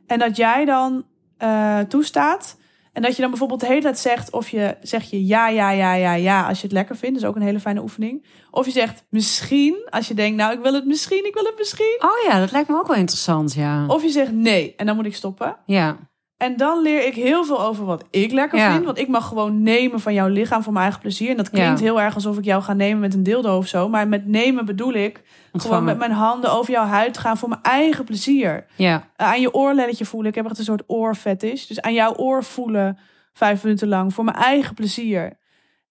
En 0.08 0.20
dat 0.20 0.38
jij 0.38 0.66
dan 0.66 1.06
eh, 1.42 1.80
toestaat. 1.80 2.60
En 2.94 3.02
dat 3.02 3.16
je 3.16 3.22
dan 3.22 3.30
bijvoorbeeld 3.30 3.60
de 3.60 3.68
hele 3.68 3.82
tijd 3.82 4.00
zegt 4.00 4.32
of 4.32 4.50
je 4.50 4.78
zeg 4.82 5.04
je 5.04 5.26
ja, 5.26 5.48
ja, 5.48 5.72
ja, 5.72 5.94
ja, 5.94 6.14
ja 6.14 6.48
als 6.48 6.58
je 6.58 6.64
het 6.64 6.76
lekker 6.76 6.96
vindt. 6.96 7.16
Dat 7.16 7.24
is 7.24 7.30
ook 7.30 7.36
een 7.36 7.48
hele 7.48 7.60
fijne 7.60 7.82
oefening. 7.82 8.26
Of 8.52 8.66
je 8.66 8.72
zegt 8.72 9.06
misschien 9.10 9.88
als 9.90 10.08
je 10.08 10.14
denkt, 10.14 10.38
nou 10.38 10.54
ik 10.54 10.60
wil 10.60 10.74
het 10.74 10.86
misschien, 10.86 11.26
ik 11.26 11.34
wil 11.34 11.44
het 11.44 11.58
misschien. 11.58 12.00
Oh 12.00 12.30
ja, 12.32 12.40
dat 12.40 12.52
lijkt 12.52 12.70
me 12.70 12.76
ook 12.76 12.88
wel 12.88 12.98
interessant, 12.98 13.54
ja. 13.54 13.86
Of 13.88 14.04
je 14.04 14.10
zegt 14.10 14.32
nee 14.32 14.74
en 14.76 14.86
dan 14.86 14.96
moet 14.96 15.06
ik 15.06 15.16
stoppen. 15.16 15.58
Ja. 15.66 15.98
En 16.42 16.58
dan 16.58 16.82
leer 16.82 17.06
ik 17.06 17.16
heel 17.16 17.46
veel 17.46 17.62
over 17.62 17.86
wat 17.86 18.04
ik 18.10 18.32
lekker 18.32 18.60
Ja. 18.60 18.72
vind. 18.74 18.86
Want 18.86 18.98
ik 18.98 19.08
mag 19.08 19.28
gewoon 19.28 19.62
nemen 19.64 20.00
van 20.00 20.14
jouw 20.14 20.28
lichaam 20.28 20.64
voor 20.64 20.72
mijn 20.74 20.84
eigen 20.84 21.02
plezier. 21.02 21.30
En 21.30 21.38
dat 21.38 21.50
klinkt 21.50 21.80
Ja. 21.80 21.86
heel 21.86 22.02
erg 22.02 22.16
alsof 22.16 22.38
ik 22.38 22.44
jou 22.46 22.62
ga 22.64 22.74
nemen 22.74 23.00
met 23.00 23.14
een 23.14 23.24
dildo 23.24 23.58
of 23.58 23.68
zo. 23.68 23.90
Maar 23.90 24.08
met 24.08 24.28
nemen 24.28 24.66
bedoel 24.66 24.94
ik 24.94 25.22
gewoon 25.54 25.84
met 25.84 25.98
mijn 25.98 26.12
handen 26.12 26.52
over 26.52 26.72
jouw 26.72 26.86
huid 26.86 27.18
gaan 27.18 27.38
voor 27.38 27.50
mijn 27.50 27.62
eigen 27.62 28.04
plezier. 28.06 28.66
Ja. 28.76 28.96
Uh, 28.96 29.28
aan 29.28 29.42
je 29.42 29.54
oorlelletje 29.54 30.06
voelen. 30.06 30.30
Ik 30.30 30.36
heb 30.36 30.46
echt 30.46 30.58
een 30.58 30.64
soort 30.64 30.84
oorfetish. 30.88 31.66
Dus 31.66 31.82
aan 31.82 31.94
jouw 31.94 32.14
oor 32.16 32.44
voelen 32.44 32.98
vijf 33.34 33.64
minuten 33.64 33.88
lang 33.88 34.14
voor 34.14 34.24
mijn 34.24 34.38
eigen 34.38 34.74
plezier. 34.74 35.40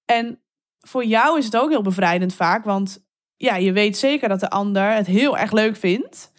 En 0.05 0.41
voor 0.81 1.05
jou 1.05 1.39
is 1.39 1.45
het 1.45 1.57
ook 1.57 1.71
heel 1.71 1.83
bevrijdend 1.83 2.35
vaak. 2.35 2.65
Want 2.65 3.05
ja, 3.37 3.57
je 3.57 3.73
weet 3.73 3.97
zeker 3.99 4.29
dat 4.29 4.41
de 4.41 4.51
ander 4.51 4.93
het 4.93 5.07
heel 5.07 5.39
erg 5.39 5.53
leuk 5.53 5.77
vindt. 5.77 6.33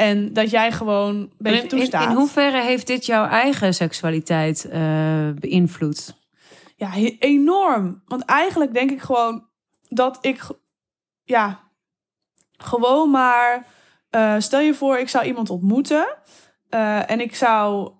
En 0.00 0.32
dat 0.32 0.50
jij 0.50 0.72
gewoon 0.72 1.14
een 1.14 1.30
beetje 1.38 1.58
In, 1.58 1.62
in, 1.62 1.68
toestaat. 1.68 2.10
in 2.10 2.16
hoeverre 2.16 2.60
heeft 2.60 2.86
dit 2.86 3.06
jouw 3.06 3.26
eigen 3.26 3.74
seksualiteit 3.74 4.64
eh, 4.64 5.30
beïnvloed? 5.40 6.14
Ja, 6.76 6.94
enorm. 7.18 8.02
Want 8.06 8.24
eigenlijk 8.24 8.74
denk 8.74 8.90
ik 8.90 9.00
gewoon 9.00 9.46
dat 9.88 10.18
ik, 10.20 10.42
ja, 11.24 11.60
gewoon 12.56 13.10
maar, 13.10 13.66
eh, 14.10 14.34
stel 14.38 14.60
je 14.60 14.74
voor, 14.74 14.98
ik 14.98 15.08
zou 15.08 15.24
iemand 15.24 15.50
ontmoeten 15.50 16.16
eh, 16.68 17.10
en 17.10 17.20
ik 17.20 17.34
zou 17.34 17.92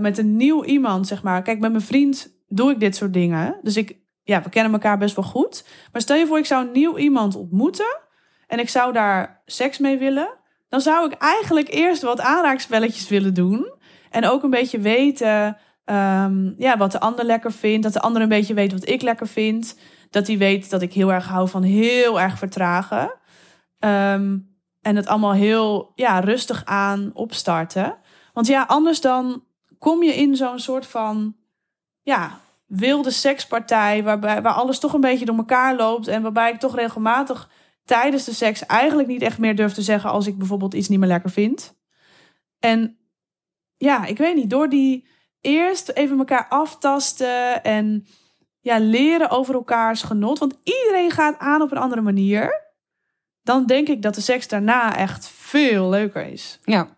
met 0.00 0.18
een 0.18 0.36
nieuw 0.36 0.64
iemand, 0.64 1.06
zeg 1.06 1.22
maar, 1.22 1.42
kijk, 1.42 1.58
met 1.58 1.70
mijn 1.70 1.82
vriend 1.82 2.32
doe 2.48 2.70
ik 2.70 2.80
dit 2.80 2.96
soort 2.96 3.12
dingen. 3.12 3.58
Dus 3.62 3.76
ik, 3.76 3.96
ja, 4.22 4.42
we 4.42 4.48
kennen 4.48 4.72
elkaar 4.72 4.98
best 4.98 5.16
wel 5.16 5.24
goed. 5.24 5.64
Maar 5.92 6.00
stel 6.00 6.16
je 6.16 6.26
voor, 6.26 6.38
ik 6.38 6.46
zou 6.46 6.66
een 6.66 6.72
nieuw 6.72 6.96
iemand 6.96 7.36
ontmoeten 7.36 7.98
en 8.46 8.58
ik 8.58 8.68
zou 8.68 8.92
daar 8.92 9.42
seks 9.46 9.78
mee 9.78 9.98
willen, 9.98 10.37
dan 10.68 10.80
zou 10.80 11.06
ik 11.06 11.12
eigenlijk 11.12 11.68
eerst 11.72 12.02
wat 12.02 12.20
aanraakspelletjes 12.20 13.08
willen 13.08 13.34
doen 13.34 13.72
en 14.10 14.26
ook 14.26 14.42
een 14.42 14.50
beetje 14.50 14.78
weten 14.78 15.56
Ehm, 15.88 16.52
ja, 16.56 16.76
wat 16.76 16.92
de 16.92 17.00
ander 17.00 17.24
lekker 17.24 17.52
vindt. 17.52 17.82
Dat 17.82 17.92
de 17.92 18.00
ander 18.00 18.22
een 18.22 18.28
beetje 18.28 18.54
weet 18.54 18.72
wat 18.72 18.88
ik 18.88 19.02
lekker 19.02 19.26
vind. 19.28 19.78
Dat 20.10 20.26
hij 20.26 20.38
weet 20.38 20.70
dat 20.70 20.82
ik 20.82 20.92
heel 20.92 21.12
erg 21.12 21.26
hou 21.26 21.48
van 21.48 21.62
heel 21.62 22.20
erg 22.20 22.38
vertragen. 22.38 23.14
Ehm, 23.78 24.38
en 24.80 24.96
het 24.96 25.06
allemaal 25.06 25.32
heel 25.32 25.92
ja, 25.94 26.20
rustig 26.20 26.64
aan 26.64 27.10
opstarten. 27.14 27.96
Want 28.32 28.46
ja, 28.46 28.62
anders 28.62 29.00
dan 29.00 29.44
kom 29.78 30.02
je 30.02 30.14
in 30.14 30.36
zo'n 30.36 30.58
soort 30.58 30.86
van 30.86 31.36
ja, 32.02 32.38
wilde 32.66 33.10
sekspartij. 33.10 34.02
Waarbij, 34.02 34.42
waar 34.42 34.54
alles 34.54 34.78
toch 34.78 34.92
een 34.92 35.00
beetje 35.00 35.24
door 35.24 35.36
elkaar 35.36 35.76
loopt. 35.76 36.08
En 36.08 36.22
waarbij 36.22 36.50
ik 36.50 36.58
toch 36.58 36.74
regelmatig 36.74 37.50
tijdens 37.88 38.24
de 38.24 38.34
seks 38.34 38.66
eigenlijk 38.66 39.08
niet 39.08 39.22
echt 39.22 39.38
meer 39.38 39.56
durf 39.56 39.72
te 39.72 39.82
zeggen. 39.82 40.10
als 40.10 40.26
ik 40.26 40.38
bijvoorbeeld 40.38 40.74
iets 40.74 40.88
niet 40.88 40.98
meer 40.98 41.08
lekker 41.08 41.30
vind. 41.30 41.76
En 42.58 42.98
ja, 43.76 44.04
ik 44.04 44.18
weet 44.18 44.34
niet, 44.34 44.50
door 44.50 44.68
die 44.68 45.06
eerst 45.40 45.88
even 45.88 46.18
elkaar 46.18 46.46
aftasten 46.48 47.64
en 47.64 48.06
ja, 48.60 48.78
leren 48.78 49.30
over 49.30 49.54
elkaars 49.54 50.02
genot. 50.02 50.38
Want 50.38 50.54
iedereen 50.64 51.10
gaat 51.10 51.38
aan 51.38 51.62
op 51.62 51.70
een 51.70 51.78
andere 51.78 52.00
manier. 52.00 52.66
Dan 53.42 53.66
denk 53.66 53.88
ik 53.88 54.02
dat 54.02 54.14
de 54.14 54.20
seks 54.20 54.48
daarna 54.48 54.96
echt 54.96 55.28
veel 55.28 55.88
leuker 55.88 56.26
is. 56.26 56.58
Ja. 56.62 56.97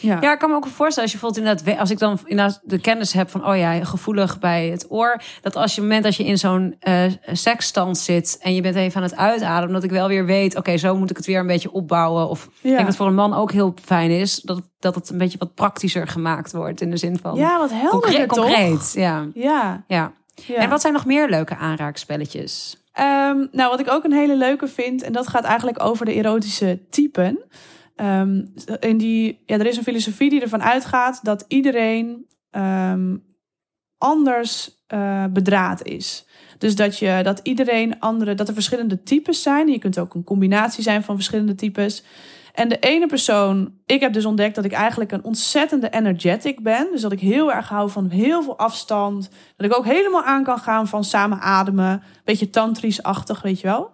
Ja, 0.00 0.18
Ja, 0.20 0.32
ik 0.32 0.38
kan 0.38 0.50
me 0.50 0.56
ook 0.56 0.66
voorstellen 0.66 1.10
als 1.10 1.12
je 1.12 1.18
bijvoorbeeld 1.18 1.46
inderdaad, 1.46 1.80
als 1.80 1.90
ik 1.90 1.98
dan 1.98 2.18
inderdaad 2.24 2.60
de 2.62 2.80
kennis 2.80 3.12
heb 3.12 3.30
van, 3.30 3.46
oh 3.46 3.56
ja, 3.56 3.84
gevoelig 3.84 4.38
bij 4.38 4.68
het 4.68 4.86
oor, 4.88 5.22
dat 5.40 5.56
als 5.56 5.74
je 5.74 5.80
moment 5.80 6.02
dat 6.02 6.16
je 6.16 6.24
in 6.24 6.38
zo'n 6.38 6.76
eh 6.80 7.04
seksstand 7.32 7.98
zit 7.98 8.38
en 8.40 8.54
je 8.54 8.60
bent 8.60 8.74
even 8.76 8.96
aan 8.96 9.02
het 9.02 9.16
uitademen, 9.16 9.74
dat 9.74 9.84
ik 9.84 9.90
wel 9.90 10.08
weer 10.08 10.26
weet, 10.26 10.56
oké, 10.56 10.76
zo 10.76 10.96
moet 10.96 11.10
ik 11.10 11.16
het 11.16 11.26
weer 11.26 11.40
een 11.40 11.46
beetje 11.46 11.72
opbouwen. 11.72 12.28
Of 12.28 12.44
ik 12.44 12.70
denk 12.70 12.86
dat 12.86 12.96
voor 12.96 13.06
een 13.06 13.14
man 13.14 13.34
ook 13.34 13.52
heel 13.52 13.74
fijn 13.84 14.10
is 14.10 14.40
dat, 14.40 14.62
dat 14.78 14.94
het 14.94 15.10
een 15.10 15.18
beetje 15.18 15.38
wat 15.38 15.54
praktischer 15.54 16.08
gemaakt 16.08 16.52
wordt 16.52 16.80
in 16.80 16.90
de 16.90 16.96
zin 16.96 17.18
van 17.22 17.36
ja 17.36 17.58
wat 17.58 17.70
helder 17.70 17.90
concreet. 17.90 18.28
toch? 18.28 18.38
concreet 18.38 18.92
ja. 18.94 19.26
Ja, 19.34 19.84
Ja. 19.86 20.12
ja. 20.34 20.54
En 20.54 20.68
wat 20.68 20.80
zijn 20.80 20.92
nog 20.92 21.06
meer 21.06 21.28
leuke 21.28 21.56
aanraakspelletjes? 21.56 22.76
Ehm, 22.92 23.46
nou, 23.52 23.70
wat 23.70 23.80
ik 23.80 23.90
ook 23.90 24.04
een 24.04 24.12
hele 24.12 24.36
leuke 24.36 24.68
vind, 24.68 25.02
en 25.02 25.12
dat 25.12 25.28
gaat 25.28 25.44
eigenlijk 25.44 25.82
over 25.82 26.06
de 26.06 26.12
erotische 26.12 26.78
typen. 26.90 27.38
Ehm, 27.98 28.44
in 28.80 28.98
die, 28.98 29.42
ja, 29.46 29.58
er 29.58 29.66
is 29.66 29.76
een 29.76 29.82
filosofie 29.82 30.30
die 30.30 30.40
ervan 30.40 30.62
uitgaat 30.62 31.24
dat 31.24 31.44
iedereen 31.48 32.26
ehm, 32.50 33.16
anders 33.96 34.82
eh, 34.86 35.24
bedraad 35.30 35.82
is. 35.82 36.26
Dus 36.58 36.76
dat, 36.76 36.98
je, 36.98 37.20
dat 37.22 37.40
iedereen 37.42 38.00
andere, 38.00 38.34
dat 38.34 38.48
er 38.48 38.54
verschillende 38.54 39.02
types 39.02 39.42
zijn. 39.42 39.68
Je 39.68 39.78
kunt 39.78 39.98
ook 39.98 40.14
een 40.14 40.24
combinatie 40.24 40.82
zijn 40.82 41.02
van 41.02 41.14
verschillende 41.14 41.54
types. 41.54 42.04
En 42.54 42.68
de 42.68 42.78
ene 42.78 43.06
persoon, 43.06 43.72
ik 43.86 44.00
heb 44.00 44.12
dus 44.12 44.24
ontdekt 44.24 44.54
dat 44.54 44.64
ik 44.64 44.72
eigenlijk 44.72 45.12
een 45.12 45.24
ontzettende 45.24 45.90
energetic 45.90 46.62
ben. 46.62 46.88
Dus 46.92 47.00
dat 47.00 47.12
ik 47.12 47.20
heel 47.20 47.52
erg 47.52 47.68
hou 47.68 47.90
van 47.90 48.08
heel 48.08 48.42
veel 48.42 48.58
afstand. 48.58 49.30
Dat 49.56 49.70
ik 49.70 49.76
ook 49.76 49.84
helemaal 49.84 50.24
aan 50.24 50.44
kan 50.44 50.58
gaan 50.58 50.88
van 50.88 51.04
samen 51.04 51.40
ademen. 51.40 52.02
Beetje 52.24 52.50
tantrisch-achtig, 52.50 53.42
weet 53.42 53.60
je 53.60 53.66
wel. 53.66 53.90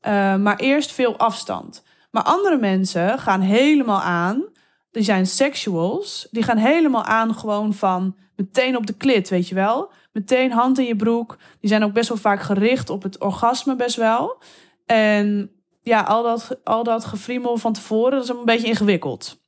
Eh, 0.00 0.36
maar 0.36 0.56
eerst 0.56 0.92
veel 0.92 1.16
afstand. 1.16 1.86
Maar 2.10 2.22
andere 2.22 2.56
mensen 2.56 3.18
gaan 3.18 3.40
helemaal 3.40 4.00
aan. 4.00 4.44
Die 4.90 5.02
zijn 5.02 5.26
sexuals. 5.26 6.28
Die 6.30 6.42
gaan 6.42 6.56
helemaal 6.56 7.04
aan 7.04 7.34
gewoon 7.34 7.74
van 7.74 8.16
meteen 8.36 8.76
op 8.76 8.86
de 8.86 8.92
klit, 8.92 9.28
weet 9.28 9.48
je 9.48 9.54
wel. 9.54 9.92
Meteen 10.12 10.52
hand 10.52 10.78
in 10.78 10.84
je 10.84 10.96
broek. 10.96 11.38
Die 11.60 11.70
zijn 11.70 11.84
ook 11.84 11.92
best 11.92 12.08
wel 12.08 12.18
vaak 12.18 12.40
gericht 12.40 12.90
op 12.90 13.02
het 13.02 13.20
orgasme 13.20 13.76
best 13.76 13.96
wel. 13.96 14.42
En 14.86 15.50
ja, 15.82 16.00
al 16.00 16.22
dat, 16.22 16.58
al 16.64 16.84
dat 16.84 17.04
gefriemel 17.04 17.56
van 17.56 17.72
tevoren, 17.72 18.10
dat 18.10 18.22
is 18.22 18.28
een 18.28 18.44
beetje 18.44 18.66
ingewikkeld. 18.66 19.40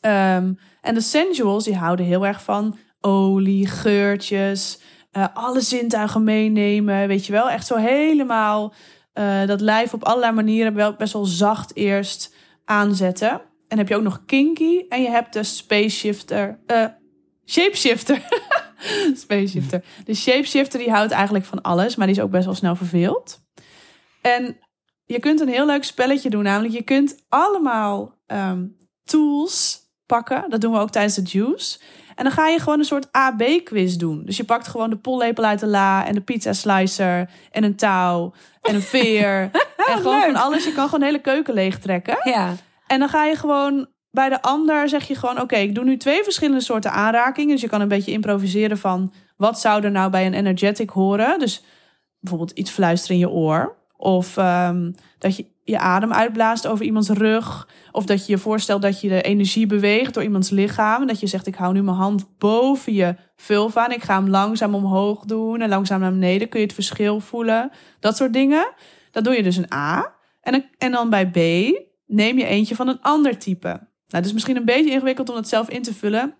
Ehm, 0.00 0.52
en 0.80 0.94
de 0.94 1.00
sensuals, 1.00 1.64
die 1.64 1.76
houden 1.76 2.06
heel 2.06 2.26
erg 2.26 2.42
van 2.42 2.76
olie, 3.00 3.66
geurtjes, 3.66 4.80
eh, 5.10 5.26
alle 5.34 5.60
zintuigen 5.60 6.24
meenemen, 6.24 7.08
weet 7.08 7.26
je 7.26 7.32
wel. 7.32 7.50
Echt 7.50 7.66
zo 7.66 7.76
helemaal 7.76 8.74
eh, 9.12 9.46
dat 9.46 9.60
lijf 9.60 9.94
op 9.94 10.04
allerlei 10.04 10.32
manieren 10.32 10.74
wel 10.74 10.94
best 10.94 11.12
wel 11.12 11.24
zacht 11.24 11.76
eerst 11.76 12.34
aanzetten. 12.64 13.40
En 13.68 13.78
heb 13.78 13.88
je 13.88 13.96
ook 13.96 14.02
nog 14.02 14.24
kinky 14.26 14.84
en 14.88 15.02
je 15.02 15.08
hebt 15.08 15.32
de 15.32 15.42
spaceshifter, 15.42 16.58
eh 16.66 16.84
shapeshifter. 17.46 18.22
spaceshifter. 19.24 19.84
De 20.04 20.14
shapeshifter 20.14 20.78
die 20.78 20.90
houdt 20.90 21.12
eigenlijk 21.12 21.44
van 21.44 21.62
alles, 21.62 21.96
maar 21.96 22.06
die 22.06 22.16
is 22.16 22.22
ook 22.22 22.30
best 22.30 22.44
wel 22.44 22.54
snel 22.54 22.76
verveeld. 22.76 23.40
En 24.20 24.56
je 25.04 25.18
kunt 25.18 25.40
een 25.40 25.48
heel 25.48 25.66
leuk 25.66 25.84
spelletje 25.84 26.30
doen, 26.30 26.42
namelijk 26.42 26.74
je 26.74 26.82
kunt 26.82 27.24
allemaal 27.28 28.14
ehm, 28.26 28.66
tools 29.04 29.80
pakken. 30.06 30.44
Dat 30.50 30.60
doen 30.60 30.72
we 30.72 30.78
ook 30.78 30.90
tijdens 30.90 31.14
de 31.14 31.22
juice. 31.22 31.78
En 32.14 32.24
dan 32.24 32.32
ga 32.32 32.48
je 32.48 32.58
gewoon 32.58 32.78
een 32.78 32.84
soort 32.84 33.08
AB-quiz 33.12 33.96
doen. 33.96 34.22
Dus 34.24 34.36
je 34.36 34.44
pakt 34.44 34.68
gewoon 34.68 34.90
de 34.90 34.96
pollepel 34.96 35.44
uit 35.44 35.60
de 35.60 35.66
la 35.66 36.06
en 36.06 36.14
de 36.14 36.20
pizza 36.20 36.52
slicer 36.52 37.30
en 37.50 37.64
een 37.64 37.76
touw 37.76 38.32
en 38.62 38.74
een 38.74 38.82
veer. 38.82 39.50
en 39.90 39.96
gewoon 39.96 40.18
leuk. 40.18 40.24
van 40.24 40.42
alles. 40.42 40.64
Je 40.64 40.72
kan 40.72 40.84
gewoon 40.84 41.00
de 41.00 41.06
hele 41.06 41.20
keuken 41.20 41.54
leegtrekken. 41.54 42.16
Ja. 42.22 42.54
En 42.86 42.98
dan 42.98 43.08
ga 43.08 43.24
je 43.24 43.36
gewoon 43.36 43.86
bij 44.10 44.28
de 44.28 44.42
ander 44.42 44.88
zeg 44.88 45.08
je 45.08 45.14
gewoon: 45.14 45.40
Oké, 45.40 45.56
ik 45.56 45.74
doe 45.74 45.84
nu 45.84 45.96
twee 45.96 46.22
verschillende 46.22 46.60
soorten 46.60 46.92
aanrakingen. 46.92 47.50
Dus 47.50 47.60
je 47.60 47.68
kan 47.68 47.80
een 47.80 47.88
beetje 47.88 48.12
improviseren 48.12 48.78
van 48.78 49.12
wat 49.36 49.60
zou 49.60 49.84
er 49.84 49.90
nou 49.90 50.10
bij 50.10 50.26
een 50.26 50.34
energetic 50.34 50.90
horen. 50.90 51.38
Dus 51.38 51.62
bijvoorbeeld 52.20 52.58
iets 52.58 52.70
fluisteren 52.70 53.16
in 53.16 53.22
je 53.22 53.30
oor. 53.30 53.76
Of 53.96 54.36
ehm, 54.36 54.92
dat 55.18 55.36
je 55.36 55.46
je 55.64 55.78
adem 55.78 56.12
uitblaast 56.12 56.66
over 56.66 56.84
iemands 56.84 57.08
rug. 57.08 57.68
Of 57.92 58.04
dat 58.04 58.26
je 58.26 58.32
je 58.32 58.38
voorstelt 58.38 58.82
dat 58.82 59.00
je 59.00 59.08
de 59.08 59.22
energie 59.22 59.66
beweegt 59.66 60.14
door 60.14 60.22
iemands 60.22 60.50
lichaam. 60.50 61.00
En 61.00 61.06
dat 61.06 61.20
je 61.20 61.26
zegt: 61.26 61.46
Ik 61.46 61.54
hou 61.54 61.72
nu 61.72 61.82
mijn 61.82 61.96
hand 61.96 62.38
boven 62.38 62.92
je 62.92 63.16
vulva. 63.36 63.86
En 63.86 63.94
ik 63.94 64.02
ga 64.02 64.14
hem 64.14 64.28
langzaam 64.28 64.74
omhoog 64.74 65.24
doen 65.24 65.60
en 65.60 65.68
langzaam 65.68 66.00
naar 66.00 66.12
beneden. 66.12 66.48
Kun 66.48 66.60
je 66.60 66.66
het 66.66 66.74
verschil 66.74 67.20
voelen? 67.20 67.70
Dat 68.00 68.16
soort 68.16 68.32
dingen. 68.32 68.72
Dat 69.10 69.24
doe 69.24 69.34
je 69.34 69.42
dus 69.42 69.56
een 69.56 69.72
A. 69.72 70.14
En 70.40 70.64
en 70.78 70.92
dan 70.92 71.10
bij 71.10 71.30
B 71.30 71.36
neem 72.06 72.38
je 72.38 72.46
eentje 72.46 72.74
van 72.74 72.88
een 72.88 73.02
ander 73.02 73.38
type. 73.38 73.68
Nou, 73.68 73.78
het 74.06 74.26
is 74.26 74.32
misschien 74.32 74.56
een 74.56 74.64
beetje 74.64 74.90
ingewikkeld 74.90 75.28
om 75.28 75.34
dat 75.34 75.48
zelf 75.48 75.68
in 75.70 75.82
te 75.82 75.94
vullen. 75.94 76.34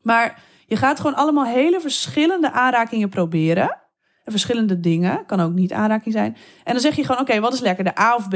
Maar 0.00 0.42
je 0.66 0.76
gaat 0.76 1.00
gewoon 1.00 1.16
allemaal 1.16 1.44
hele 1.44 1.80
verschillende 1.80 2.52
aanrakingen 2.52 3.08
proberen. 3.08 3.83
En 4.24 4.32
verschillende 4.32 4.80
dingen. 4.80 5.26
Kan 5.26 5.40
ook 5.40 5.52
niet 5.52 5.72
aanraking 5.72 6.14
zijn. 6.14 6.36
En 6.64 6.72
dan 6.72 6.80
zeg 6.82 6.96
je 6.96 7.04
gewoon, 7.04 7.20
oké, 7.20 7.40
wat 7.40 7.52
is 7.52 7.60
lekker, 7.60 7.84
de 7.84 8.00
A 8.00 8.14
of 8.14 8.28
B? 8.28 8.34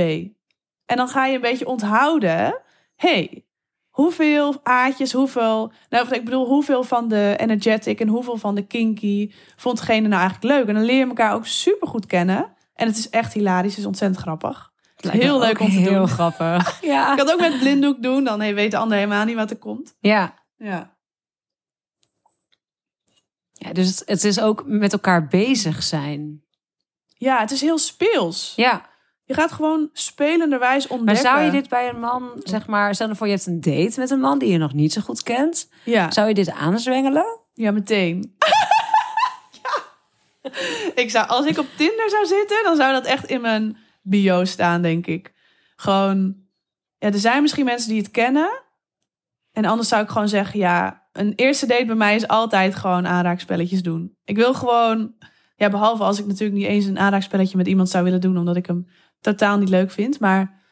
En 0.87 0.97
dan 0.97 1.09
ga 1.09 1.27
je 1.27 1.35
een 1.35 1.41
beetje 1.41 1.67
onthouden. 1.67 2.61
hey, 2.97 3.45
hoeveel 3.89 4.61
aatjes, 4.63 5.13
hoeveel... 5.13 5.73
Nou, 5.89 6.15
ik 6.15 6.25
bedoel, 6.25 6.47
hoeveel 6.47 6.85
van 6.85 7.09
de 7.09 7.35
energetic 7.37 8.01
en 8.01 8.09
hoeveel 8.09 8.37
van 8.37 8.55
de 8.55 8.67
kinky... 8.67 9.33
vond 9.57 9.79
degene 9.79 10.09
nou 10.09 10.21
eigenlijk 10.21 10.55
leuk? 10.55 10.69
En 10.69 10.75
dan 10.75 10.85
leer 10.85 10.99
je 10.99 11.07
elkaar 11.07 11.35
ook 11.35 11.47
super 11.47 11.89
goed 11.89 12.07
kennen. 12.07 12.57
En 12.75 12.87
het 12.87 12.97
is 12.97 13.11
echt 13.11 13.33
hilarisch, 13.33 13.71
het 13.71 13.79
is 13.81 13.87
ontzettend 13.87 14.21
grappig. 14.21 14.71
Het 14.97 15.11
Heel 15.11 15.39
leuk 15.39 15.61
om 15.61 15.71
te 15.71 15.73
heel 15.77 15.93
doen. 15.95 16.09
grappig. 16.09 16.79
Ja. 16.83 17.11
Ik 17.11 17.17
kan 17.17 17.27
het 17.27 17.35
ook 17.35 17.51
met 17.51 17.59
blinddoek 17.59 18.03
doen, 18.03 18.25
dan 18.25 18.39
weet 18.39 18.71
de 18.71 18.77
ander 18.77 18.97
helemaal 18.97 19.25
niet 19.25 19.37
wat 19.37 19.51
er 19.51 19.59
komt. 19.59 19.97
ja. 20.01 20.35
Ja. 20.57 20.97
Ja, 23.59 23.73
dus 23.73 24.03
het, 24.05 24.25
is 24.25 24.41
ook 24.41 24.63
met 24.67 24.93
elkaar 24.93 25.27
bezig 25.27 25.83
zijn. 25.83 26.43
Ja, 27.15 27.41
het 27.41 27.51
is 27.51 27.61
heel 27.61 27.79
speels. 27.79 28.53
Ja, 28.57 28.89
Je 29.25 29.35
gaat 29.35 29.53
gewoon 29.53 29.91
spelenderwijs 29.93 30.89
maar 30.89 30.99
ontdekken. 30.99 31.25
zou 31.25 31.41
je 31.41 31.51
dit 31.51 31.69
bij 31.69 31.89
een 31.89 32.01
man, 32.01 32.31
zeg 32.45 32.67
maar, 32.67 32.95
stel 32.95 33.15
voor 33.15 33.27
je 33.27 33.33
hebt 33.33 33.47
een 33.47 33.61
date 33.61 34.01
met 34.01 34.11
een 34.11 34.21
man 34.21 34.39
die 34.39 34.53
je 34.53 34.59
nog 34.59 34.73
niet 34.73 34.93
zo 34.93 35.01
goed 35.01 35.23
kent. 35.23 35.69
Ja, 35.85 36.11
Zou 36.11 36.29
je 36.29 36.35
dit 36.35 36.51
aanzwengelen? 36.51 37.41
ja 37.55 37.71
meteen. 37.71 38.37
ja. 39.63 39.83
Ik 40.95 41.11
zou, 41.11 41.29
als 41.29 41.47
ik 41.47 41.59
op 41.59 41.67
Tinder 41.77 42.11
zou 42.11 42.27
zitten, 42.27 42.63
dan 42.65 42.77
zou 42.77 42.93
dat 42.93 43.05
echt 43.05 43.25
in 43.25 43.41
mijn 43.41 43.77
bio 44.03 44.45
staan, 44.45 44.83
denk 44.83 45.07
ik. 45.07 45.33
Gewoon, 45.77 46.37
ja, 46.99 47.13
er 47.13 47.19
zijn 47.19 47.43
misschien 47.43 47.65
mensen 47.65 47.89
die 47.91 47.99
het 48.03 48.11
kennen. 48.11 48.63
En 49.53 49.65
anders 49.65 49.89
zou 49.89 50.03
ik 50.03 50.09
gewoon 50.09 50.29
zeggen, 50.29 50.59
ja, 50.59 51.08
een 51.19 51.33
eerste 51.37 51.67
date 51.67 51.85
bij 51.85 51.95
mij 51.95 52.15
is 52.15 52.29
altijd 52.29 52.75
gewoon 52.75 53.07
aanraakspelletjes 53.07 53.83
doen. 53.83 54.17
Ik 54.25 54.37
wil 54.37 54.55
gewoon 54.55 55.15
Ja, 55.57 55.69
behalve 55.69 56.03
als 56.03 56.19
ik 56.19 56.27
natuurlijk 56.27 56.59
niet 56.59 56.69
eens 56.69 56.85
een 56.85 56.99
aanraakspelletje 56.99 57.57
met 57.57 57.67
iemand 57.67 57.89
zou 57.89 58.05
willen 58.05 58.21
doen, 58.21 58.39
omdat 58.39 58.57
ik 58.57 58.67
hem 58.67 58.89
totaal 59.21 59.59
niet 59.59 59.69
leuk 59.69 59.91
vind. 59.91 60.21
Maar 60.21 60.63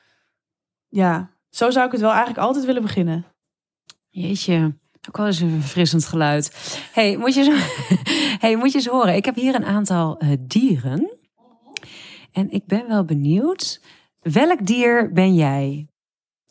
ja, 0.88 1.30
zo 1.50 1.70
zou 1.70 1.86
ik 1.86 1.92
het 1.92 2.00
wel 2.00 2.10
eigenlijk 2.10 2.40
altijd 2.40 2.64
willen 2.64 2.82
beginnen. 2.82 3.24
Jeetje, 4.08 4.78
ook 5.08 5.16
wel 5.16 5.26
eens 5.26 5.40
een 5.40 5.60
verfrissend 5.60 6.06
geluid. 6.06 6.78
hey, 6.92 7.16
moet 7.16 7.34
je 7.34 7.44
zo... 7.44 7.52
hey, 8.44 8.56
moet 8.56 8.72
je 8.72 8.78
eens 8.78 8.86
horen. 8.86 9.14
Ik 9.14 9.24
heb 9.24 9.34
hier 9.34 9.54
een 9.54 9.64
aantal 9.64 10.18
eh, 10.18 10.32
dieren. 10.40 11.18
En 12.32 12.50
ik 12.50 12.66
ben 12.66 12.88
wel 12.88 13.04
benieuwd. 13.04 13.80
Welk 14.20 14.66
dier 14.66 15.12
ben 15.12 15.34
jij? 15.34 15.88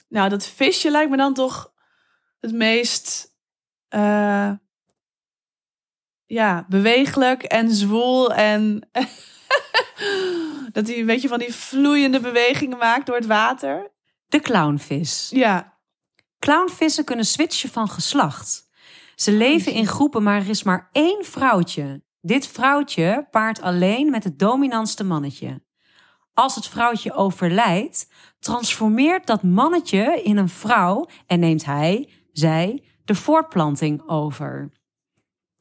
Nou, 0.10 0.30
dat 0.30 0.48
visje 0.48 0.92
lijkt 0.92 1.10
me 1.10 1.18
dan 1.18 1.34
toch 1.34 1.72
het 2.40 2.54
meest 2.54 3.35
eh, 3.88 4.52
ja, 6.26 6.66
bewegelijk 6.70 7.44
en 7.44 7.72
zwoel. 7.72 8.34
En 8.34 8.90
dat 10.72 10.88
hij 10.88 11.00
een 11.00 11.06
beetje 11.06 11.28
van 11.28 11.40
die 11.40 11.54
vloeiende 11.54 12.20
bewegingen 12.20 12.78
maakt 12.78 13.06
door 13.06 13.16
het 13.16 13.26
water. 13.26 13.92
De 14.28 14.40
clownvis. 14.40 15.30
Ja, 15.30 15.76
Clownvissen 16.46 17.04
kunnen 17.04 17.26
switchen 17.26 17.70
van 17.70 17.90
geslacht. 17.90 18.70
Ze 19.16 19.32
leven 19.32 19.72
in 19.72 19.88
groepen, 19.88 20.24
maar 20.24 20.42
er 20.42 20.50
is 20.50 20.64
maar 20.64 20.90
één 20.92 21.26
vrouwtje. 21.26 22.04
Dit 22.22 22.48
vrouwtje 22.48 23.28
paart 23.32 23.62
alleen 23.62 24.12
met 24.12 24.24
het 24.24 24.40
dominantste 24.40 25.04
mannetje. 25.04 25.64
Als 26.34 26.56
het 26.56 26.68
vrouwtje 26.68 27.14
overlijdt, 27.14 28.08
transformeert 28.40 29.28
dat 29.28 29.44
mannetje 29.44 30.22
in 30.24 30.38
een 30.38 30.50
vrouw 30.50 31.08
en 31.28 31.40
neemt 31.40 31.66
hij, 31.66 32.10
zij, 32.32 32.84
de 33.06 33.16
voortplanting 33.16 34.10
over. 34.10 34.72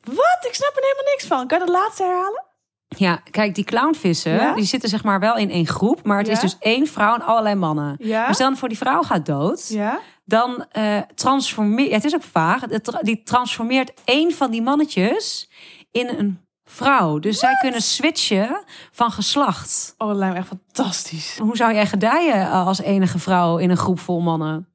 wat? 0.04 0.38
Ik 0.46 0.54
snap 0.54 0.72
er 0.76 0.82
helemaal 0.82 1.12
niks 1.12 1.26
van. 1.26 1.46
Kan 1.46 1.58
je 1.58 1.64
dat 1.64 1.74
laatste 1.74 2.02
herhalen? 2.02 2.44
Ja, 2.88 3.16
kijk, 3.30 3.54
die 3.54 3.64
clownvissen, 3.64 4.32
Ja? 4.32 4.54
die 4.54 4.64
zitten 4.64 4.88
zeg 4.88 5.04
maar 5.04 5.20
wel 5.20 5.36
in 5.36 5.50
één 5.50 5.66
groep, 5.66 6.02
maar 6.04 6.18
het 6.18 6.28
is 6.28 6.40
dus 6.40 6.56
één 6.58 6.86
vrouw 6.86 7.14
en 7.14 7.22
allerlei 7.22 7.54
mannen. 7.54 7.96
Ja. 7.98 8.24
Maar 8.24 8.34
stel 8.34 8.56
voor 8.56 8.68
die 8.68 8.76
vrouw 8.78 9.02
gaat 9.02 9.26
dood, 9.26 9.68
Ja? 9.68 10.00
dan 10.24 10.64
eh 10.70 11.00
transformeert, 11.14 11.92
het 11.92 12.04
is 12.04 12.14
ook 12.14 12.22
vaag, 12.22 12.62
die 13.00 13.22
transformeert 13.22 13.92
één 14.04 14.32
van 14.32 14.50
die 14.50 14.62
mannetjes 14.62 15.50
in 15.90 16.08
een 16.08 16.40
vrouw. 16.64 17.18
Dus 17.18 17.38
zij 17.38 17.56
kunnen 17.60 17.82
switchen 17.82 18.64
van 18.90 19.10
geslacht. 19.10 19.94
Oh, 19.98 20.08
dat 20.08 20.16
lijkt 20.16 20.34
me 20.34 20.40
echt 20.40 20.48
fantastisch. 20.48 21.38
Hoe 21.38 21.56
zou 21.56 21.72
jij 21.74 21.86
gedijen 21.86 22.50
als 22.50 22.80
enige 22.80 23.18
vrouw 23.18 23.58
in 23.58 23.70
een 23.70 23.76
groep 23.76 24.00
vol 24.00 24.20
mannen? 24.20 24.68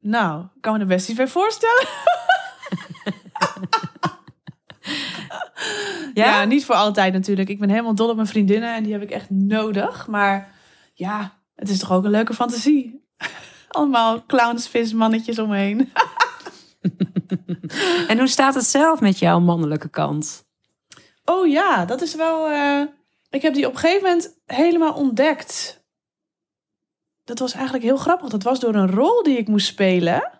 Nou, 0.00 0.44
ik 0.54 0.60
kan 0.60 0.72
me 0.72 0.78
er 0.78 0.86
best 0.86 1.08
iets 1.08 1.16
bij 1.16 1.28
voorstellen. 1.28 1.86
Ja? 6.14 6.44
niet 6.44 6.64
voor 6.64 6.74
altijd 6.74 7.12
natuurlijk. 7.12 7.48
Ik 7.48 7.58
ben 7.58 7.70
helemaal 7.70 7.94
dol 7.94 8.08
op 8.08 8.14
mijn 8.16 8.26
vriendinnen 8.28 8.74
en 8.74 8.82
die 8.82 8.92
heb 8.92 9.02
ik 9.02 9.10
echt 9.10 9.30
nodig. 9.30 10.06
Maar 10.06 10.54
ja, 10.94 11.38
het 11.54 11.68
is 11.68 11.78
toch 11.78 11.92
ook 11.92 12.04
een 12.04 12.10
leuke 12.10 12.34
fantasie. 12.34 13.06
Allemaal 13.68 14.26
clowns, 14.26 14.68
vis, 14.68 14.92
mannetjes 14.92 15.38
omheen. 15.38 15.88
En 18.08 18.18
hoe 18.18 18.26
staat 18.26 18.54
het 18.54 18.64
zelf 18.64 19.00
met 19.00 19.18
jouw 19.18 19.40
mannelijke 19.40 19.88
kant? 19.88 20.44
Oh 21.24 21.46
ja, 21.46 21.84
dat 21.84 22.00
is 22.02 22.14
wel. 22.14 22.48
eh, 22.48 22.82
ik 23.30 23.42
heb 23.42 23.54
die 23.54 23.66
op 23.66 23.72
een 23.72 23.78
gegeven 23.78 24.02
moment 24.02 24.38
helemaal 24.44 24.92
ontdekt. 24.92 25.82
Dat 27.28 27.38
was 27.38 27.52
eigenlijk 27.52 27.84
heel 27.84 27.96
grappig. 27.96 28.28
Dat 28.28 28.42
was 28.42 28.60
door 28.60 28.74
een 28.74 28.90
rol 28.90 29.22
die 29.22 29.38
ik 29.38 29.48
moest 29.48 29.66
spelen. 29.66 30.30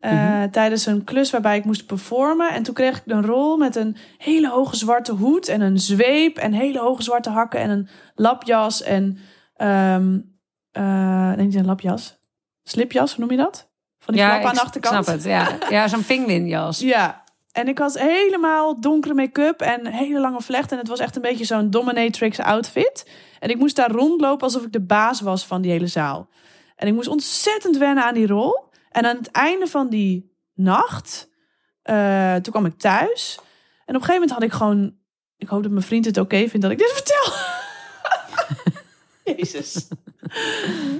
eh, 0.00 0.12
Mhm. 0.12 0.50
Tijdens 0.50 0.86
een 0.86 1.04
klus 1.04 1.30
waarbij 1.30 1.56
ik 1.56 1.64
moest 1.64 1.86
performen. 1.86 2.50
En 2.52 2.62
toen 2.62 2.74
kreeg 2.74 2.96
ik 2.96 3.02
een 3.06 3.26
rol 3.26 3.56
met 3.56 3.76
een 3.76 3.96
hele 4.18 4.48
hoge 4.50 4.76
zwarte 4.76 5.12
hoed. 5.12 5.48
En 5.48 5.60
een 5.60 5.78
zweep. 5.78 6.36
En 6.36 6.52
hele 6.52 6.78
hoge 6.78 7.02
zwarte 7.02 7.30
hakken. 7.30 7.60
En 7.60 7.70
een 7.70 7.88
lapjas. 8.14 8.82
En. 8.82 9.18
ehm 9.56 10.18
eh, 10.72 11.32
nee, 11.32 11.46
niet 11.46 11.54
een 11.54 11.64
lapjas. 11.66 12.16
Slipjas, 12.62 13.10
hoe 13.14 13.20
noem 13.20 13.30
je 13.36 13.42
dat? 13.42 13.70
Van 13.98 14.14
die 14.14 14.22
flap 14.22 14.44
aan 14.44 14.54
de 14.54 14.60
achterkant. 14.60 15.04
snap 15.04 15.14
het. 15.16 15.24
Ja, 15.24 15.48
ja 15.70 15.88
zo'n 15.88 16.04
pinguïnjas. 16.10 16.80
Ja, 16.80 17.23
en 17.54 17.68
ik 17.68 17.78
had 17.78 17.98
helemaal 17.98 18.80
donkere 18.80 19.14
make-up 19.14 19.60
en 19.60 19.86
hele 19.86 20.20
lange 20.20 20.42
vlechten. 20.42 20.70
En 20.70 20.78
het 20.78 20.88
was 20.88 20.98
echt 20.98 21.16
een 21.16 21.22
beetje 21.22 21.44
zo'n 21.44 21.70
dominatrix 21.70 22.38
outfit. 22.38 23.10
En 23.38 23.50
ik 23.50 23.56
moest 23.56 23.76
daar 23.76 23.90
rondlopen 23.90 24.46
alsof 24.46 24.62
ik 24.62 24.72
de 24.72 24.80
baas 24.80 25.20
was 25.20 25.46
van 25.46 25.62
die 25.62 25.70
hele 25.70 25.86
zaal. 25.86 26.28
En 26.76 26.86
ik 26.86 26.94
moest 26.94 27.08
ontzettend 27.08 27.76
wennen 27.76 28.04
aan 28.04 28.14
die 28.14 28.26
rol. 28.26 28.64
En 28.90 29.04
aan 29.04 29.16
het 29.16 29.30
einde 29.30 29.66
van 29.66 29.88
die 29.88 30.36
nacht, 30.54 31.30
eh, 31.82 32.34
toen 32.34 32.52
kwam 32.52 32.66
ik 32.66 32.78
thuis. 32.78 33.38
En 33.86 33.94
op 33.94 34.00
een 34.00 34.06
gegeven 34.06 34.12
moment 34.12 34.30
had 34.30 34.42
ik 34.42 34.52
gewoon... 34.52 34.96
Ik 35.36 35.48
hoop 35.48 35.62
dat 35.62 35.72
mijn 35.72 35.84
vriend 35.84 36.04
het 36.04 36.18
oké 36.18 36.48
vindt 36.48 36.62
dat 36.62 36.70
ik 36.70 36.78
dit 36.78 36.92
vertel. 37.02 37.32
Jezus. 39.34 39.88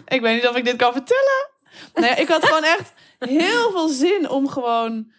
ik 0.06 0.20
weet 0.20 0.34
niet 0.34 0.48
of 0.48 0.56
ik 0.56 0.64
dit 0.64 0.76
kan 0.76 0.92
vertellen. 0.92 1.50
Nee, 1.94 2.10
ik 2.10 2.28
had 2.28 2.44
gewoon 2.44 2.64
echt 2.64 2.92
heel 3.18 3.70
veel 3.70 3.88
zin 3.88 4.30
om 4.30 4.48
gewoon 4.48 5.12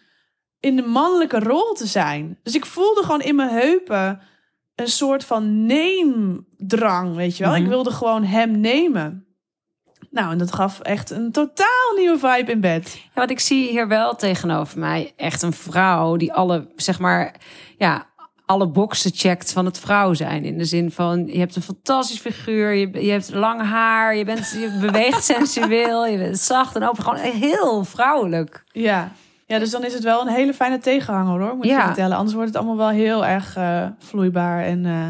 in 0.66 0.76
de 0.76 0.82
mannelijke 0.82 1.38
rol 1.38 1.72
te 1.72 1.86
zijn. 1.86 2.38
Dus 2.42 2.54
ik 2.54 2.66
voelde 2.66 3.02
gewoon 3.02 3.20
in 3.20 3.36
mijn 3.36 3.50
heupen 3.50 4.20
een 4.74 4.88
soort 4.88 5.24
van 5.24 5.66
neemdrang, 5.66 7.14
weet 7.14 7.36
je 7.36 7.44
wel. 7.44 7.52
Mhm. 7.52 7.62
Ik 7.62 7.68
wilde 7.68 7.90
gewoon 7.90 8.24
hem 8.24 8.60
nemen. 8.60 9.26
Nou, 10.10 10.32
en 10.32 10.38
dat 10.38 10.52
gaf 10.52 10.80
echt 10.80 11.10
een 11.10 11.32
totaal 11.32 11.94
nieuwe 11.96 12.18
vibe 12.18 12.50
in 12.50 12.60
bed. 12.60 12.94
Ja, 12.94 13.10
want 13.14 13.30
ik 13.30 13.40
zie 13.40 13.68
hier 13.70 13.88
wel 13.88 14.14
tegenover 14.14 14.78
mij 14.78 15.12
echt 15.16 15.42
een 15.42 15.52
vrouw 15.52 16.16
die 16.16 16.32
alle, 16.32 16.68
zeg 16.76 16.98
maar, 16.98 17.34
ja, 17.78 18.06
alle 18.46 18.68
boxen 18.68 19.10
checkt 19.14 19.52
van 19.52 19.64
het 19.64 19.78
vrouw 19.78 20.14
zijn. 20.14 20.44
In 20.44 20.58
de 20.58 20.64
zin 20.64 20.90
van, 20.90 21.26
je 21.26 21.38
hebt 21.38 21.56
een 21.56 21.62
fantastisch 21.62 22.18
figuur, 22.18 22.72
je, 22.72 23.04
je 23.04 23.10
hebt 23.10 23.34
lang 23.34 23.62
haar, 23.62 24.16
je, 24.16 24.24
bent, 24.24 24.50
je 24.50 24.78
beweegt 24.80 25.24
sensueel, 25.34 26.06
je 26.06 26.18
bent 26.18 26.38
zacht 26.38 26.76
en 26.76 26.88
open. 26.88 27.02
Gewoon 27.02 27.18
heel 27.18 27.84
vrouwelijk. 27.84 28.64
Ja. 28.72 29.12
Ja, 29.46 29.58
dus 29.58 29.70
dan 29.70 29.84
is 29.84 29.94
het 29.94 30.02
wel 30.02 30.20
een 30.20 30.32
hele 30.34 30.54
fijne 30.54 30.78
tegenhanger 30.78 31.40
hoor, 31.40 31.56
moet 31.56 31.66
Ja. 31.66 31.78
je 31.78 31.84
vertellen. 31.86 32.16
Anders 32.16 32.34
wordt 32.34 32.48
het 32.48 32.58
allemaal 32.58 32.76
wel 32.76 32.88
heel 32.88 33.26
erg 33.26 33.56
eh, 33.56 33.86
vloeibaar. 33.98 34.64
En, 34.64 34.86
eh, 34.86 35.08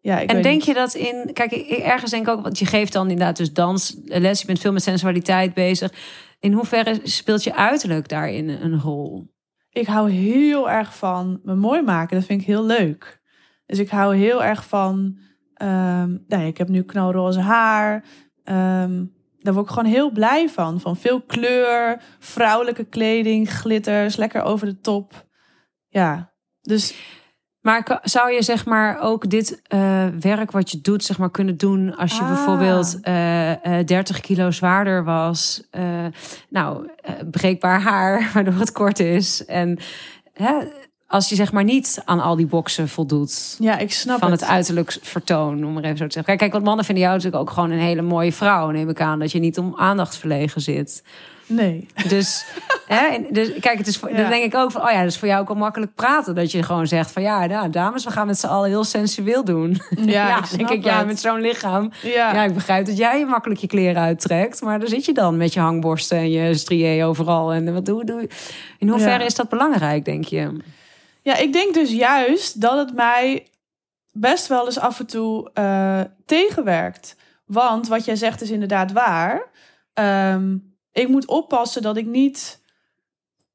ja, 0.00 0.18
ik 0.18 0.30
En 0.30 0.42
denk 0.42 0.54
niet. 0.56 0.64
je 0.64 0.74
dat 0.74 0.94
in, 0.94 1.30
kijk, 1.32 1.52
ergens 1.52 2.10
denk 2.10 2.26
ik 2.26 2.32
ook, 2.32 2.42
want 2.42 2.58
je 2.58 2.66
geeft 2.66 2.92
dan 2.92 3.10
inderdaad 3.10 3.36
dus 3.36 3.52
dansles, 3.52 4.40
je 4.40 4.46
bent 4.46 4.58
veel 4.58 4.72
met 4.72 4.82
sensualiteit 4.82 5.54
bezig. 5.54 5.92
In 6.40 6.52
hoeverre 6.52 7.00
speelt 7.02 7.44
je 7.44 7.54
uiterlijk 7.54 8.08
daarin 8.08 8.48
een 8.48 8.80
rol? 8.80 9.36
Ik 9.70 9.86
hou 9.86 10.10
heel 10.10 10.70
erg 10.70 10.96
van 10.96 11.40
me 11.42 11.54
mooi 11.54 11.82
maken. 11.82 12.16
Dat 12.16 12.26
vind 12.26 12.40
ik 12.40 12.46
heel 12.46 12.64
leuk. 12.64 13.20
Dus 13.66 13.78
ik 13.78 13.88
hou 13.88 14.16
heel 14.16 14.44
erg 14.44 14.66
van. 14.66 15.18
ehm 15.54 16.08
nou, 16.26 16.42
ja, 16.42 16.48
ik 16.48 16.58
heb 16.58 16.68
nu 16.68 16.82
knalroze 16.82 17.40
haar. 17.40 18.04
Ehm, 18.44 19.04
daar 19.38 19.54
word 19.54 19.66
ik 19.66 19.72
gewoon 19.72 19.90
heel 19.90 20.10
blij 20.10 20.48
van. 20.48 20.80
Van 20.80 20.96
veel 20.96 21.20
kleur, 21.20 22.00
vrouwelijke 22.18 22.84
kleding, 22.84 23.50
glitters, 23.52 24.16
lekker 24.16 24.42
over 24.42 24.66
de 24.66 24.80
top. 24.80 25.26
Ja, 25.88 26.32
dus 26.60 26.94
Maar 27.60 28.00
zou 28.02 28.32
je 28.32 28.42
zeg 28.42 28.66
maar 28.66 29.00
ook 29.00 29.30
dit 29.30 29.60
eh, 29.62 30.06
werk 30.20 30.50
wat 30.50 30.70
je 30.70 30.80
doet, 30.80 31.04
zeg 31.04 31.18
maar 31.18 31.30
kunnen 31.30 31.56
doen 31.56 31.96
als 31.96 32.16
je 32.16 32.22
Ah. 32.22 32.28
bijvoorbeeld 32.28 32.98
eh, 33.00 33.78
eh, 33.78 33.86
30 33.86 34.20
kilo 34.20 34.50
zwaarder 34.50 35.04
was? 35.04 35.66
eh, 35.70 36.06
nou, 36.48 36.88
eh, 37.00 37.14
breekbaar 37.30 37.80
haar, 37.80 38.30
waardoor 38.34 38.54
het 38.54 38.72
kort 38.72 38.98
is. 38.98 39.44
En 39.44 39.78
hè, 40.32 40.52
als 41.08 41.28
je 41.28 41.34
zeg 41.34 41.52
maar 41.52 41.64
niet 41.64 42.02
aan 42.04 42.20
al 42.20 42.36
die 42.36 42.46
boksen 42.46 42.88
voldoet. 42.88 43.56
ja, 43.58 43.78
ik 43.78 43.92
snap 43.92 44.18
van 44.18 44.30
het. 44.30 44.40
het 44.40 44.48
uiterlijk 44.48 44.98
vertoon, 45.02 45.64
om 45.64 45.72
maar 45.72 45.84
even 45.84 45.96
zo 45.96 46.06
te 46.06 46.12
zeggen. 46.12 46.24
Kijk, 46.24 46.38
kijk, 46.38 46.52
want 46.52 46.64
mannen 46.64 46.84
vinden 46.84 47.04
jou 47.04 47.16
natuurlijk 47.16 47.42
ook 47.42 47.50
gewoon 47.50 47.70
een 47.70 47.78
hele 47.78 48.02
mooie 48.02 48.32
vrouw. 48.32 48.70
Neem 48.70 48.88
ik 48.88 49.00
aan 49.00 49.18
dat 49.18 49.32
je 49.32 49.38
niet 49.38 49.58
om 49.58 49.74
aandacht 49.76 50.16
verlegen 50.16 50.60
zit. 50.60 51.02
Nee. 51.46 51.86
Dus, 52.08 52.44
hè, 52.86 53.18
dus 53.30 53.52
kijk, 53.60 53.78
het 53.78 53.86
is 53.86 53.96
voor, 53.96 54.10
Ja. 54.10 54.16
dan 54.16 54.30
denk 54.30 54.44
ik 54.44 54.54
ook 54.54 54.70
van, 54.70 54.82
oh 54.82 54.90
ja, 54.90 54.98
dat 54.98 55.10
is 55.10 55.18
voor 55.18 55.28
jou 55.28 55.40
ook 55.40 55.48
wel 55.48 55.56
makkelijk 55.56 55.94
praten. 55.94 56.34
Dat 56.34 56.52
je 56.52 56.62
gewoon 56.62 56.86
zegt 56.86 57.10
van, 57.10 57.22
ja, 57.22 57.46
nou, 57.46 57.70
dames, 57.70 58.04
we 58.04 58.10
gaan 58.10 58.26
met 58.26 58.38
z'n 58.38 58.46
allen 58.46 58.68
heel 58.68 58.84
sensueel 58.84 59.44
doen. 59.44 59.80
Ja, 60.04 60.38
ik 60.52 60.56
denk 60.56 60.70
ik, 60.70 60.84
ja, 60.84 61.04
met 61.04 61.20
zo'n 61.20 61.40
lichaam. 61.40 61.92
Ja. 62.02 62.34
Ja, 62.34 62.44
ik 62.44 62.54
begrijp 62.54 62.86
dat 62.86 62.96
jij 62.96 63.18
je 63.18 63.26
makkelijk 63.26 63.60
je 63.60 63.66
kleren 63.66 64.02
uittrekt. 64.02 64.62
Maar 64.62 64.78
daar 64.78 64.88
zit 64.88 65.04
je 65.04 65.12
dan 65.12 65.36
met 65.36 65.52
je 65.52 65.60
hangborsten 65.60 66.18
en 66.18 66.30
je 66.30 66.54
strié 66.54 67.06
overal. 67.06 67.52
En 67.52 67.72
wat 67.74 67.86
doe, 67.86 68.04
doe 68.04 68.20
je? 68.20 68.28
In 68.78 68.88
hoeverre 68.88 69.24
is 69.24 69.34
dat 69.34 69.48
belangrijk, 69.48 70.04
denk 70.04 70.24
je? 70.24 70.56
Ja, 71.28 71.36
ik 71.36 71.52
denk 71.52 71.74
dus 71.74 71.90
juist 71.90 72.60
dat 72.60 72.78
het 72.78 72.94
mij 72.94 73.46
best 74.12 74.46
wel 74.46 74.66
eens 74.66 74.78
af 74.78 74.98
en 74.98 75.06
toe 75.06 75.50
eh, 75.52 76.00
tegenwerkt. 76.26 77.16
Want 77.46 77.88
wat 77.88 78.04
jij 78.04 78.16
zegt 78.16 78.40
is 78.40 78.50
inderdaad 78.50 78.92
waar. 78.92 79.50
Ehm, 79.92 80.56
ik 80.92 81.08
moet 81.08 81.26
oppassen 81.26 81.82
dat 81.82 81.96
ik 81.96 82.06
niet 82.06 82.62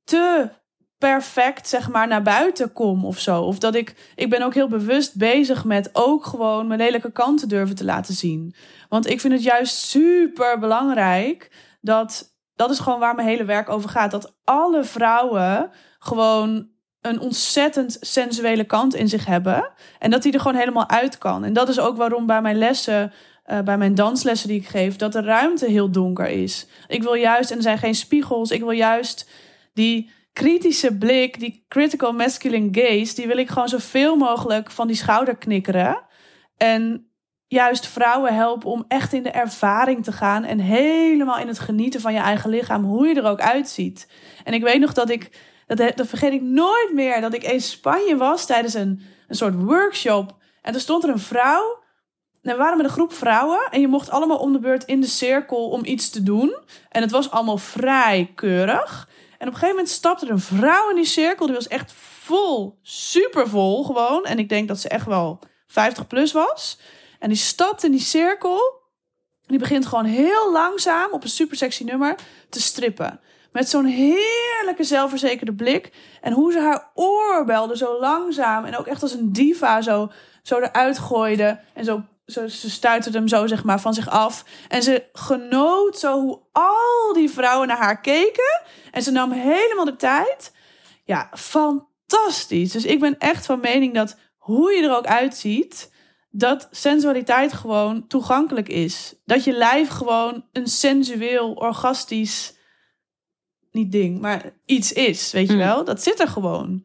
te 0.03 0.49
perfect 0.97 1.67
zeg 1.67 1.89
maar 1.89 2.07
naar 2.07 2.21
buiten 2.21 2.73
kom 2.73 3.05
of 3.05 3.19
zo. 3.19 3.41
Of 3.41 3.57
dat 3.57 3.75
ik, 3.75 4.11
ik 4.15 4.29
ben 4.29 4.41
ook 4.41 4.53
heel 4.53 4.67
bewust 4.67 5.15
bezig 5.15 5.65
met 5.65 5.89
ook 5.93 6.25
gewoon 6.25 6.67
mijn 6.67 6.79
lelijke 6.79 7.11
kanten 7.11 7.47
durven 7.47 7.75
te 7.75 7.85
laten 7.85 8.13
zien. 8.13 8.55
Want 8.89 9.09
ik 9.09 9.19
vind 9.19 9.33
het 9.33 9.43
juist 9.43 9.75
super 9.75 10.59
belangrijk 10.59 11.51
dat, 11.81 12.35
dat 12.55 12.69
is 12.69 12.79
gewoon 12.79 12.99
waar 12.99 13.15
mijn 13.15 13.27
hele 13.27 13.45
werk 13.45 13.69
over 13.69 13.89
gaat. 13.89 14.11
Dat 14.11 14.35
alle 14.43 14.83
vrouwen 14.83 15.71
gewoon 15.99 16.71
een 17.03 17.19
ontzettend 17.19 17.97
sensuele 18.01 18.63
kant 18.63 18.95
in 18.95 19.09
zich 19.09 19.25
hebben. 19.25 19.71
En 19.99 20.11
dat 20.11 20.23
die 20.23 20.33
er 20.33 20.39
gewoon 20.39 20.57
helemaal 20.57 20.89
uit 20.89 21.17
kan. 21.17 21.43
En 21.43 21.53
dat 21.53 21.69
is 21.69 21.79
ook 21.79 21.97
waarom 21.97 22.25
bij 22.25 22.41
mijn 22.41 22.57
lessen, 22.57 23.13
eh, 23.43 23.59
bij 23.59 23.77
mijn 23.77 23.95
danslessen 23.95 24.47
die 24.47 24.59
ik 24.59 24.67
geef, 24.67 24.95
dat 24.95 25.11
de 25.11 25.21
ruimte 25.21 25.65
heel 25.65 25.91
donker 25.91 26.27
is. 26.27 26.67
Ik 26.87 27.03
wil 27.03 27.13
juist, 27.13 27.51
en 27.51 27.57
er 27.57 27.63
zijn 27.63 27.77
geen 27.77 27.95
spiegels, 27.95 28.51
ik 28.51 28.59
wil 28.59 28.71
juist 28.71 29.29
die 29.73 30.11
kritische 30.33 30.97
blik, 30.97 31.39
die 31.39 31.65
critical 31.67 32.11
masculine 32.11 32.69
gaze, 32.71 33.15
die 33.15 33.27
wil 33.27 33.37
ik 33.37 33.49
gewoon 33.49 33.69
zoveel 33.69 34.15
mogelijk 34.15 34.71
van 34.71 34.87
die 34.87 34.95
schouder 34.95 35.35
knikkeren. 35.35 36.01
En 36.57 37.07
juist 37.47 37.87
vrouwen 37.87 38.35
helpen 38.35 38.69
om 38.69 38.85
echt 38.87 39.13
in 39.13 39.23
de 39.23 39.31
ervaring 39.31 40.03
te 40.03 40.11
gaan 40.11 40.43
en 40.43 40.59
helemaal 40.59 41.39
in 41.39 41.47
het 41.47 41.59
genieten 41.59 42.01
van 42.01 42.13
je 42.13 42.19
eigen 42.19 42.49
lichaam, 42.49 42.83
hoe 42.83 43.07
je 43.07 43.15
er 43.15 43.29
ook 43.29 43.41
uitziet. 43.41 44.07
En 44.43 44.53
ik 44.53 44.63
weet 44.63 44.79
nog 44.79 44.93
dat 44.93 45.09
ik, 45.09 45.29
dat, 45.67 45.97
dat 45.97 46.07
vergeet 46.07 46.33
ik 46.33 46.41
nooit 46.41 46.93
meer, 46.93 47.21
dat 47.21 47.33
ik 47.33 47.43
in 47.43 47.61
Spanje 47.61 48.17
was 48.17 48.45
tijdens 48.45 48.73
een, 48.73 49.01
een 49.27 49.35
soort 49.35 49.55
workshop. 49.55 50.35
En 50.61 50.73
er 50.73 50.79
stond 50.79 51.03
er 51.03 51.09
een 51.09 51.19
vrouw. 51.19 51.81
En 52.41 52.51
we 52.51 52.57
waren 52.57 52.77
met 52.77 52.85
een 52.85 52.91
groep 52.91 53.13
vrouwen. 53.13 53.67
En 53.71 53.81
je 53.81 53.87
mocht 53.87 54.09
allemaal 54.09 54.37
om 54.37 54.53
de 54.53 54.59
beurt 54.59 54.83
in 54.83 55.01
de 55.01 55.07
cirkel 55.07 55.69
om 55.69 55.85
iets 55.85 56.09
te 56.09 56.23
doen. 56.23 56.57
En 56.89 57.01
het 57.01 57.11
was 57.11 57.31
allemaal 57.31 57.57
vrij 57.57 58.31
keurig. 58.35 59.09
En 59.31 59.47
op 59.47 59.53
een 59.53 59.59
gegeven 59.59 59.75
moment 59.75 59.89
stapte 59.89 60.25
er 60.25 60.31
een 60.31 60.39
vrouw 60.39 60.89
in 60.89 60.95
die 60.95 61.05
cirkel. 61.05 61.45
Die 61.45 61.55
was 61.55 61.67
echt 61.67 61.93
vol, 62.19 62.79
super 62.81 63.49
vol 63.49 63.83
gewoon. 63.83 64.25
En 64.25 64.39
ik 64.39 64.49
denk 64.49 64.67
dat 64.67 64.79
ze 64.79 64.89
echt 64.89 65.05
wel 65.05 65.39
50 65.67 66.07
plus 66.07 66.31
was. 66.31 66.77
En 67.19 67.29
die 67.29 67.37
stapt 67.37 67.83
in 67.83 67.91
die 67.91 67.99
cirkel. 67.99 68.81
En 69.41 69.49
die 69.49 69.59
begint 69.59 69.85
gewoon 69.85 70.05
heel 70.05 70.51
langzaam 70.51 71.11
op 71.11 71.23
een 71.23 71.29
super 71.29 71.57
sexy 71.57 71.83
nummer 71.83 72.15
te 72.49 72.61
strippen. 72.61 73.19
Met 73.53 73.69
zo'n 73.69 73.85
heerlijke 73.85 74.83
zelfverzekerde 74.83 75.53
blik. 75.53 75.91
En 76.21 76.33
hoe 76.33 76.51
ze 76.51 76.59
haar 76.59 76.91
oorbelden 76.93 77.77
zo 77.77 77.99
langzaam. 77.99 78.65
En 78.65 78.77
ook 78.77 78.87
echt 78.87 79.01
als 79.01 79.13
een 79.13 79.33
diva 79.33 79.81
zo, 79.81 80.11
zo 80.43 80.59
eruit 80.59 80.99
gooide. 80.99 81.59
En 81.73 81.85
zo, 81.85 82.03
zo, 82.25 82.47
ze 82.47 82.69
stuiterde 82.69 83.17
hem 83.17 83.27
zo 83.27 83.47
zeg 83.47 83.63
maar 83.63 83.81
van 83.81 83.93
zich 83.93 84.09
af. 84.09 84.45
En 84.67 84.83
ze 84.83 85.03
genoot 85.13 85.97
zo 85.99 86.21
hoe 86.21 86.39
al 86.51 87.13
die 87.13 87.29
vrouwen 87.29 87.67
naar 87.67 87.77
haar 87.77 88.01
keken. 88.01 88.61
En 88.91 89.01
ze 89.01 89.11
nam 89.11 89.31
helemaal 89.31 89.85
de 89.85 89.95
tijd. 89.95 90.51
Ja, 91.03 91.29
fantastisch. 91.33 92.71
Dus 92.71 92.85
ik 92.85 92.99
ben 92.99 93.17
echt 93.17 93.45
van 93.45 93.59
mening 93.59 93.93
dat 93.93 94.17
hoe 94.37 94.71
je 94.71 94.83
er 94.83 94.95
ook 94.95 95.07
uitziet 95.07 95.91
dat 96.35 96.67
sensualiteit 96.71 97.53
gewoon 97.53 98.07
toegankelijk 98.07 98.69
is. 98.69 99.13
Dat 99.25 99.43
je 99.43 99.51
lijf 99.51 99.89
gewoon 99.89 100.45
een 100.51 100.67
sensueel, 100.67 101.53
orgastisch, 101.53 102.53
niet 103.73 103.91
ding, 103.91 104.19
maar 104.21 104.41
iets 104.65 104.91
is, 104.93 105.31
weet 105.31 105.47
je 105.47 105.53
Mm. 105.53 105.59
wel? 105.59 105.83
Dat 105.85 106.03
zit 106.03 106.19
er 106.19 106.27
gewoon. 106.27 106.83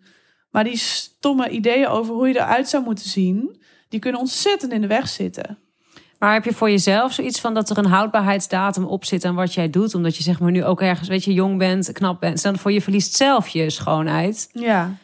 Maar 0.50 0.64
die 0.64 0.76
stomme 0.76 1.48
ideeën 1.48 1.86
over 1.86 2.14
hoe 2.14 2.28
je 2.28 2.34
eruit 2.34 2.68
zou 2.68 2.84
moeten 2.84 3.08
zien, 3.08 3.62
die 3.88 4.00
kunnen 4.00 4.20
ontzettend 4.20 4.72
in 4.72 4.80
de 4.80 4.86
weg 4.86 5.08
zitten. 5.08 5.58
Maar 6.18 6.32
heb 6.32 6.44
je 6.44 6.52
voor 6.52 6.70
jezelf 6.70 7.12
zoiets 7.12 7.40
van 7.40 7.54
dat 7.54 7.70
er 7.70 7.78
een 7.78 7.86
houdbaarheidsdatum 7.86 8.84
op 8.84 9.04
zit 9.04 9.24
aan 9.24 9.34
wat 9.34 9.54
jij 9.54 9.70
doet? 9.70 9.94
Omdat 9.94 10.16
je 10.16 10.22
zeg 10.22 10.40
maar 10.40 10.50
nu 10.50 10.64
ook 10.64 10.80
ergens, 10.80 11.08
weet 11.08 11.24
je, 11.24 11.32
jong 11.32 11.58
bent, 11.58 11.92
knap 11.92 12.20
bent. 12.20 12.38
Stel 12.38 12.54
voor 12.56 12.72
je 12.72 12.80
verliest 12.82 13.14
zelf 13.14 13.48
je 13.48 13.70
schoonheid. 13.70 14.50
Ja. 14.52 14.96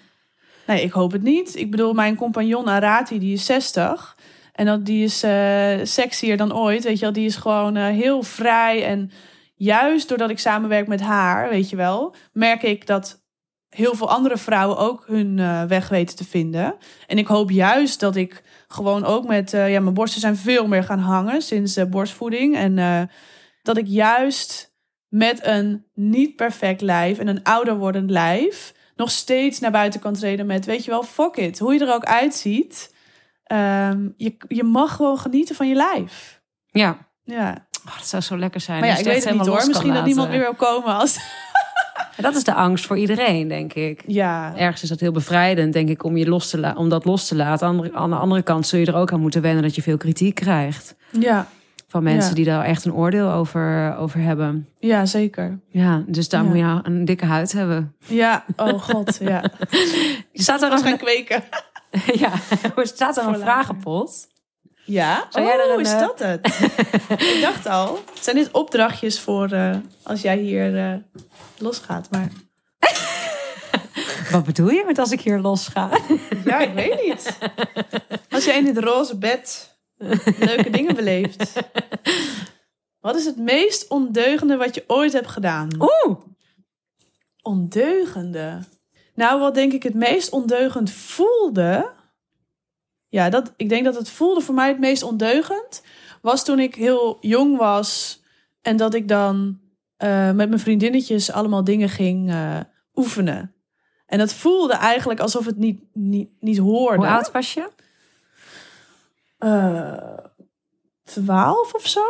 Nee, 0.67 0.83
ik 0.83 0.93
hoop 0.93 1.13
het 1.13 1.23
niet. 1.23 1.57
Ik 1.57 1.71
bedoel, 1.71 1.93
mijn 1.93 2.17
compagnon 2.17 2.69
Arati, 2.69 3.19
die 3.19 3.33
is 3.33 3.45
60. 3.45 4.17
En 4.53 4.67
dat, 4.67 4.87
die 4.87 5.05
is 5.05 5.23
eh 5.23 5.79
sexier 5.83 6.37
dan 6.37 6.55
ooit, 6.55 6.85
weet 6.85 6.95
je 6.99 7.05
wel. 7.05 7.13
Die 7.13 7.27
is 7.27 7.37
gewoon 7.37 7.77
eh, 7.77 7.87
heel 7.87 8.23
vrij. 8.23 8.85
En 8.85 9.11
juist 9.55 10.09
doordat 10.09 10.31
ik 10.31 10.39
samenwerk 10.39 10.87
met 10.87 11.01
haar, 11.01 11.49
weet 11.49 11.71
je 11.71 11.77
wel... 11.77 12.15
merk 12.33 12.63
ik 12.63 12.87
dat 12.87 13.23
heel 13.69 13.95
veel 13.95 14.11
andere 14.11 14.37
vrouwen 14.37 14.79
ook 14.79 15.05
hun 15.07 15.39
eh, 15.39 15.63
weg 15.63 15.89
weten 15.89 16.17
te 16.17 16.25
vinden. 16.25 16.75
En 17.07 17.19
ik 17.19 17.27
hoop 17.27 17.51
juist 17.51 18.01
dat 18.01 18.17
ik 18.17 18.43
gewoon 18.69 19.05
ook 19.05 19.27
met... 19.27 19.53
eh, 19.53 19.71
ja, 19.71 19.81
mijn 19.81 19.95
borsten 19.95 20.21
zijn 20.21 20.37
veel 20.37 20.67
meer 20.67 20.85
gaan 20.85 20.99
hangen 20.99 21.43
sinds 21.43 21.77
eh, 21.77 21.87
borstvoeding. 21.87 22.57
En 22.57 23.09
dat 23.63 23.77
ik 23.77 23.87
juist 23.87 24.75
met 25.09 25.47
een 25.47 25.87
niet 25.95 26.37
perfect 26.37 26.81
lijf 26.81 27.19
en 27.19 27.29
een 27.29 27.43
ouder 27.43 27.77
wordend 27.77 28.11
lijf 28.11 28.75
nog 28.97 29.11
steeds 29.11 29.61
naar 29.61 29.71
buiten 29.71 30.01
kan 30.01 30.15
treden 30.15 30.47
met, 30.47 30.65
weet 30.65 30.85
je 30.85 30.91
wel, 30.91 31.03
fuck 31.03 31.37
it. 31.37 31.59
Hoe 31.59 31.75
je 31.75 31.81
er 31.81 31.95
ook 31.95 32.05
uitziet. 32.05 32.95
ehm, 33.45 34.09
je, 34.17 34.37
je 34.49 34.63
mag 34.63 34.97
gewoon 34.97 35.19
genieten 35.19 35.55
van 35.55 35.69
je 35.69 35.75
lijf. 35.75 36.43
Ja, 36.67 37.09
Ja. 37.25 37.67
Oh, 37.89 37.97
dat 37.99 38.07
zou 38.07 38.23
zo 38.23 38.39
lekker 38.39 38.61
zijn. 38.61 38.79
Maar 38.79 38.89
ja, 38.89 38.93
als 38.95 39.01
ik 39.03 39.07
je 39.09 39.13
weet 39.15 39.25
het 39.25 39.35
niet 39.39 39.47
hoor. 39.47 39.67
Misschien 39.67 39.93
dat 39.95 40.05
niemand 40.05 40.29
meer 40.29 40.39
wil 40.41 40.55
komen 40.55 40.95
als... 40.95 41.19
Dat 42.17 42.35
is 42.37 42.45
de 42.45 42.55
angst 42.55 42.87
voor 42.87 42.99
iedereen, 42.99 43.49
denk 43.49 43.73
ik. 43.73 44.03
Ja, 44.07 44.53
Ergens 44.57 44.83
is 44.83 44.89
dat 44.89 45.01
heel 45.01 45.13
bevrijdend, 45.13 45.73
denk 45.73 45.89
ik, 45.89 46.05
om, 46.05 46.17
je 46.17 46.29
los 46.29 46.51
te 46.51 46.59
la- 46.59 46.75
om 46.77 46.89
dat 46.89 47.05
los 47.05 47.29
te 47.29 47.37
laten. 47.37 47.67
Aan 47.67 47.81
de, 47.81 47.91
aan 47.95 48.11
de 48.11 48.17
andere 48.17 48.43
kant 48.43 48.67
zul 48.67 48.79
je 48.79 48.87
er 48.87 48.95
ook 48.97 49.13
aan 49.13 49.21
moeten 49.21 49.43
wennen 49.43 49.63
dat 49.63 49.75
je 49.75 49.83
veel 49.83 49.97
kritiek 49.97 50.35
krijgt. 50.35 50.95
ja, 51.11 51.47
Van 51.89 52.03
mensen 52.03 52.29
Ja. 52.29 52.35
die 52.35 52.45
daar 52.45 52.65
echt 52.65 52.85
een 52.85 52.93
oordeel 52.95 53.31
over, 53.31 53.97
over 53.97 54.21
hebben. 54.21 54.69
ja, 54.79 55.07
zeker. 55.07 55.59
Ja, 55.69 56.03
dus 56.07 56.29
daar 56.29 56.43
Ja. 56.43 56.49
moet 56.49 56.57
je 56.59 56.91
een 56.91 57.05
dikke 57.05 57.25
huid 57.27 57.53
hebben. 57.53 57.95
Ja, 57.99 58.45
oh 58.57 58.83
god, 58.83 59.19
ja. 59.21 59.43
Er 60.33 60.43
staat 60.43 60.63
er 60.63 60.73
een, 60.73 60.79
gaan 60.79 60.97
kweken. 60.99 61.43
ja, 62.15 62.31
er 62.77 62.87
staat 62.87 63.17
er 63.17 63.27
een 63.27 63.39
vragenpot. 63.39 64.29
Ja? 64.85 65.27
Zou 65.31 65.47
oh, 65.47 65.75
een, 65.75 65.81
is 65.81 65.93
eh, 65.93 66.01
dat 66.01 66.19
het? 66.19 66.47
ik 67.35 67.39
dacht 67.41 67.67
al. 67.67 67.99
Zijn 68.21 68.37
dit 68.37 68.51
opdrachtjes 68.51 69.21
voor 69.21 69.49
eh, 69.51 69.77
als 70.03 70.21
jij 70.21 70.37
hier 70.37 70.79
eh, 70.79 70.95
losgaat? 71.59 72.11
Maar 72.11 72.29
Wat 74.33 74.45
bedoel 74.45 74.71
je 74.71 74.85
met 74.87 74.99
als 74.99 75.11
ik 75.11 75.21
hier 75.21 75.39
los 75.39 75.69
ga? 75.69 75.91
ja, 76.45 76.59
ik 76.59 76.75
weet 76.75 77.05
niet. 77.07 77.39
Als 78.31 78.45
jij 78.45 78.59
in 78.59 78.65
dit 78.65 78.79
roze 78.79 79.19
bed 79.19 79.77
leuke 80.39 80.71
dingen 80.71 80.95
beleeft. 80.95 81.53
Wat 83.01 83.17
is 83.17 83.25
het 83.25 83.37
meest 83.37 83.89
ondeugende 83.89 84.57
wat 84.57 84.75
je 84.75 84.85
ooit 84.87 85.13
hebt 85.13 85.29
gedaan? 85.29 85.69
Oeh, 85.79 86.19
Ondeugende. 87.45 88.59
Nou, 89.15 89.41
wat 89.41 89.55
denk 89.55 89.73
ik 89.73 89.83
het 89.83 89.95
meest 89.95 90.31
ondeugend 90.31 90.91
voelde. 90.91 91.93
Ja, 93.15 93.31
dat, 93.31 93.53
ik 93.57 93.69
denk 93.69 93.85
dat 93.85 93.95
het 93.95 94.11
voelde 94.11 94.41
voor 94.41 94.55
mij 94.55 94.69
het 94.69 94.79
meest 94.79 95.03
ondeugend. 95.03 95.83
Was 96.23 96.45
toen 96.45 96.59
ik 96.59 96.75
heel 96.75 97.19
jong 97.21 97.57
was. 97.57 98.23
En 98.63 98.77
dat 98.77 98.95
ik 98.95 99.09
dan 99.09 99.61
eh, 99.97 100.31
met 100.31 100.49
mijn 100.49 100.59
vriendinnetjes 100.59 101.31
allemaal 101.31 101.65
dingen 101.65 101.89
ging 101.89 102.31
eh, 102.31 102.61
oefenen. 102.95 103.55
En 104.07 104.19
dat 104.19 104.33
voelde 104.33 104.73
eigenlijk 104.73 105.21
alsof 105.21 105.47
het 105.47 105.57
niet, 105.57 105.83
niet, 105.93 106.31
niet 106.41 106.59
hoorde. 106.59 106.97
hoe 106.97 107.07
oud 107.07 107.31
was 107.31 107.55
je? 107.55 107.71
Eh, 109.39 110.19
Twaalf 111.03 111.75
of 111.75 111.87
zo? 111.87 112.05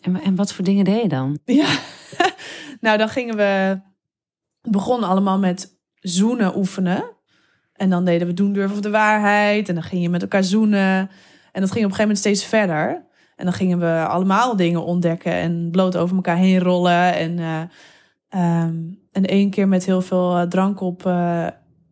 En, 0.00 0.20
en 0.20 0.34
wat 0.34 0.52
voor 0.52 0.64
dingen 0.64 0.84
deed 0.84 1.02
je 1.02 1.08
dan? 1.08 1.38
Ja. 1.44 1.78
nou, 2.80 2.98
dan 2.98 3.08
gingen 3.08 3.36
we. 3.36 3.80
Het 4.62 4.72
begon 4.72 5.02
allemaal 5.02 5.38
met 5.38 5.78
zoenen 6.00 6.56
oefenen. 6.56 7.15
En 7.76 7.90
dan 7.90 8.04
deden 8.04 8.26
we 8.26 8.34
doen 8.34 8.52
durven 8.52 8.76
of 8.76 8.82
de 8.82 8.90
waarheid. 8.90 9.68
En 9.68 9.74
dan 9.74 9.84
ging 9.84 10.02
je 10.02 10.08
met 10.08 10.22
elkaar 10.22 10.44
zoenen. 10.44 11.10
En 11.52 11.60
dat 11.60 11.70
ging 11.70 11.84
op 11.84 11.90
een 11.90 11.96
gegeven 11.96 12.00
moment 12.00 12.18
steeds 12.18 12.44
verder. 12.44 13.04
En 13.36 13.44
dan 13.44 13.54
gingen 13.54 13.78
we 13.78 14.06
allemaal 14.06 14.56
dingen 14.56 14.84
ontdekken 14.84 15.32
en 15.32 15.68
bloot 15.70 15.96
over 15.96 16.16
elkaar 16.16 16.36
heen 16.36 16.58
rollen. 16.58 17.14
En, 17.14 17.38
eh, 17.38 17.60
ehm, 18.28 18.74
en 19.12 19.24
één 19.24 19.50
keer 19.50 19.68
met 19.68 19.84
heel 19.84 20.02
veel 20.02 20.36
eh, 20.36 20.42
drank 20.42 20.80
op 20.80 21.06
eh, 21.06 21.46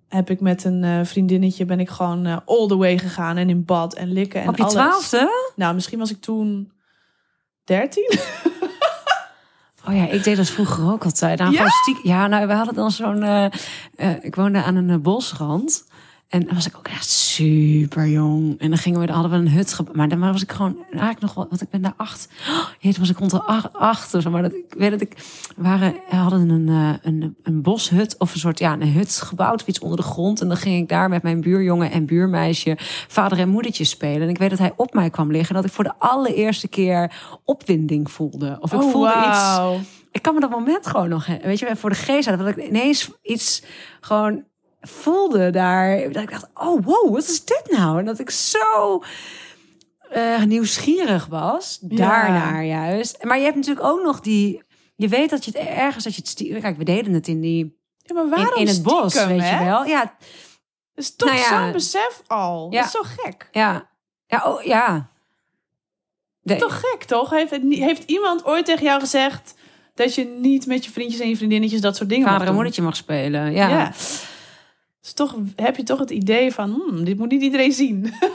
heb 0.09 0.31
ik 0.31 0.41
met 0.41 0.65
een 0.65 1.07
vriendinnetje 1.07 1.65
ben 1.65 1.81
ik 1.81 1.89
gewoon 1.89 2.45
all 2.45 2.67
the 2.67 2.77
way 2.77 2.99
gegaan 2.99 3.37
en 3.37 3.49
in 3.49 3.65
bad 3.65 3.95
en 3.95 4.13
likken 4.13 4.41
en 4.41 4.49
Op 4.49 4.57
je 4.57 4.63
alles. 4.63 4.75
twaalfde? 4.75 5.53
Nou, 5.57 5.75
misschien 5.75 5.99
was 5.99 6.11
ik 6.11 6.21
toen 6.21 6.73
13. 7.65 8.11
Oh 9.89 9.95
ja, 9.97 10.09
ik 10.09 10.25
deed 10.25 10.37
dat 10.37 10.49
vroeger 10.51 10.93
ook 10.93 11.05
altijd. 11.05 11.39
Nou, 11.39 11.53
Ja? 11.53 11.69
stiek- 11.69 12.03
ja, 12.03 12.27
nou, 12.27 12.47
we 12.47 12.53
hadden 12.53 12.75
dan 12.75 12.91
zo'n... 12.91 13.23
eh, 13.23 13.45
eh, 13.97 14.11
ik 14.25 14.35
woonde 14.35 14.63
aan 14.63 14.77
een 14.77 14.91
eh, 14.91 14.97
bosrand. 14.97 15.85
En 16.29 16.45
dan 16.45 16.55
was 16.55 16.67
ik 16.67 16.77
ook 16.77 16.89
echt 16.89 17.09
super 17.09 18.09
jong. 18.09 18.61
En 18.61 18.69
dan 18.69 18.79
gingen 18.79 19.01
we, 19.01 19.07
dan 19.07 19.15
hadden 19.15 19.33
we 19.33 19.47
een 19.47 19.53
hut. 19.53 19.79
Maar 19.93 20.09
dan 20.09 20.19
was 20.19 20.43
ik 20.43 20.53
gewoon 20.53 20.77
eigenlijk 20.91 21.21
nog 21.21 21.35
wel... 21.35 21.47
Want 21.49 21.63
ik 21.63 21.71
ben 21.71 21.83
daar 21.83 21.95
acht... 21.97 22.29
Oh, 22.83 22.95
was 22.99 23.11
ik 23.11 23.19
rond 23.19 23.31
de 23.31 23.43
acht, 23.43 23.73
acht 23.73 24.15
of 24.15 24.23
zo. 24.23 24.31
Maar 24.31 24.43
dat, 24.43 24.53
ik 24.53 24.75
weet 24.77 24.91
dat 24.91 25.01
ik... 25.01 25.15
We 25.57 25.63
waren, 25.63 25.95
hadden 26.09 26.49
een, 26.49 26.69
eh, 26.69 26.95
een, 27.03 27.37
een 27.43 27.63
boshut 27.63 28.19
of 28.19 28.33
een 28.33 28.41
soort... 28.41 28.59
Ja, 28.59 28.73
een 28.73 28.93
hut 28.93 29.21
gebouwd 29.21 29.61
of 29.61 29.69
iets 29.69 29.79
onder 29.79 29.97
de 29.97 30.03
grond. 30.03 30.41
En 30.41 30.49
dan 30.49 30.57
ging 30.57 30.83
ik 30.83 30.89
daar 30.89 31.09
met 31.09 31.23
mijn 31.23 31.41
buurjongen 31.41 31.91
en 31.91 32.07
buurmeisje... 32.07 32.79
vader 33.09 33.39
en 33.39 33.49
moedertje 33.49 33.85
spelen. 33.85 34.23
En 34.23 34.29
ik 34.29 34.39
weet 34.39 34.51
dat 34.51 34.59
hij 34.59 34.73
op 34.77 34.95
mij 34.95 35.11
kwam 35.11 35.31
liggen. 35.31 35.49
En 35.49 35.55
dat 35.55 35.71
ik 35.71 35.77
voor 35.77 35.85
de 35.85 35.95
allereerste 35.99 36.69
keer 36.69 37.13
opwinding 37.45 38.11
voelde. 38.11 38.57
Of 38.61 38.73
ik 38.73 38.83
Oh, 38.83 38.91
voelde 38.91 39.27
iets 39.29 39.93
ik 40.15 40.23
kan 40.23 40.35
me 40.35 40.41
dat 40.41 40.51
moment 40.51 40.87
gewoon 40.87 41.09
nog, 41.09 41.27
weet 41.43 41.59
je, 41.59 41.77
voor 41.77 41.91
de 41.91 41.97
geest 41.97 42.29
hadden, 42.29 42.47
dat 42.47 42.57
ik 42.57 42.69
ineens 42.69 43.11
iets 43.23 43.63
gewoon 44.01 44.45
voelde 44.87 45.51
daar. 45.51 46.13
Dat 46.13 46.23
ik 46.23 46.31
dacht, 46.31 46.47
oh 46.55 46.85
wow, 46.85 47.13
wat 47.15 47.23
is 47.29 47.45
dit 47.45 47.63
nou? 47.71 47.99
En 47.99 48.05
dat 48.05 48.19
ik 48.19 48.31
zo 48.31 49.03
eh, 50.11 50.43
nieuwsgierig 50.43 51.27
was, 51.27 51.79
Ja. 51.89 51.97
daarnaar 51.97 52.65
juist. 52.65 53.25
Maar 53.25 53.39
je 53.39 53.45
hebt 53.45 53.57
natuurlijk 53.57 53.87
ook 53.87 54.03
nog 54.03 54.21
die, 54.21 54.63
je 54.97 55.09
weet 55.09 55.31
dat 55.31 55.45
je 55.45 55.51
het 55.55 55.69
ergens, 55.69 56.05
dat 56.05 56.15
je 56.15 56.23
het, 56.53 56.61
kijk, 56.63 56.77
we 56.77 56.85
deden 56.85 57.13
het 57.13 57.29
in 57.29 57.41
die 57.41 57.79
Ja, 57.99 58.15
maar 58.15 58.29
waarom 58.29 58.55
in, 58.55 58.61
in 58.61 58.67
het 58.67 58.83
bos, 58.83 59.15
weet 59.15 59.49
je 59.49 59.59
wel. 59.65 59.85
Ja, 59.85 60.15
is 60.95 61.17
toch 61.17 61.29
Nou 61.29 61.41
ja. 61.41 61.63
zo'n 61.63 61.73
besef 61.73 62.23
al. 62.27 62.69
Ja. 62.73 62.77
Dat 62.79 62.87
is 62.87 62.93
zo 62.93 63.03
gek. 63.23 63.49
ja, 63.53 63.89
ja, 64.27 64.43
oh, 64.53 64.63
ja. 64.63 65.09
De- 66.41 66.57
Toch 66.57 66.81
gek, 66.81 67.05
toch? 67.05 67.31
Heeft, 67.31 67.51
het 67.51 67.63
heeft 67.69 68.03
iemand 68.11 68.45
ooit 68.45 68.65
tegen 68.65 68.85
jou 68.85 69.01
gezegd... 69.01 69.55
dat 69.95 70.15
je 70.15 70.25
niet 70.25 70.67
met 70.67 70.85
je 70.85 70.91
vriendjes 70.91 71.21
en 71.21 71.29
je 71.29 71.37
vriendinnetjes 71.37 71.81
dat 71.81 71.97
soort 71.97 72.09
dingen 72.09 72.25
vader 72.25 72.39
mag 72.39 72.47
en 72.49 72.55
doen? 72.55 72.63
moedertje 72.63 72.83
mag 72.83 72.97
spelen. 72.97 73.53
Ja. 73.53 73.93
Dus 75.05 75.13
toch 75.13 75.35
heb 75.57 75.77
je 75.77 75.83
toch 75.83 75.99
het 75.99 76.11
idee 76.11 76.53
van... 76.53 76.71
Hmm, 76.71 77.05
dit 77.05 77.19
moet 77.19 77.31
niet 77.31 77.43
iedereen 77.43 77.73
zien. 77.73 78.13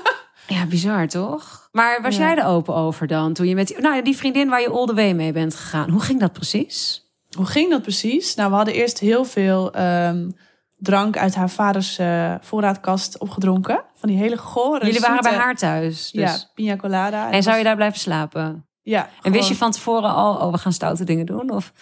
Ja, 0.48 0.66
bizar 0.66 1.08
toch? 1.08 1.70
Maar 1.72 2.02
was 2.02 2.16
Ja. 2.16 2.22
jij 2.22 2.38
er 2.38 2.46
open 2.46 2.76
over 2.76 3.08
dan? 3.08 3.34
Toen 3.34 3.48
je 3.48 3.56
met 3.56 3.68
die, 3.68 3.82
nou, 3.82 4.02
die 4.02 4.16
vriendin 4.18 4.50
waar 4.50 4.62
je 4.62 4.70
all 4.70 4.86
the 4.86 4.94
way 4.94 5.12
mee 5.12 5.32
bent 5.32 5.56
gegaan. 5.56 5.90
Hoe 5.90 6.02
ging 6.02 6.20
dat 6.20 6.34
precies? 6.34 7.06
Hoe 7.38 7.46
ging 7.46 7.70
dat 7.70 7.82
precies? 7.82 8.36
Nou, 8.36 8.50
we 8.50 8.56
hadden 8.56 8.74
eerst 8.74 9.00
heel 9.00 9.26
veel 9.26 9.72
ehm, 9.74 10.30
drank 10.78 11.18
uit 11.18 11.36
haar 11.36 11.50
vaders 11.50 11.98
eh, 11.98 12.36
voorraadkast 12.42 13.18
opgedronken. 13.18 13.84
Van 13.96 14.10
die 14.10 14.18
hele 14.18 14.38
gore, 14.38 14.86
Jullie 14.86 15.00
waren 15.02 15.24
bij 15.24 15.34
haar 15.34 15.56
thuis. 15.56 16.12
Dus. 16.12 16.22
Ja, 16.22 16.38
pina 16.54 16.76
colada. 16.76 17.32
En 17.32 17.44
zou 17.44 17.58
je 17.58 17.64
daar 17.64 17.76
blijven 17.76 18.00
slapen? 18.00 18.66
Ja. 18.82 19.10
En 19.22 19.32
wist 19.32 19.48
je 19.50 19.56
van 19.56 19.72
tevoren 19.72 20.14
al, 20.14 20.36
oh, 20.36 20.52
we 20.52 20.58
gaan 20.58 20.74
stoute 20.74 21.04
dingen 21.04 21.26
doen? 21.26 21.50
Of? 21.50 21.74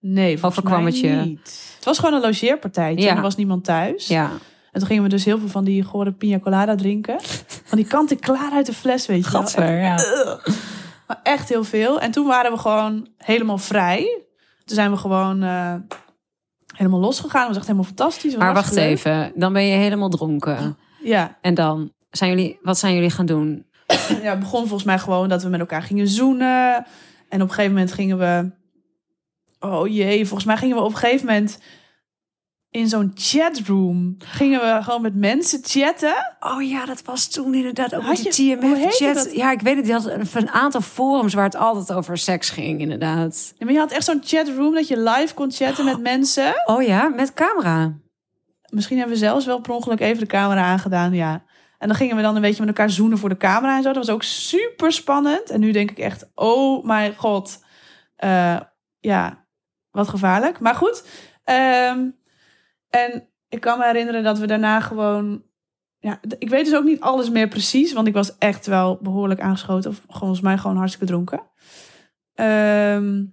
Nee, 0.00 0.38
volgens 0.38 0.58
overkwam 0.58 0.82
mij 0.82 0.92
het 0.92 1.00
je? 1.00 1.08
niet. 1.08 1.75
Het 1.86 1.96
was 1.96 2.04
gewoon 2.04 2.22
een 2.22 2.28
logeerpartijtje. 2.28 3.04
Ja. 3.04 3.10
En 3.10 3.16
er 3.16 3.22
was 3.22 3.36
niemand 3.36 3.64
thuis. 3.64 4.06
Ja. 4.06 4.30
En 4.72 4.80
toen 4.80 4.86
gingen 4.86 5.02
we 5.02 5.08
dus 5.08 5.24
heel 5.24 5.38
veel 5.38 5.48
van 5.48 5.64
die 5.64 5.82
gore 5.82 6.12
pina 6.12 6.38
colada 6.38 6.74
drinken. 6.74 7.16
Van 7.64 7.78
die 7.78 7.86
kanten 7.86 8.18
klaar 8.18 8.52
uit 8.52 8.66
de 8.66 8.72
fles, 8.72 9.06
weet 9.06 9.24
je 9.24 9.30
wel. 9.30 9.40
Gadver, 9.40 9.80
ja. 9.80 9.94
Maar 11.06 11.20
echt 11.22 11.48
heel 11.48 11.64
veel. 11.64 12.00
En 12.00 12.10
toen 12.10 12.26
waren 12.26 12.52
we 12.52 12.58
gewoon 12.58 13.08
helemaal 13.18 13.58
vrij. 13.58 14.24
Toen 14.64 14.76
zijn 14.76 14.90
we 14.90 14.96
gewoon 14.96 15.42
eh, 15.42 15.74
helemaal 16.74 17.00
losgegaan. 17.00 17.40
Het 17.40 17.48
was 17.48 17.56
echt 17.56 17.66
helemaal 17.66 17.86
fantastisch. 17.86 18.36
Maar 18.36 18.54
wacht 18.54 18.74
leuk. 18.74 18.84
even, 18.84 19.32
dan 19.34 19.52
ben 19.52 19.64
je 19.64 19.76
helemaal 19.76 20.08
dronken. 20.08 20.76
Ja. 21.02 21.38
En 21.40 21.54
dan, 21.54 21.92
zijn 22.10 22.30
jullie, 22.30 22.58
wat 22.62 22.78
zijn 22.78 22.94
jullie 22.94 23.10
gaan 23.10 23.26
doen? 23.26 23.66
ja, 24.22 24.30
het 24.30 24.40
begon 24.40 24.60
volgens 24.60 24.84
mij 24.84 24.98
gewoon 24.98 25.28
dat 25.28 25.42
we 25.42 25.48
met 25.48 25.60
elkaar 25.60 25.82
gingen 25.82 26.08
zoenen. 26.08 26.86
En 27.28 27.42
op 27.42 27.48
een 27.48 27.54
gegeven 27.54 27.72
moment 27.72 27.92
gingen 27.92 28.18
we... 28.18 28.50
Oh 29.72 29.88
jee, 29.88 30.24
volgens 30.26 30.44
mij 30.44 30.56
gingen 30.56 30.76
we 30.76 30.82
op 30.82 30.90
een 30.90 30.96
gegeven 30.96 31.26
moment... 31.26 31.58
In 32.70 32.88
zo'n 32.88 33.10
chatroom 33.14 34.16
gingen 34.18 34.60
we 34.60 34.82
gewoon 34.82 35.02
met 35.02 35.14
mensen 35.14 35.60
chatten. 35.62 36.14
Oh 36.40 36.62
ja, 36.68 36.84
dat 36.86 37.02
was 37.02 37.28
toen 37.28 37.54
inderdaad 37.54 37.94
ook 37.94 38.02
Had 38.02 38.22
je- 38.22 38.58
TMF-chat. 38.58 39.34
Ja, 39.34 39.50
ik 39.52 39.60
weet 39.60 39.76
het, 39.76 39.84
die 39.84 39.94
had 39.94 40.06
een, 40.06 40.26
een 40.34 40.50
aantal 40.50 40.80
forums 40.80 41.34
waar 41.34 41.44
het 41.44 41.56
altijd 41.56 41.92
over 41.92 42.18
seks 42.18 42.50
ging, 42.50 42.80
inderdaad. 42.80 43.52
Ja, 43.58 43.64
maar 43.64 43.74
je 43.74 43.80
had 43.80 43.92
echt 43.92 44.04
zo'n 44.04 44.20
chatroom 44.24 44.74
dat 44.74 44.88
je 44.88 45.00
live 45.00 45.34
kon 45.34 45.52
chatten 45.52 45.84
met 45.84 46.00
mensen. 46.00 46.62
Oh 46.64 46.82
ja, 46.82 47.08
met 47.08 47.34
camera. 47.34 47.94
Misschien 48.70 48.96
hebben 48.98 49.14
we 49.14 49.20
zelfs 49.22 49.46
wel 49.46 49.60
per 49.60 49.72
ongeluk 49.74 50.00
even 50.00 50.20
de 50.20 50.26
camera 50.26 50.64
aangedaan, 50.64 51.12
ja. 51.14 51.44
En 51.78 51.88
dan 51.88 51.96
gingen 51.96 52.16
we 52.16 52.22
dan 52.22 52.34
een 52.36 52.42
beetje 52.42 52.64
met 52.64 52.68
elkaar 52.76 52.90
zoenen 52.90 53.18
voor 53.18 53.28
de 53.28 53.36
camera 53.36 53.76
en 53.76 53.82
zo. 53.82 53.92
Dat 53.92 54.06
was 54.06 54.14
ook 54.14 54.22
super 54.22 54.92
spannend. 54.92 55.50
En 55.50 55.60
nu 55.60 55.70
denk 55.72 55.90
ik 55.90 55.98
echt, 55.98 56.30
oh 56.34 56.84
mijn 56.84 57.14
god. 57.16 57.64
Eh, 58.16 58.60
ja, 59.00 59.45
wat 59.96 60.08
gevaarlijk. 60.08 60.60
Maar 60.60 60.74
goed. 60.74 61.04
ehm, 61.44 62.08
en 62.90 63.28
ik 63.48 63.60
kan 63.60 63.78
me 63.78 63.84
herinneren 63.84 64.22
dat 64.22 64.38
we 64.38 64.46
daarna 64.46 64.80
gewoon... 64.80 65.42
Ja, 65.98 66.20
ik 66.38 66.48
weet 66.48 66.64
dus 66.64 66.74
ook 66.74 66.84
niet 66.84 67.00
alles 67.00 67.30
meer 67.30 67.48
precies. 67.48 67.92
Want 67.92 68.06
ik 68.06 68.14
was 68.14 68.38
echt 68.38 68.66
wel 68.66 68.98
behoorlijk 69.02 69.40
aangeschoten. 69.40 69.90
Of 69.90 70.04
volgens 70.08 70.40
mij 70.40 70.58
gewoon 70.58 70.76
hartstikke 70.76 71.06
dronken. 71.06 71.40
Ehm, 72.34 73.24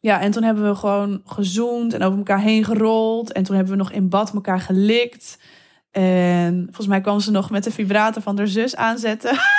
ja, 0.00 0.20
en 0.20 0.30
toen 0.30 0.42
hebben 0.42 0.68
we 0.68 0.74
gewoon 0.74 1.22
gezoend 1.24 1.92
en 1.92 2.02
over 2.02 2.18
elkaar 2.18 2.40
heen 2.40 2.64
gerold. 2.64 3.32
En 3.32 3.42
toen 3.42 3.56
hebben 3.56 3.72
we 3.72 3.82
nog 3.82 3.92
in 3.92 4.08
bad 4.08 4.34
elkaar 4.34 4.60
gelikt. 4.60 5.38
En 5.90 6.64
volgens 6.64 6.86
mij 6.86 7.00
kwam 7.00 7.20
ze 7.20 7.30
nog 7.30 7.50
met 7.50 7.64
de 7.64 7.70
vibrator 7.70 8.22
van 8.22 8.38
haar 8.38 8.48
zus 8.48 8.76
aanzetten. 8.76 9.38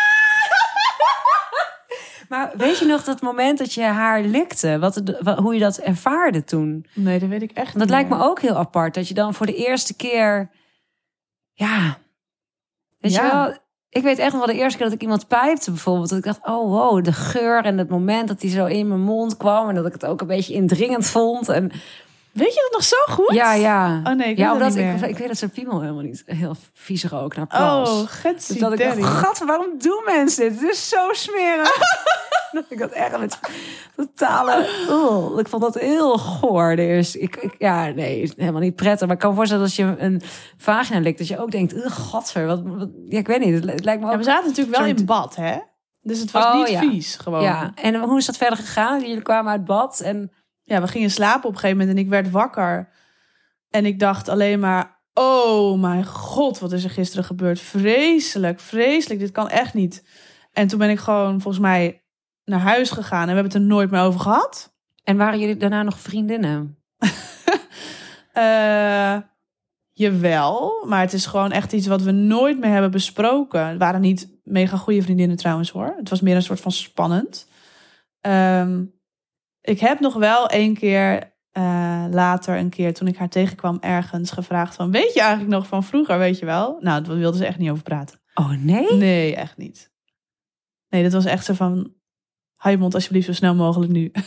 Maar 2.30 2.52
weet 2.58 2.80
je 2.80 2.86
nog 2.86 3.04
dat 3.04 3.22
moment 3.22 3.58
dat 3.58 3.74
je 3.74 3.84
haar 3.84 4.22
likte? 4.22 4.80
Wat, 4.80 5.02
hoe 5.38 5.54
je 5.54 5.60
dat 5.60 5.78
ervaarde 5.78 6.44
toen? 6.44 6.86
Nee, 6.94 7.20
dat 7.20 7.30
weet 7.30 7.42
ik 7.42 7.52
echt 7.52 7.74
Dat 7.74 7.82
niet 7.82 7.90
lijkt 7.90 8.10
me 8.10 8.24
ook 8.24 8.40
heel 8.40 8.56
apart. 8.56 8.94
Dat 8.94 9.08
je 9.08 9.14
dan 9.14 9.34
voor 9.34 9.46
de 9.46 9.56
eerste 9.56 9.96
keer... 9.96 10.50
Ja. 11.54 11.98
Weet 13.00 13.14
je 13.14 13.22
wel? 13.22 13.58
Ik 13.90 14.04
weet 14.04 14.18
echt 14.18 14.32
nog 14.34 14.46
wel 14.46 14.56
de 14.56 14.62
eerste 14.62 14.78
keer 14.78 14.86
dat 14.86 14.96
ik 14.96 15.02
iemand 15.02 15.28
pijpte 15.28 15.72
bijvoorbeeld. 15.72 16.10
Dat 16.10 16.18
ik 16.18 16.24
dacht, 16.24 16.46
oh 16.46 16.70
wow, 16.70 17.04
de 17.04 17.14
geur 17.14 17.66
en 17.66 17.78
het 17.78 17.90
moment 17.90 18.28
dat 18.28 18.40
die 18.40 18.52
zo 18.52 18.66
in 18.66 18.88
mijn 18.88 19.02
mond 19.02 19.38
kwam. 19.38 19.70
En 19.70 19.76
dat 19.76 19.86
ik 19.86 19.94
het 19.94 20.06
ook 20.06 20.22
een 20.22 20.28
beetje 20.28 20.54
indringend 20.54 21.06
vond. 21.06 21.50
En 21.50 21.72
Weet 22.40 22.54
je 22.54 22.62
dat 22.70 22.72
nog 22.72 22.84
zo 22.84 23.14
goed? 23.14 23.34
ja, 23.36 23.54
ja. 23.54 24.02
Oh 24.04 24.04
nee, 24.04 24.14
ik 24.14 24.18
weet 24.18 24.38
ja, 24.38 24.46
dat 24.54 24.54
omdat 24.54 24.76
ik, 24.76 25.10
ik 25.10 25.18
weet 25.18 25.28
dat 25.28 25.38
zijn 25.38 25.52
piemel 25.52 25.82
helemaal 25.82 26.04
niet 26.04 26.24
heel 26.26 26.56
vies 26.74 27.04
rook 27.04 27.36
naar 27.36 27.48
plas. 27.48 27.90
Oh, 27.90 28.00
Dus 28.02 28.10
getsie 28.12 28.60
dat 28.60 28.74
ik 28.74 28.80
dacht, 28.80 29.04
gat, 29.04 29.40
waarom 29.46 29.68
doen 29.78 30.02
mensen 30.06 30.50
dit? 30.50 30.60
Het 30.62 30.70
is 30.70 30.90
zo 30.90 31.08
smerig. 31.12 31.78
dat 32.52 32.64
ik 32.70 32.80
dat 32.80 32.92
echt 32.92 33.20
met 33.20 33.40
totale... 33.96 34.70
Oh, 34.90 35.40
ik 35.40 35.48
vond 35.48 35.62
dat 35.62 35.76
heel 35.80 36.18
goor. 36.18 36.70
eerste- 36.72 37.20
Ik, 37.20 37.36
ik, 37.36 37.56
ja, 37.58 37.86
nee, 37.88 38.32
helemaal 38.38 38.62
niet 38.62 38.76
prettig. 38.76 39.06
Maar 39.08 39.16
ik 39.16 39.22
kan 39.22 39.30
me 39.30 39.36
voorstellen 39.36 39.64
dat 39.64 39.78
als 39.78 39.86
je 39.88 40.04
een 40.06 40.22
vagina 40.58 41.00
likt... 41.00 41.18
dat 41.18 41.28
je 41.28 41.40
ook 41.40 41.52
denkt, 41.52 41.74
ugh, 41.76 42.10
gadver. 42.10 42.46
Wat, 42.46 42.62
wat, 42.66 42.90
ja, 43.06 43.18
ik 43.18 43.28
weet 43.28 43.40
niet. 43.40 43.54
Het, 43.54 43.64
li- 43.64 43.72
het 43.72 43.86
lijkt 43.86 44.02
me 44.04 44.10
Ja, 44.12 44.18
we 44.18 44.24
zaten 44.24 44.48
natuurlijk 44.48 44.78
wel 44.78 44.86
in 44.86 45.06
bad, 45.06 45.36
hè? 45.36 45.58
Dus 46.02 46.20
het 46.20 46.32
was 46.32 46.46
Oh, 46.46 46.56
niet 46.56 46.70
ja. 46.70 46.80
vies, 46.80 47.16
gewoon. 47.16 47.42
ja, 47.42 47.72
en 47.76 47.96
hoe 47.96 48.18
is 48.18 48.26
dat 48.26 48.38
verder 48.38 48.58
gegaan? 48.58 49.00
Jullie 49.02 49.22
kwamen 49.22 49.52
uit 49.52 49.66
bad 49.66 50.00
en... 50.00 50.32
ja, 50.70 50.82
we 50.82 50.88
gingen 50.88 51.10
slapen 51.10 51.50
op 51.50 51.54
een 51.54 51.60
gegeven 51.60 51.78
moment 51.78 51.98
en 51.98 52.04
ik 52.04 52.10
werd 52.10 52.30
wakker. 52.30 52.90
En 53.70 53.86
ik 53.86 54.00
dacht 54.00 54.30
alleen 54.30 54.60
maar, 54.60 55.02
oh 55.14 55.80
mijn 55.80 56.06
god, 56.06 56.60
wat 56.60 56.72
is 56.72 56.84
er 56.84 56.90
gisteren 56.90 57.24
gebeurd? 57.24 57.60
Vreselijk, 57.60 58.60
vreselijk, 58.60 59.20
dit 59.20 59.32
kan 59.32 59.50
echt 59.50 59.74
niet. 59.74 60.08
En 60.54 60.68
toen 60.68 60.80
ben 60.80 60.90
ik 60.90 61.00
gewoon 61.00 61.42
volgens 61.42 61.64
mij 61.64 62.04
naar 62.46 62.60
huis 62.60 62.90
gegaan 62.90 63.22
en 63.22 63.28
we 63.28 63.34
hebben 63.34 63.52
het 63.52 63.62
er 63.62 63.68
nooit 63.68 63.92
meer 63.92 64.02
over 64.02 64.20
gehad. 64.20 64.74
En 65.04 65.18
waren 65.18 65.40
jullie 65.40 65.58
daarna 65.58 65.84
nog 65.84 66.00
vriendinnen? 66.00 66.78
Eh 68.34 69.18
jawel, 70.00 70.86
maar 70.88 71.02
het 71.02 71.14
is 71.14 71.26
gewoon 71.26 71.52
echt 71.52 71.74
iets 71.74 71.88
wat 71.88 72.02
we 72.02 72.12
nooit 72.12 72.60
meer 72.60 72.70
hebben 72.70 72.92
besproken. 72.92 73.68
Het 73.68 73.78
waren 73.78 74.02
niet 74.02 74.40
mega 74.44 74.78
goede 74.78 75.02
vriendinnen 75.02 75.38
trouwens 75.38 75.70
hoor. 75.70 75.94
Het 75.98 76.10
was 76.10 76.22
meer 76.22 76.36
een 76.36 76.42
soort 76.42 76.60
van 76.60 76.72
spannend. 76.72 77.48
Ehm, 78.22 78.84
ik 79.62 79.80
heb 79.80 80.00
nog 80.00 80.14
wel 80.14 80.48
één 80.48 80.74
keer 80.74 81.34
eh, 81.52 82.06
later, 82.10 82.58
een 82.58 82.70
keer 82.70 82.94
toen 82.94 83.08
ik 83.08 83.18
haar 83.18 83.30
tegenkwam 83.30 83.78
ergens, 83.80 84.32
gevraagd 84.32 84.76
van... 84.76 84.92
Weet 84.92 85.14
je 85.14 85.20
eigenlijk 85.22 85.52
nog 85.52 85.68
van 85.68 85.84
vroeger, 85.84 86.18
weet 86.18 86.40
je 86.40 86.46
wel? 86.46 86.78
Nou, 86.80 87.04
daar 87.04 87.18
wilde 87.18 87.38
ze 87.38 87.46
echt 87.46 87.58
niet 87.58 87.70
over 87.70 87.84
praten. 87.84 88.20
Oh 88.34 88.50
nee? 88.52 88.94
Nee, 88.94 89.36
echt 89.36 89.58
niet. 89.58 89.92
Nee, 90.90 91.04
dat 91.04 91.14
was 91.14 91.26
echt 91.26 91.46
zo 91.46 91.54
van... 91.54 91.94
Hou 92.56 92.76
je 92.76 92.82
mond 92.82 92.94
alsjeblieft 92.94 93.26
zo 93.26 93.34
snel 93.34 93.56
mogelijk 93.56 93.92
nu. 93.92 94.12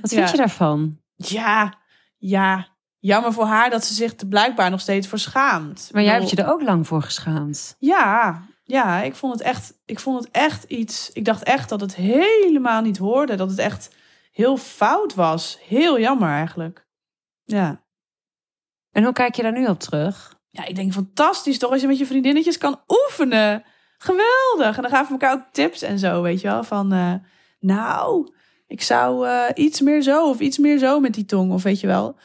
Wat 0.00 0.10
vind 0.10 0.26
Ja. 0.26 0.30
je 0.30 0.36
daarvan? 0.36 1.00
Ja, 1.16 1.78
ja. 2.16 2.68
Jammer 2.98 3.32
voor 3.32 3.44
haar 3.46 3.70
dat 3.70 3.84
ze 3.84 3.94
zich 3.94 4.16
er 4.16 4.26
blijkbaar 4.26 4.70
nog 4.70 4.80
steeds 4.80 5.08
voor 5.08 5.18
schaamt. 5.18 5.88
Maar 5.92 6.02
jij 6.02 6.12
hebt 6.14 6.30
je 6.30 6.36
er 6.36 6.48
ook 6.48 6.62
lang 6.62 6.86
voor 6.86 7.02
geschaamd. 7.02 7.76
Ja, 7.78 8.42
ja 8.66 9.02
ik, 9.02 9.14
vond 9.14 9.32
het 9.32 9.42
echt, 9.42 9.74
ik 9.84 10.00
vond 10.00 10.24
het 10.24 10.32
echt 10.32 10.64
iets... 10.64 11.10
Ik 11.12 11.24
dacht 11.24 11.42
echt 11.42 11.68
dat 11.68 11.80
het 11.80 11.94
helemaal 11.94 12.82
niet 12.82 12.98
hoorde. 12.98 13.34
Dat 13.34 13.50
het 13.50 13.58
echt 13.58 13.94
heel 14.32 14.56
fout 14.56 15.14
was. 15.14 15.58
Heel 15.62 16.00
jammer 16.00 16.28
eigenlijk. 16.28 16.86
Ja. 17.44 17.84
En 18.90 19.04
hoe 19.04 19.12
kijk 19.12 19.34
je 19.34 19.42
daar 19.42 19.52
nu 19.52 19.66
op 19.66 19.80
terug? 19.80 20.34
Ja, 20.50 20.64
ik 20.64 20.74
denk 20.74 20.92
fantastisch 20.92 21.58
toch 21.58 21.70
als 21.70 21.80
je 21.80 21.86
met 21.86 21.98
je 21.98 22.06
vriendinnetjes 22.06 22.58
kan 22.58 22.80
oefenen. 22.88 23.64
Geweldig. 23.98 24.76
En 24.76 24.82
dan 24.82 24.90
gaven 24.90 25.06
we 25.06 25.12
elkaar 25.12 25.32
ook 25.32 25.52
tips 25.52 25.82
en 25.82 25.98
zo, 25.98 26.22
weet 26.22 26.40
je 26.40 26.48
wel. 26.48 26.64
Van, 26.64 26.92
eh, 26.92 27.14
nou, 27.60 28.32
ik 28.66 28.82
zou 28.82 29.28
eh, 29.28 29.64
iets 29.64 29.80
meer 29.80 30.02
zo 30.02 30.28
of 30.28 30.40
iets 30.40 30.58
meer 30.58 30.78
zo 30.78 31.00
met 31.00 31.14
die 31.14 31.24
tong. 31.24 31.52
Of 31.52 31.62
weet 31.62 31.80
je 31.80 31.86
wel. 31.86 32.18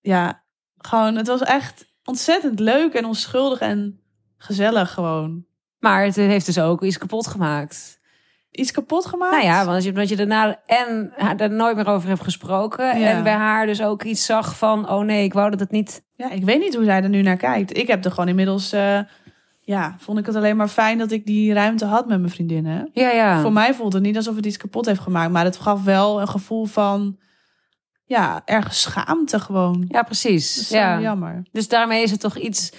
Ja, 0.00 0.44
gewoon, 0.76 1.16
het 1.16 1.26
was 1.26 1.40
echt 1.40 1.94
ontzettend 2.04 2.60
leuk 2.60 2.94
en 2.94 3.04
onschuldig 3.04 3.60
en 3.60 4.00
gezellig 4.36 4.92
gewoon. 4.92 5.46
Maar 5.88 6.04
het 6.04 6.16
heeft 6.16 6.46
dus 6.46 6.58
ook 6.58 6.82
iets 6.82 6.98
kapot 6.98 7.26
gemaakt. 7.26 8.00
Iets 8.50 8.70
kapot 8.70 9.06
gemaakt? 9.06 9.32
Nou 9.32 9.44
ja, 9.44 9.64
want 9.64 9.86
omdat 9.88 10.08
je 10.08 10.16
daarna 10.16 10.60
en 10.66 11.12
haar 11.16 11.36
er 11.36 11.50
nooit 11.50 11.76
meer 11.76 11.86
over 11.88 12.08
hebt 12.08 12.22
gesproken. 12.22 12.98
Ja. 12.98 13.08
En 13.08 13.22
bij 13.22 13.32
haar 13.32 13.66
dus 13.66 13.82
ook 13.82 14.02
iets 14.02 14.24
zag 14.26 14.56
van, 14.58 14.90
oh 14.90 15.04
nee, 15.04 15.24
ik 15.24 15.32
wou 15.32 15.50
dat 15.50 15.60
het 15.60 15.70
niet... 15.70 16.04
Ja, 16.14 16.30
ik 16.30 16.44
weet 16.44 16.60
niet 16.60 16.74
hoe 16.74 16.84
zij 16.84 17.02
er 17.02 17.08
nu 17.08 17.22
naar 17.22 17.36
kijkt. 17.36 17.76
Ik 17.76 17.86
heb 17.86 18.04
er 18.04 18.10
gewoon 18.10 18.28
inmiddels... 18.28 18.72
eh, 18.72 18.98
ja, 19.60 19.94
vond 19.98 20.18
ik 20.18 20.26
het 20.26 20.34
alleen 20.36 20.56
maar 20.56 20.68
fijn 20.68 20.98
dat 20.98 21.10
ik 21.10 21.26
die 21.26 21.52
ruimte 21.52 21.84
had 21.84 22.06
met 22.08 22.18
mijn 22.18 22.32
vriendinnen. 22.32 22.90
Ja, 22.92 23.10
ja. 23.10 23.40
Voor 23.40 23.52
mij 23.52 23.74
voelt 23.74 23.92
het 23.92 24.02
niet 24.02 24.16
alsof 24.16 24.36
het 24.36 24.46
iets 24.46 24.56
kapot 24.56 24.86
heeft 24.86 25.00
gemaakt. 25.00 25.32
Maar 25.32 25.44
het 25.44 25.56
gaf 25.56 25.84
wel 25.84 26.20
een 26.20 26.28
gevoel 26.28 26.64
van... 26.64 27.18
Ja, 28.04 28.42
ergens 28.44 28.80
schaamte 28.80 29.40
gewoon. 29.40 29.84
Ja, 29.88 29.96
Dat 29.96 30.04
precies. 30.04 30.58
is 30.60 30.68
Ja. 30.68 31.00
jammer. 31.00 31.42
Dus 31.52 31.68
daarmee 31.68 32.02
is 32.02 32.10
het 32.10 32.20
toch 32.20 32.36
iets, 32.36 32.72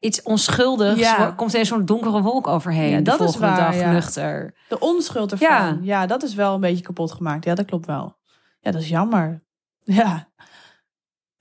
iets 0.00 0.22
onschuldigs. 0.22 1.00
Ja. 1.00 1.26
Er 1.26 1.34
Komt 1.34 1.54
er 1.54 1.66
zo'n 1.66 1.84
donkere 1.84 2.22
wolk 2.22 2.46
overheen. 2.46 2.90
Ja, 2.90 3.00
dat 3.00 3.20
is 3.20 3.36
waar, 3.36 3.56
dag 3.56 3.76
ja. 3.76 3.92
nuchter. 3.92 4.54
De 4.68 4.78
onschuld 4.78 5.32
ervan. 5.32 5.48
Ja. 5.48 5.78
Ja. 5.82 6.06
dat 6.06 6.22
is 6.22 6.34
wel 6.34 6.54
een 6.54 6.60
beetje 6.60 6.84
kapot 6.84 7.12
gemaakt. 7.12 7.44
Ja, 7.44 7.54
dat 7.54 7.66
klopt 7.66 7.86
wel. 7.86 8.16
Ja, 8.60 8.70
dat 8.70 8.80
is 8.80 8.88
jammer. 8.88 9.42
Ja. 9.84 10.30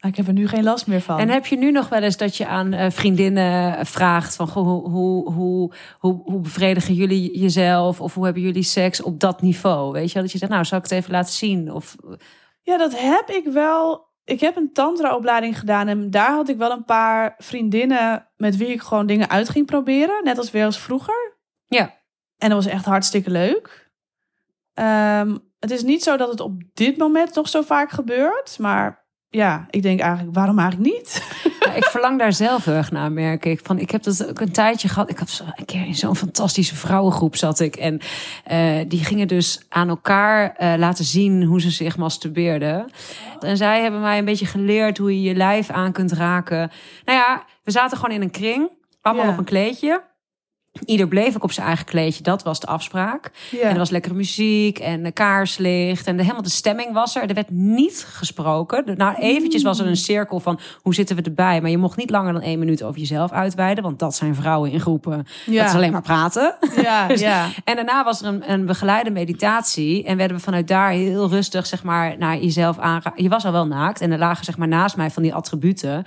Ik 0.08 0.16
heb 0.16 0.28
er 0.28 0.34
nu 0.34 0.48
geen 0.48 0.64
last 0.64 0.88
meer 0.88 1.02
van. 1.02 1.20
En 1.20 1.30
heb 1.30 1.46
je 1.46 1.58
nu 1.58 1.72
nog 1.72 1.90
wel 1.90 2.02
eens 2.02 2.18
dat 2.18 2.38
je 2.38 2.48
aan 2.48 2.74
eh, 2.74 2.92
vriendinnen 2.92 3.86
vraagt 3.86 4.36
van 4.36 4.48
goh, 4.48 4.64
hoe, 4.64 4.90
hoe, 4.90 5.32
hoe, 5.34 5.74
hoe, 6.00 6.22
hoe 6.24 6.40
bevredigen 6.40 6.94
jullie 6.94 7.40
jezelf 7.40 8.02
of 8.02 8.14
hoe 8.14 8.24
hebben 8.26 8.44
jullie 8.44 8.64
seks 8.64 9.02
op 9.02 9.20
dat 9.20 9.42
niveau? 9.42 9.92
Weet 9.92 10.08
je 10.08 10.14
wel? 10.14 10.24
dat 10.24 10.32
je 10.32 10.38
zegt, 10.38 10.52
nou, 10.52 10.66
zal 10.66 10.78
ik 10.78 10.84
het 10.84 10.92
even 10.92 11.12
laten 11.12 11.34
zien? 11.34 11.72
Of 11.74 11.96
Ja, 12.62 12.78
dat 12.78 13.00
heb 13.00 13.30
ik 13.30 13.54
wel. 13.54 14.10
Ik 14.24 14.40
heb 14.40 14.56
een 14.56 14.74
tantra-opleiding 14.74 15.60
gedaan 15.60 15.88
en 15.88 16.10
daar 16.10 16.32
had 16.32 16.50
ik 16.50 16.58
wel 16.58 16.72
een 16.72 16.86
paar 16.86 17.36
vriendinnen 17.38 18.28
met 18.38 18.58
wie 18.58 18.68
ik 18.68 18.82
gewoon 18.82 19.06
dingen 19.06 19.30
uit 19.30 19.50
ging 19.50 19.66
proberen. 19.66 20.24
Net 20.24 20.38
als 20.38 20.52
weer 20.52 20.66
als 20.66 20.80
vroeger. 20.80 21.38
ja, 21.68 21.98
En 22.38 22.50
dat 22.50 22.64
was 22.64 22.74
echt 22.74 22.86
hartstikke 22.86 23.30
leuk. 23.30 23.92
Ehm, 24.74 25.38
het 25.60 25.72
is 25.72 25.84
niet 25.84 26.04
zo 26.04 26.18
dat 26.18 26.30
het 26.30 26.40
op 26.40 26.62
dit 26.74 26.98
moment 26.98 27.36
nog 27.36 27.50
zo 27.50 27.62
vaak 27.62 27.92
gebeurt. 27.92 28.60
Maar 28.60 29.06
ja, 29.30 29.68
ik 29.70 29.82
denk 29.82 30.00
eigenlijk, 30.00 30.36
waarom 30.36 30.60
eigenlijk 30.60 30.94
niet? 30.94 31.22
Ik 31.76 31.84
verlang 31.84 32.20
daar 32.20 32.34
zelf 32.34 32.66
heel 32.66 32.74
erg 32.74 32.92
naar, 32.92 33.12
merk 33.12 33.46
ik. 33.46 33.60
Van, 33.64 33.80
ik 33.80 33.92
heb 33.92 34.04
dat 34.04 34.28
ook 34.28 34.40
een 34.40 34.52
tijdje 34.52 34.88
gehad. 34.88 35.10
Ik 35.10 35.18
had 35.18 35.30
zo, 35.30 35.44
een 35.56 35.66
keer 35.66 35.86
in 35.86 35.96
zo'n 35.96 36.16
fantastische 36.16 36.76
vrouwengroep 36.76 37.36
zat 37.36 37.60
ik. 37.60 37.76
En 37.76 38.00
eh, 38.44 38.76
die 38.88 39.04
gingen 39.04 39.28
dus 39.28 39.62
aan 39.70 39.90
elkaar 39.90 40.56
eh, 40.56 40.74
laten 40.78 41.06
zien 41.06 41.44
hoe 41.44 41.62
ze 41.62 41.70
zich 41.70 41.98
masturbeerden. 41.98 42.92
En 43.40 43.58
zij 43.58 43.82
hebben 43.82 44.02
mij 44.02 44.18
een 44.18 44.26
beetje 44.26 44.46
geleerd 44.46 44.98
hoe 44.98 45.22
je 45.22 45.30
je 45.30 45.36
lijf 45.36 45.70
aan 45.70 45.92
kunt 45.92 46.12
raken. 46.12 46.72
Nou 47.06 47.18
ja, 47.18 47.44
we 47.64 47.72
zaten 47.72 47.98
gewoon 47.98 48.16
in 48.16 48.22
een 48.22 48.32
kring. 48.32 48.70
Allemaal 49.02 49.26
Ja. 49.26 49.32
op 49.32 49.38
een 49.38 49.44
kleedje. 49.44 50.02
Ieder 50.86 51.08
bleef 51.08 51.36
ook 51.36 51.44
op 51.44 51.52
zijn 51.52 51.68
eigen 51.68 51.86
kleedje. 51.86 52.24
Dat 52.24 52.44
was 52.44 52.60
de 52.60 52.68
afspraak. 52.68 53.32
Ja. 53.52 53.62
En 53.62 53.70
er 53.70 53.78
was 53.78 53.90
lekkere 53.90 54.14
muziek 54.14 54.80
en 54.80 55.04
de 55.04 55.12
kaarslicht. 55.12 56.08
En 56.08 56.16
de, 56.16 56.22
helemaal 56.22 56.44
de 56.44 56.50
stemming 56.50 56.94
was 56.94 57.16
er. 57.16 57.28
Er 57.28 57.34
werd 57.34 57.50
niet 57.50 58.06
gesproken. 58.10 58.84
Nou, 58.98 59.16
eventjes 59.16 59.64
was 59.64 59.80
er 59.80 59.88
een 59.88 59.98
cirkel 59.98 60.40
van 60.40 60.60
hoe 60.82 60.94
zitten 60.94 61.16
we 61.16 61.22
erbij. 61.22 61.62
Maar 61.62 61.70
je 61.70 61.78
mocht 61.78 61.98
niet 61.98 62.10
langer 62.10 62.34
dan 62.34 62.42
één 62.42 62.60
minuut 62.60 62.84
over 62.84 63.00
jezelf 63.00 63.32
uitweiden. 63.32 63.84
Want 63.84 64.00
dat 64.00 64.16
zijn 64.16 64.36
vrouwen 64.36 64.72
in 64.72 64.80
groepen. 64.80 65.28
Ja. 65.46 65.60
Dat 65.60 65.70
is 65.70 65.76
alleen 65.76 65.92
maar 65.92 66.02
praten. 66.02 66.56
Ja, 66.82 67.08
ja. 67.16 67.50
En 67.64 67.76
daarna 67.76 68.04
was 68.04 68.22
er 68.22 68.28
een, 68.28 68.52
een 68.52 68.66
begeleide 68.66 69.10
meditatie. 69.10 70.04
En 70.04 70.18
werden 70.18 70.38
we 70.38 70.44
vanuit 70.44 70.68
daar 70.68 70.92
heel 70.92 71.30
rustig 71.30 71.66
zeg 71.66 71.84
maar, 71.84 72.18
naar 72.18 72.38
jezelf 72.38 72.78
aanraken. 72.80 73.24
Je 73.24 73.30
was 73.30 73.46
al 73.46 73.52
wel 73.52 73.68
naakt. 73.68 74.02
En 74.02 74.12
er 74.12 74.18
lagen 74.18 74.46
zeg 74.46 74.58
maar, 74.58 74.68
naast 74.68 74.96
mij 74.96 75.10
van 75.10 75.24
die 75.24 75.34
attributen. 75.34 76.06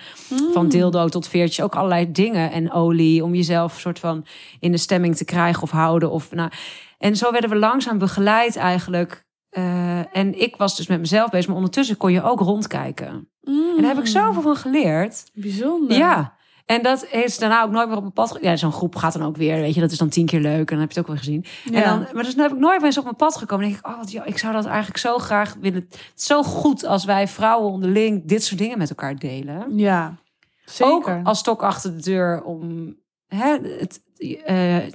Van 0.53 0.69
dildo 0.69 1.09
tot 1.09 1.29
veertjes. 1.29 1.65
Ook 1.65 1.75
allerlei 1.75 2.13
dingen. 2.13 2.53
En 2.53 2.73
olie. 2.73 3.25
Om 3.25 3.35
jezelf 3.35 3.81
soort 3.81 3.99
van 3.99 4.25
in 4.65 4.71
de 4.73 4.79
stemming 4.79 5.17
te 5.17 5.25
krijgen 5.25 5.63
of 5.63 5.71
houden. 5.71 6.11
Of, 6.11 6.33
nou, 6.33 6.51
en 6.99 7.17
zo 7.17 7.33
werden 7.33 7.51
we 7.51 7.57
langzaam 7.57 7.99
begeleid 7.99 8.57
eigenlijk. 8.57 9.25
Eh, 9.49 10.17
en 10.17 10.41
ik 10.41 10.57
was 10.57 10.77
dus 10.77 10.87
met 10.87 11.01
mezelf 11.01 11.31
bezig. 11.31 11.47
Maar 11.47 11.57
ondertussen 11.57 11.97
kon 11.97 12.13
je 12.13 12.23
ook 12.23 12.41
rondkijken. 12.41 13.29
En 13.43 13.77
daar 13.77 13.95
heb 13.95 13.99
ik 13.99 14.07
zoveel 14.07 14.43
van 14.43 14.57
geleerd. 14.57 15.25
Bijzonder. 15.35 15.97
Ja. 15.97 16.35
En 16.67 16.83
dat 16.83 17.07
is 17.11 17.39
daarna 17.39 17.63
ook 17.63 17.71
nooit 17.71 17.87
meer 17.87 17.97
op 17.97 18.03
mijn 18.03 18.13
pad. 18.15 18.39
Ja, 18.41 18.57
zo'n 18.57 18.73
groep 18.73 18.97
gaat 18.97 19.13
dan 19.13 19.23
ook 19.23 19.37
weer. 19.37 19.57
Weet 19.61 19.75
je, 19.75 19.81
dat 19.81 19.91
is 19.91 19.99
dan 19.99 20.09
tien 20.09 20.27
keer 20.27 20.41
leuk. 20.41 20.71
En 20.71 20.77
dan 20.77 20.79
heb 20.79 20.93
je 20.93 20.99
het 20.99 21.09
ook 21.09 21.15
weer 21.15 21.25
gezien. 21.25 21.45
En 21.65 21.73
Ja. 21.73 21.85
dan, 21.85 22.07
maar 22.15 22.23
dus 22.23 22.35
dan 22.35 22.43
heb 22.45 22.53
ik 22.53 22.59
nooit 22.59 22.77
meer 22.77 22.87
eens 22.87 22.99
op 22.99 23.05
mijn 23.05 23.17
pad 23.17 23.37
gekomen. 23.37 23.65
Dan 23.65 23.73
denk 23.73 23.85
ik, 23.85 23.91
oh, 23.93 23.99
wat, 23.99 24.11
joh, 24.13 24.27
ik 24.27 24.39
zou 24.39 24.53
dat 24.53 24.65
eigenlijk 24.67 24.99
zo 24.99 25.19
graag 25.19 25.57
willen. 25.61 25.87
Het 25.91 26.13
is 26.17 26.27
zo 26.27 26.43
goed 26.43 26.85
als 26.85 27.05
wij 27.05 27.29
vrouwen 27.29 27.71
onderling 27.73 28.23
dit 28.29 28.45
soort 28.45 28.61
dingen 28.61 28.79
met 28.79 28.89
elkaar 28.89 29.17
delen. 29.17 29.79
Ja, 29.79 30.15
zeker. 30.65 30.93
Ook 30.93 31.11
als 31.23 31.39
stok 31.39 31.63
achter 31.63 31.97
de 31.97 32.03
deur 32.03 32.43
om 32.43 32.95
hè, 33.27 33.59
het, 33.79 34.03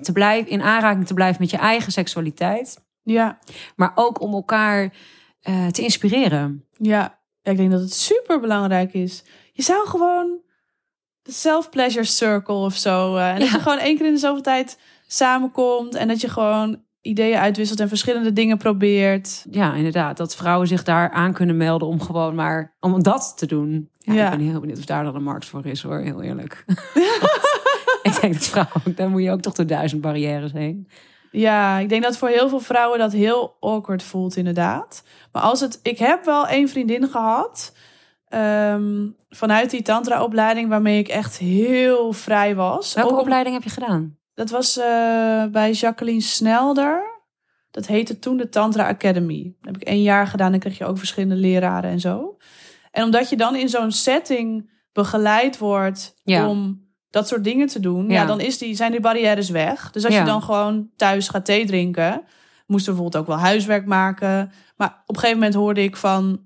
te 0.01 0.11
blijven, 0.13 0.51
in 0.51 0.61
aanraking 0.61 1.07
te 1.07 1.13
blijven 1.13 1.41
met 1.41 1.49
je 1.49 1.57
eigen 1.57 1.91
seksualiteit. 1.91 2.87
Ja, 3.03 3.39
Maar 3.75 3.91
ook 3.95 4.21
om 4.21 4.33
elkaar 4.33 4.93
eh, 5.41 5.67
te 5.67 5.81
inspireren. 5.81 6.65
ja. 6.77 7.17
ja, 7.41 7.51
ik 7.51 7.57
denk 7.57 7.71
dat 7.71 7.81
het 7.81 7.93
super 7.93 8.39
belangrijk 8.39 8.93
is. 8.93 9.23
Je 9.53 9.61
zou 9.63 9.87
gewoon 9.87 10.39
de 11.21 11.31
self-pleasure 11.31 12.05
circle 12.05 12.55
of 12.55 12.75
zo. 12.75 13.15
eh, 13.15 13.29
en 13.33 13.39
dat 13.39 13.49
je 13.49 13.59
gewoon 13.59 13.77
één 13.77 13.97
keer 13.97 14.05
in 14.05 14.13
de 14.13 14.19
zoveel 14.19 14.41
tijd 14.41 14.79
samenkomt. 15.07 15.95
En 15.95 16.07
dat 16.07 16.21
je 16.21 16.29
gewoon 16.29 16.83
ideeën 17.01 17.37
uitwisselt 17.37 17.79
en 17.79 17.87
verschillende 17.87 18.33
dingen 18.33 18.57
probeert. 18.57 19.45
Ja, 19.51 19.73
inderdaad. 19.73 20.17
Dat 20.17 20.35
vrouwen 20.35 20.67
zich 20.67 20.83
daar 20.83 21.09
aan 21.11 21.33
kunnen 21.33 21.57
melden 21.57 21.87
om 21.87 22.01
gewoon 22.01 22.35
maar 22.35 22.75
om 22.79 23.03
dat 23.03 23.33
te 23.37 23.45
doen. 23.45 23.89
Ja, 23.97 24.13
Ja. 24.13 24.31
Ik 24.31 24.37
ben 24.37 24.47
heel 24.47 24.59
benieuwd 24.59 24.77
of 24.77 24.85
daar 24.85 25.03
dan 25.03 25.15
een 25.15 25.23
markt 25.23 25.45
voor 25.45 25.65
is 25.65 25.81
hoor, 25.81 25.99
heel 25.99 26.21
eerlijk. 26.21 26.65
ik 28.15 28.21
denk 28.21 28.33
dat 28.33 28.47
vrouwen, 28.47 28.95
daar 28.95 29.09
moet 29.09 29.23
je 29.23 29.31
ook 29.31 29.41
toch 29.41 29.53
door 29.53 29.65
duizend 29.67 30.01
barrières 30.01 30.51
heen. 30.51 30.87
Ja, 31.31 31.77
ik 31.77 31.89
denk 31.89 32.03
dat 32.03 32.17
voor 32.17 32.27
heel 32.29 32.49
veel 32.49 32.59
vrouwen 32.59 32.99
dat 32.99 33.11
heel 33.11 33.55
awkward 33.59 34.03
voelt, 34.03 34.35
inderdaad. 34.35 35.03
Maar 35.31 35.41
als 35.41 35.59
het, 35.59 35.79
ik 35.83 35.97
heb 35.97 36.25
wel 36.25 36.47
één 36.47 36.69
vriendin 36.69 37.07
gehad 37.07 37.73
ehm, 38.27 39.07
vanuit 39.29 39.69
die 39.69 39.81
tantra-opleiding 39.81 40.69
waarmee 40.69 40.99
ik 40.99 41.07
echt 41.07 41.37
heel 41.37 42.13
vrij 42.13 42.55
was. 42.55 42.93
Welke 42.93 43.13
Ook 43.13 43.19
opleiding 43.19 43.55
heb 43.55 43.63
je 43.63 43.69
gedaan? 43.69 44.17
Dat 44.33 44.49
was 44.49 44.77
eh, 44.77 45.45
bij 45.45 45.71
Jacqueline 45.71 46.21
Snelder. 46.21 47.17
Dat 47.71 47.87
heette 47.87 48.19
toen 48.19 48.37
de 48.37 48.49
Tantra 48.49 48.87
Academy. 48.87 49.55
Dat 49.61 49.73
heb 49.73 49.81
ik 49.81 49.87
één 49.87 50.01
jaar 50.01 50.27
gedaan. 50.27 50.51
Dan 50.51 50.59
kreeg 50.59 50.77
je 50.77 50.85
ook 50.85 50.97
verschillende 50.97 51.35
leraren 51.35 51.89
en 51.89 51.99
zo. 51.99 52.37
En 52.91 53.03
omdat 53.03 53.29
je 53.29 53.37
dan 53.37 53.55
in 53.55 53.69
zo'n 53.69 53.91
setting 53.91 54.69
begeleid 54.93 55.57
wordt 55.57 56.19
Ja. 56.23 56.47
om 56.49 56.87
dat 57.09 57.27
soort 57.27 57.43
dingen 57.43 57.67
te 57.67 57.79
doen, 57.79 58.07
ja. 58.07 58.13
Ja. 58.13 58.25
dan 58.25 58.39
is 58.39 58.57
die, 58.57 58.75
zijn 58.75 58.91
die 58.91 58.99
barrières 58.99 59.49
weg. 59.49 59.91
Dus 59.91 60.05
als 60.05 60.13
Ja. 60.13 60.19
je 60.19 60.25
dan 60.25 60.43
gewoon 60.43 60.89
thuis 60.95 61.27
gaat 61.29 61.45
thee 61.45 61.65
drinken, 61.65 62.21
moesten 62.67 62.93
bijvoorbeeld 62.93 63.21
ook 63.23 63.29
wel 63.29 63.39
huiswerk 63.45 63.85
maken. 63.85 64.51
Maar 64.77 65.01
op 65.05 65.15
een 65.15 65.19
gegeven 65.21 65.37
moment 65.39 65.55
hoorde 65.57 65.83
ik 65.83 65.95
van 65.95 66.41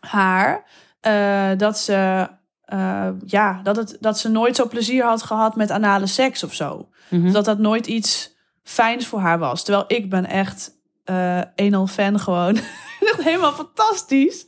haar 0.00 0.64
eh, 1.00 1.50
dat 1.56 1.78
ze. 1.78 2.28
eh, 2.64 3.08
ja, 3.26 3.60
dat, 3.62 3.76
het, 3.76 3.96
dat 4.00 4.18
ze 4.18 4.28
nooit 4.28 4.56
zo 4.56 4.68
plezier 4.68 5.04
had 5.04 5.22
gehad 5.22 5.56
met 5.56 5.70
anale 5.70 6.06
seks 6.06 6.42
of 6.44 6.54
zo. 6.54 6.88
Mhm. 7.08 7.32
Dat 7.32 7.44
dat 7.44 7.58
nooit 7.58 7.86
iets 7.86 8.36
fijns 8.62 9.06
voor 9.06 9.20
haar 9.20 9.38
was. 9.38 9.64
Terwijl 9.64 9.84
ik 9.88 10.10
ben 10.10 10.26
echt 10.26 10.76
eh 11.04 11.40
een 11.56 11.74
al 11.74 11.86
fan 11.86 12.20
gewoon. 12.20 12.56
echt 13.10 13.22
helemaal 13.22 13.52
fantastisch. 13.52 14.46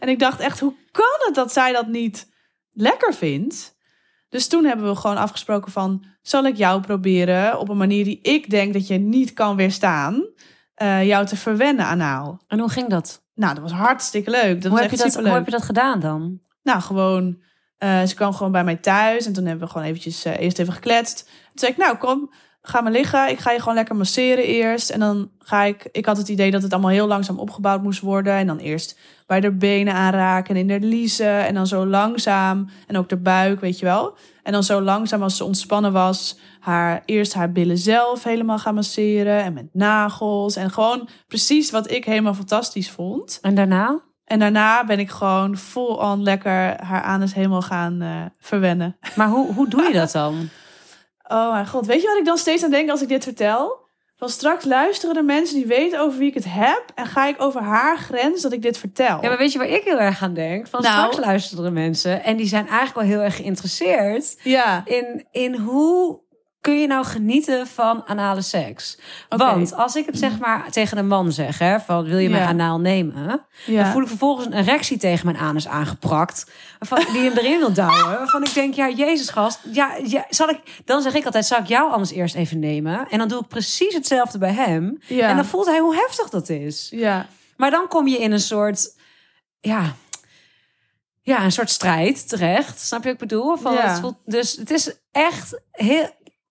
En 0.00 0.08
ik 0.08 0.18
dacht 0.18 0.40
echt, 0.40 0.60
hoe 0.60 0.74
kan 0.90 1.16
het 1.26 1.34
dat 1.34 1.52
zij 1.52 1.72
dat 1.72 1.86
niet 1.86 2.28
lekker 2.72 3.14
vindt? 3.14 3.78
Dus 4.30 4.48
toen 4.48 4.64
hebben 4.64 4.88
we 4.88 4.96
gewoon 4.96 5.16
afgesproken 5.16 5.72
van... 5.72 6.04
zal 6.22 6.44
ik 6.44 6.56
jou 6.56 6.80
proberen 6.80 7.58
op 7.58 7.68
een 7.68 7.76
manier 7.76 8.04
die 8.04 8.18
ik 8.22 8.50
denk 8.50 8.72
dat 8.72 8.86
je 8.86 8.98
niet 8.98 9.32
kan 9.32 9.56
weerstaan... 9.56 10.24
eh, 10.74 11.06
jou 11.06 11.26
te 11.26 11.36
verwennen 11.36 11.84
anaal. 11.86 12.40
En 12.48 12.58
hoe 12.58 12.68
ging 12.70 12.88
dat? 12.88 13.22
Nou, 13.34 13.54
dat 13.54 13.62
was 13.62 13.72
hartstikke 13.72 14.30
leuk. 14.30 14.54
Dat 14.54 14.62
Hoe 14.62 14.70
was 14.70 14.80
heb, 14.80 14.90
je 14.90 14.96
dat 14.96 15.14
hoe 15.14 15.28
heb 15.28 15.44
je 15.44 15.50
dat 15.50 15.62
gedaan 15.62 16.00
dan? 16.00 16.40
Nou, 16.62 16.80
gewoon. 16.80 17.42
eh, 17.78 18.02
ze 18.02 18.14
kwam 18.14 18.32
gewoon 18.32 18.52
bij 18.52 18.64
mij 18.64 18.76
thuis. 18.76 19.26
En 19.26 19.32
toen 19.32 19.44
hebben 19.44 19.66
we 19.66 19.72
gewoon 19.72 19.86
eventjes 19.86 20.24
eh, 20.24 20.40
eerst 20.40 20.58
even 20.58 20.72
gekletst. 20.72 21.24
Toen 21.24 21.58
zei 21.58 21.72
ik, 21.72 21.78
nou 21.78 21.96
kom, 21.96 22.32
ga 22.62 22.80
maar 22.80 22.92
liggen. 22.92 23.30
Ik 23.30 23.38
ga 23.38 23.50
je 23.50 23.58
gewoon 23.58 23.74
lekker 23.74 23.96
masseren 23.96 24.44
eerst. 24.44 24.90
En 24.90 25.00
dan 25.00 25.30
ga 25.38 25.62
ik... 25.62 25.88
Ik 25.92 26.06
had 26.06 26.16
het 26.16 26.28
idee 26.28 26.50
dat 26.50 26.62
het 26.62 26.72
allemaal 26.72 26.90
heel 26.90 27.06
langzaam 27.06 27.38
opgebouwd 27.38 27.82
moest 27.82 28.00
worden. 28.00 28.32
En 28.32 28.46
dan 28.46 28.58
eerst 28.58 28.98
bij 29.26 29.40
de 29.40 29.52
benen 29.52 29.94
aanraken 29.94 30.54
en 30.54 30.60
in 30.60 30.80
de 30.80 30.86
liezen. 30.86 31.46
En 31.46 31.54
dan 31.54 31.66
zo 31.66 31.86
langzaam. 31.86 32.68
En 32.86 32.96
ook 32.96 33.08
de 33.08 33.16
buik, 33.16 33.60
weet 33.60 33.78
je 33.78 33.84
wel. 33.86 34.16
En 34.42 34.52
dan 34.52 34.62
zo 34.62 34.80
langzaam 34.80 35.22
als 35.22 35.36
ze 35.36 35.44
ontspannen 35.44 35.92
was... 35.92 36.38
Haar, 36.60 37.02
eerst 37.04 37.34
haar 37.34 37.52
billen 37.52 37.78
zelf 37.78 38.24
helemaal 38.24 38.58
gaan 38.58 38.74
masseren. 38.74 39.42
En 39.42 39.52
met 39.52 39.68
nagels. 39.72 40.56
En 40.56 40.70
gewoon 40.70 41.08
precies 41.28 41.70
wat 41.70 41.90
ik 41.90 42.04
helemaal 42.04 42.34
fantastisch 42.34 42.90
vond. 42.90 43.38
En 43.42 43.54
daarna? 43.54 44.00
En 44.24 44.38
daarna 44.38 44.84
ben 44.84 44.98
ik 44.98 45.10
gewoon 45.10 45.56
full 45.56 45.94
on 45.94 46.22
lekker 46.22 46.84
haar 46.84 47.02
anus 47.02 47.34
helemaal 47.34 47.62
gaan 47.62 48.02
eh, 48.02 48.08
verwennen. 48.38 48.96
Maar 49.16 49.28
hoe, 49.28 49.54
hoe 49.54 49.68
doe 49.68 49.82
je 49.82 49.92
dat 49.92 50.12
dan? 50.12 50.34
Oh 51.32 51.52
mijn 51.52 51.66
god, 51.66 51.86
weet 51.86 52.00
je 52.02 52.08
wat 52.08 52.16
ik 52.16 52.24
dan 52.24 52.38
steeds 52.38 52.64
aan 52.64 52.70
denk 52.70 52.90
als 52.90 53.02
ik 53.02 53.08
dit 53.08 53.24
vertel? 53.24 53.78
Van 54.16 54.28
straks 54.28 54.64
luisteren 54.64 55.14
de 55.14 55.22
mensen 55.22 55.56
die 55.56 55.66
weten 55.66 56.00
over 56.00 56.18
wie 56.18 56.28
ik 56.28 56.34
het 56.34 56.44
heb... 56.48 56.82
en 56.94 57.06
ga 57.06 57.26
ik 57.26 57.42
over 57.42 57.60
haar 57.62 57.98
grens 57.98 58.42
dat 58.42 58.52
ik 58.52 58.62
dit 58.62 58.78
vertel. 58.78 59.18
Ja, 59.22 59.28
maar 59.28 59.38
weet 59.38 59.52
je 59.52 59.58
waar 59.58 59.68
ik 59.68 59.84
heel 59.84 59.98
erg 59.98 60.22
aan 60.22 60.34
denk? 60.34 60.66
Van 60.66 60.82
Nou. 60.82 60.94
straks 60.94 61.26
luisteren 61.26 61.72
mensen 61.72 62.24
en 62.24 62.36
die 62.36 62.46
zijn 62.46 62.66
eigenlijk 62.66 62.94
wel 62.94 63.16
heel 63.16 63.24
erg 63.24 63.36
geïnteresseerd 63.36 64.36
Ja, 64.42 64.82
in, 64.84 65.26
in 65.30 65.54
hoe 65.54 66.20
kun 66.60 66.80
je 66.80 66.86
nou 66.86 67.04
genieten 67.04 67.66
van 67.66 68.06
anale 68.06 68.42
seks? 68.42 68.98
Want 69.28 69.74
als 69.74 69.96
ik 69.96 70.06
het 70.06 70.18
zeg 70.18 70.38
maar 70.38 70.70
tegen 70.70 70.98
een 70.98 71.06
man 71.06 71.32
zeg, 71.32 71.58
hè, 71.58 71.80
van 71.80 72.04
wil 72.04 72.18
je 72.18 72.28
mijn 72.30 72.48
anaal 72.48 72.80
nemen? 72.80 73.46
Dan 73.66 73.86
voel 73.86 74.02
ik 74.02 74.08
vervolgens 74.08 74.46
een 74.46 74.52
erectie 74.52 74.98
tegen 74.98 75.26
mijn 75.26 75.38
anus 75.38 75.68
aangeprakt. 75.68 76.50
Die 77.12 77.20
hem 77.22 77.36
erin 77.38 77.58
wil 77.58 77.72
douwen. 77.72 78.08
Waarvan 78.18 78.42
ik 78.44 78.54
denk, 78.54 78.74
ja, 78.74 78.88
Jezus 78.90 79.28
gast. 79.28 79.60
Ja, 79.72 79.96
ja, 80.04 80.26
zal 80.28 80.48
ik, 80.48 80.60
dan 80.84 81.02
zeg 81.02 81.14
ik 81.14 81.24
altijd, 81.24 81.46
zal 81.46 81.58
ik 81.58 81.66
jou 81.66 81.92
anders 81.92 82.10
eerst 82.10 82.34
even 82.34 82.58
nemen? 82.58 83.08
En 83.08 83.18
dan 83.18 83.28
doe 83.28 83.40
ik 83.40 83.48
precies 83.48 83.94
hetzelfde 83.94 84.38
bij 84.38 84.52
hem. 84.52 84.98
Ja. 85.06 85.28
En 85.28 85.36
dan 85.36 85.44
voelt 85.44 85.66
hij 85.66 85.78
hoe 85.78 85.94
heftig 85.94 86.28
dat 86.28 86.48
is. 86.48 86.88
ja. 86.90 87.26
Maar 87.56 87.70
dan 87.70 87.88
kom 87.88 88.06
je 88.08 88.18
in 88.18 88.32
een 88.32 88.40
soort, 88.40 88.96
ja, 89.60 89.94
ja, 91.22 91.44
een 91.44 91.52
soort 91.52 91.70
strijd 91.70 92.28
terecht. 92.28 92.80
Snap 92.80 93.02
je 93.02 93.12
wat 93.12 93.22
ik 93.22 93.28
bedoel? 93.28 93.56
Van, 93.56 93.72
Ja. 93.72 93.88
het 93.88 94.00
voelt, 94.00 94.16
dus 94.24 94.56
het 94.56 94.70
is 94.70 94.94
echt 95.12 95.60
heel... 95.72 96.10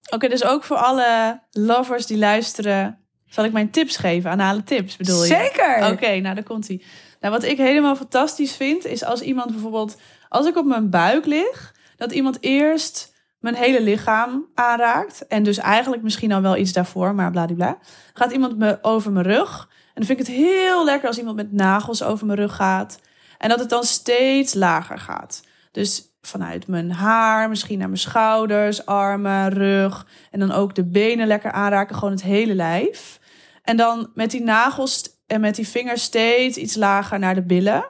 Oké, 0.10 0.28
dus 0.28 0.43
ook 0.43 0.64
voor 0.64 0.78
alle 0.78 1.41
lovers 1.51 2.05
die 2.05 2.18
luisteren... 2.18 2.99
zal 3.30 3.43
ik 3.43 3.51
mijn 3.51 3.72
tips 3.72 3.97
geven, 3.97 4.32
anale 4.32 4.64
tips 4.64 4.97
bedoel 4.97 5.24
je? 5.24 5.28
Zeker! 5.28 5.91
Oké, 5.91 6.20
nou 6.20 6.36
daar 6.36 6.43
komt 6.43 6.68
hij. 6.68 6.82
Nou, 7.20 7.34
wat 7.34 7.43
ik 7.43 7.57
helemaal 7.57 7.95
fantastisch 7.95 8.55
vind, 8.55 8.86
is 8.86 9.03
als 9.03 9.22
iemand 9.22 9.51
bijvoorbeeld, 9.51 9.97
als 10.30 10.45
ik 10.45 10.57
op 10.57 10.66
mijn 10.66 10.89
buik 10.89 11.26
lig, 11.26 11.76
dat 11.97 12.12
iemand 12.12 12.38
eerst 12.39 13.14
mijn 13.39 13.55
hele 13.55 13.82
lichaam 13.82 14.45
aanraakt. 14.55 15.28
En 15.28 15.43
dus 15.43 15.57
eigenlijk 15.57 16.01
misschien 16.01 16.32
al 16.32 16.41
wel 16.41 16.57
iets 16.57 16.74
daarvoor, 16.74 17.16
maar 17.16 17.32
bladibla. 17.32 17.78
Gaat 18.14 18.32
iemand 18.32 18.57
me 18.57 18.80
over 18.82 19.12
mijn 19.12 19.26
rug. 19.26 19.68
En 19.70 20.05
dan 20.05 20.05
vind 20.05 20.20
ik 20.20 20.28
het 20.28 20.36
heel 20.36 20.86
lekker 20.86 21.07
als 21.07 21.18
iemand 21.18 21.36
met 21.36 21.51
nagels 21.51 22.03
over 22.03 22.26
mijn 22.26 22.39
rug 22.39 22.55
gaat. 22.55 22.99
En 23.38 23.49
dat 23.49 23.60
het 23.60 23.70
dan 23.70 23.84
steeds 23.84 24.53
lager 24.53 24.97
gaat. 24.99 25.41
Dus 25.72 26.09
vanuit 26.22 26.67
mijn 26.67 26.91
haar, 26.91 27.49
misschien 27.49 27.78
naar 27.78 27.88
mijn 27.88 27.99
schouders, 27.99 28.86
armen, 28.86 29.49
rug. 29.49 30.07
En 30.32 30.39
dan 30.39 30.51
ook 30.51 30.76
de 30.76 30.86
benen 30.86 31.28
lekker 31.28 31.51
aanraken, 31.51 31.95
gewoon 31.95 32.13
het 32.13 32.24
hele 32.24 32.55
lijf. 32.55 33.20
En 33.63 33.78
dan 33.78 34.11
met 34.13 34.32
die 34.32 34.43
nagels 34.43 35.17
en 35.28 35.41
met 35.41 35.55
die 35.55 35.67
vingers 35.67 36.03
steeds 36.03 36.57
iets 36.57 36.76
lager 36.76 37.20
naar 37.20 37.36
de 37.36 37.43
billen. 37.43 37.86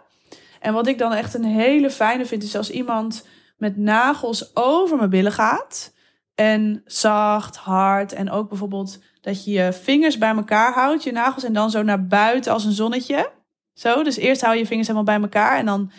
En 0.59 0.73
wat 0.73 0.87
ik 0.87 0.97
dan 0.97 1.13
echt 1.13 1.33
een 1.33 1.43
hele 1.43 1.89
fijne 1.89 2.25
vind, 2.25 2.43
is 2.43 2.55
als 2.55 2.71
iemand 2.71 3.27
met 3.57 3.77
nagels 3.77 4.55
over 4.55 4.97
mijn 4.97 5.09
billen 5.09 5.31
gaat. 5.31 5.93
En 6.35 6.81
zacht, 6.85 7.55
hard. 7.55 8.13
En 8.13 8.31
ook 8.31 8.49
bijvoorbeeld 8.49 8.99
dat 9.21 9.45
je 9.45 9.51
je 9.51 9.73
vingers 9.73 10.17
bij 10.17 10.35
elkaar 10.35 10.73
houdt, 10.73 11.03
je 11.03 11.11
nagels, 11.11 11.43
en 11.43 11.53
dan 11.53 11.69
zo 11.69 11.83
naar 11.83 12.05
buiten 12.05 12.53
als 12.53 12.65
een 12.65 12.71
zonnetje. 12.71 13.31
Zo, 13.73 14.03
dus 14.03 14.17
eerst 14.17 14.41
hou 14.41 14.55
je 14.55 14.65
vingers 14.65 14.87
helemaal 14.87 15.15
bij 15.15 15.21
elkaar 15.21 15.57
en 15.57 15.65
dan 15.65 15.91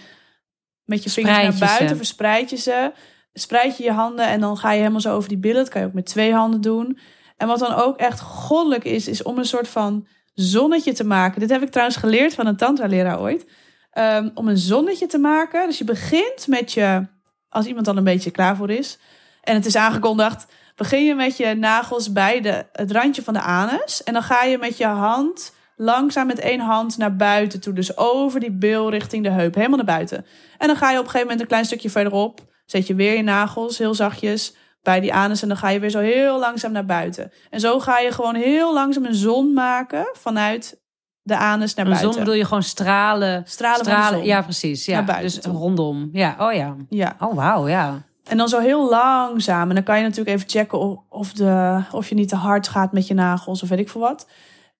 met 0.90 1.02
je 1.02 1.10
vingers 1.10 1.58
naar 1.58 1.68
buiten 1.68 1.96
verspreid 1.96 2.50
je 2.50 2.56
ze. 2.56 2.92
Spreid 3.32 3.76
je 3.76 3.84
je 3.84 3.92
handen 3.92 4.26
en 4.26 4.40
dan 4.40 4.56
ga 4.56 4.72
je 4.72 4.78
helemaal 4.78 5.00
zo 5.00 5.14
over 5.14 5.28
die 5.28 5.38
billen. 5.38 5.62
Dat 5.62 5.68
kan 5.68 5.80
je 5.80 5.86
ook 5.86 5.92
met 5.92 6.06
twee 6.06 6.32
handen 6.32 6.60
doen. 6.60 6.98
En 7.36 7.46
wat 7.46 7.58
dan 7.58 7.74
ook 7.74 7.96
echt 7.96 8.20
goddelijk 8.20 8.84
is, 8.84 9.08
is 9.08 9.22
om 9.22 9.38
een 9.38 9.44
soort 9.44 9.68
van 9.68 10.06
zonnetje 10.34 10.92
te 10.92 11.04
maken. 11.04 11.40
Dit 11.40 11.50
heb 11.50 11.62
ik 11.62 11.70
trouwens 11.70 11.98
geleerd 11.98 12.34
van 12.34 12.46
een 12.46 12.56
tantra-leraar 12.56 13.20
ooit. 13.20 13.46
Ehm, 13.90 14.30
om 14.34 14.48
een 14.48 14.58
zonnetje 14.58 15.06
te 15.06 15.18
maken. 15.18 15.66
Dus 15.66 15.78
je 15.78 15.84
begint 15.84 16.46
met 16.46 16.72
je, 16.72 17.06
als 17.48 17.66
iemand 17.66 17.86
dan 17.86 17.96
een 17.96 18.04
beetje 18.04 18.30
klaar 18.30 18.56
voor 18.56 18.70
is. 18.70 18.98
En 19.42 19.54
het 19.54 19.66
is 19.66 19.76
aangekondigd. 19.76 20.46
Begin 20.76 21.04
je 21.04 21.14
met 21.14 21.36
je 21.36 21.54
nagels 21.54 22.12
bij 22.12 22.40
de, 22.40 22.66
het 22.72 22.90
randje 22.90 23.22
van 23.22 23.34
de 23.34 23.40
anus. 23.40 24.02
En 24.02 24.12
dan 24.12 24.22
ga 24.22 24.42
je 24.42 24.58
met 24.58 24.76
je 24.76 24.86
hand 24.86 25.52
langzaam 25.80 26.26
met 26.26 26.38
één 26.38 26.60
hand 26.60 26.98
naar 26.98 27.16
buiten 27.16 27.60
toe. 27.60 27.72
Dus 27.72 27.96
over 27.96 28.40
die 28.40 28.50
bil 28.52 28.90
richting 28.90 29.24
de 29.24 29.30
heup. 29.30 29.54
Helemaal 29.54 29.76
naar 29.76 29.96
buiten. 29.96 30.26
En 30.58 30.66
dan 30.66 30.76
ga 30.76 30.90
je 30.90 30.98
op 30.98 31.04
een 31.04 31.10
gegeven 31.10 31.26
moment 31.26 31.40
een 31.40 31.46
klein 31.46 31.64
stukje 31.64 31.90
verderop. 31.90 32.40
Zet 32.66 32.86
je 32.86 32.94
weer 32.94 33.16
je 33.16 33.22
nagels 33.22 33.78
heel 33.78 33.94
zachtjes 33.94 34.54
bij 34.82 35.00
die 35.00 35.14
anus. 35.14 35.42
En 35.42 35.48
dan 35.48 35.56
ga 35.56 35.68
je 35.68 35.80
weer 35.80 35.90
zo 35.90 35.98
heel 35.98 36.38
langzaam 36.38 36.72
naar 36.72 36.84
buiten. 36.84 37.32
En 37.50 37.60
zo 37.60 37.80
ga 37.80 37.98
je 37.98 38.12
gewoon 38.12 38.34
heel 38.34 38.74
langzaam 38.74 39.04
een 39.04 39.14
zon 39.14 39.52
maken 39.52 40.10
vanuit 40.12 40.80
de 41.22 41.36
anus 41.36 41.74
naar 41.74 41.84
Een 41.84 41.92
buiten. 41.92 42.12
zon 42.12 42.22
bedoel 42.22 42.38
je 42.38 42.44
gewoon 42.44 42.62
stralen. 42.62 43.42
Stralen 43.46 44.12
zon. 44.12 44.24
Ja, 44.24 44.42
precies. 44.42 44.84
Ja. 44.84 45.02
Dus 45.02 45.40
toe. 45.40 45.52
rondom. 45.52 46.08
Ja, 46.12 46.36
oh 46.38 46.52
ja. 46.52 46.76
Ja. 46.88 47.16
Oh, 47.18 47.34
wauw, 47.34 47.68
ja. 47.68 48.02
En 48.24 48.36
dan 48.36 48.48
zo 48.48 48.58
heel 48.58 48.88
langzaam. 48.88 49.68
En 49.68 49.74
dan 49.74 49.84
kan 49.84 49.96
je 49.96 50.02
natuurlijk 50.02 50.36
even 50.36 50.48
checken 50.48 51.04
of, 51.08 51.32
de, 51.32 51.82
of 51.90 52.08
je 52.08 52.14
niet 52.14 52.28
te 52.28 52.36
hard 52.36 52.68
gaat 52.68 52.92
met 52.92 53.06
je 53.06 53.14
nagels 53.14 53.62
of 53.62 53.68
weet 53.68 53.78
ik 53.78 53.88
veel 53.88 54.00
wat. 54.00 54.26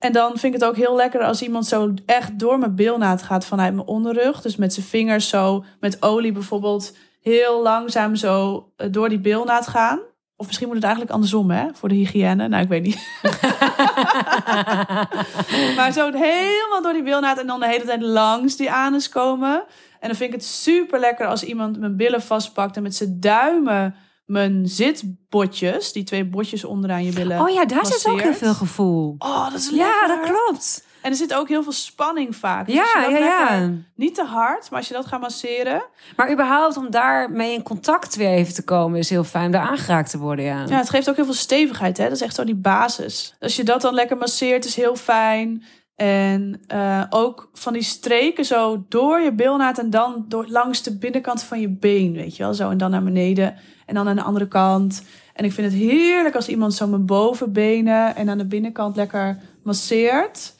En 0.00 0.12
dan 0.12 0.30
vind 0.30 0.54
ik 0.54 0.60
het 0.60 0.68
ook 0.68 0.76
heel 0.76 0.96
lekker 0.96 1.22
als 1.22 1.42
iemand 1.42 1.66
zo 1.66 1.94
echt 2.06 2.38
door 2.38 2.58
mijn 2.58 2.74
bilnaad 2.74 3.22
gaat 3.22 3.44
vanuit 3.44 3.74
mijn 3.74 3.86
onderrug. 3.86 4.42
Dus 4.42 4.56
met 4.56 4.74
zijn 4.74 4.86
vingers 4.86 5.28
zo 5.28 5.64
met 5.80 6.02
olie 6.02 6.32
bijvoorbeeld 6.32 6.96
heel 7.20 7.62
langzaam 7.62 8.14
zo 8.14 8.64
eh, 8.76 8.86
door 8.90 9.08
die 9.08 9.18
bilnaad 9.18 9.66
gaan. 9.66 10.00
Of 10.36 10.46
misschien 10.46 10.66
moet 10.66 10.76
het 10.76 10.84
eigenlijk 10.84 11.14
andersom, 11.14 11.50
hè? 11.50 11.66
Voor 11.72 11.88
de 11.88 11.94
hygiëne. 11.94 12.48
Nou, 12.48 12.62
ik 12.62 12.68
weet 12.68 12.82
niet. 12.82 13.08
maar 15.76 15.92
zo 15.92 16.12
helemaal 16.12 16.82
door 16.82 16.92
die 16.92 17.02
bilnaad 17.02 17.38
en 17.38 17.46
dan 17.46 17.60
de 17.60 17.66
hele 17.66 17.84
tijd 17.84 18.02
langs 18.02 18.56
die 18.56 18.70
anus 18.70 19.08
komen. 19.08 19.64
En 20.00 20.08
dan 20.08 20.16
vind 20.16 20.32
ik 20.32 20.40
het 20.40 20.44
super 20.44 21.00
lekker 21.00 21.26
als 21.26 21.42
iemand 21.42 21.78
mijn 21.78 21.96
billen 21.96 22.22
vastpakt 22.22 22.76
en 22.76 22.82
met 22.82 22.94
zijn 22.94 23.20
duimen 23.20 23.94
mijn 24.30 24.66
zitbotjes, 24.68 25.92
die 25.92 26.04
twee 26.04 26.24
botjes 26.24 26.64
onderaan 26.64 27.04
je 27.04 27.12
billen. 27.12 27.40
Oh 27.40 27.50
ja, 27.50 27.64
daar 27.64 27.86
zit 27.86 28.06
ook 28.08 28.20
heel 28.20 28.34
veel 28.34 28.54
gevoel. 28.54 29.14
Oh, 29.18 29.44
dat 29.50 29.60
is 29.60 29.70
Ja, 29.70 30.06
lekker. 30.06 30.08
dat 30.08 30.36
klopt. 30.46 30.84
En 31.02 31.10
er 31.10 31.16
zit 31.16 31.34
ook 31.34 31.48
heel 31.48 31.62
veel 31.62 31.72
spanning 31.72 32.36
vaak. 32.36 32.66
Dus 32.66 32.74
Ja, 32.74 33.06
ja, 33.08 33.16
ja. 33.18 33.70
Niet 33.94 34.14
te 34.14 34.24
hard, 34.24 34.70
maar 34.70 34.78
als 34.78 34.88
je 34.88 34.94
dat 34.94 35.06
gaat 35.06 35.20
masseren. 35.20 35.82
Maar 36.16 36.32
überhaupt 36.32 36.76
om 36.76 36.90
daarmee 36.90 37.54
in 37.54 37.62
contact 37.62 38.16
weer 38.16 38.28
even 38.28 38.54
te 38.54 38.64
komen 38.64 38.98
is 38.98 39.10
heel 39.10 39.24
fijn. 39.24 39.50
Daar 39.50 39.68
aangeraakt 39.68 40.10
te 40.10 40.18
worden, 40.18 40.44
ja. 40.44 40.64
Ja, 40.68 40.76
het 40.76 40.90
geeft 40.90 41.08
ook 41.08 41.16
heel 41.16 41.24
veel 41.24 41.34
stevigheid. 41.34 41.96
Hè? 41.96 42.04
Dat 42.04 42.12
is 42.12 42.20
echt 42.22 42.34
zo 42.34 42.44
die 42.44 42.54
basis. 42.54 43.34
Als 43.40 43.56
je 43.56 43.64
dat 43.64 43.80
dan 43.80 43.94
lekker 43.94 44.16
masseert, 44.16 44.64
is 44.64 44.76
heel 44.76 44.96
fijn. 44.96 45.64
En 45.96 46.60
eh, 46.66 47.02
ook 47.10 47.50
van 47.52 47.72
die 47.72 47.82
streken 47.82 48.44
zo 48.44 48.84
door 48.88 49.20
je 49.20 49.32
bilnaad 49.34 49.78
en 49.78 49.90
dan 49.90 50.24
door, 50.28 50.46
langs 50.48 50.82
de 50.82 50.98
binnenkant 50.98 51.42
van 51.42 51.60
je 51.60 51.68
been, 51.68 52.12
weet 52.12 52.36
je 52.36 52.42
wel. 52.42 52.54
Zo 52.54 52.70
en 52.70 52.78
dan 52.78 52.90
naar 52.90 53.02
beneden 53.02 53.56
en 53.90 53.96
dan 53.96 54.08
aan 54.08 54.16
de 54.16 54.22
andere 54.22 54.48
kant. 54.48 55.02
En 55.34 55.44
ik 55.44 55.52
vind 55.52 55.72
het 55.72 55.80
heerlijk 55.80 56.34
als 56.34 56.48
iemand 56.48 56.74
zo 56.74 56.86
mijn 56.86 57.06
bovenbenen 57.06 58.16
en 58.16 58.28
aan 58.28 58.38
de 58.38 58.46
binnenkant 58.46 58.96
lekker 58.96 59.38
masseert. 59.62 60.54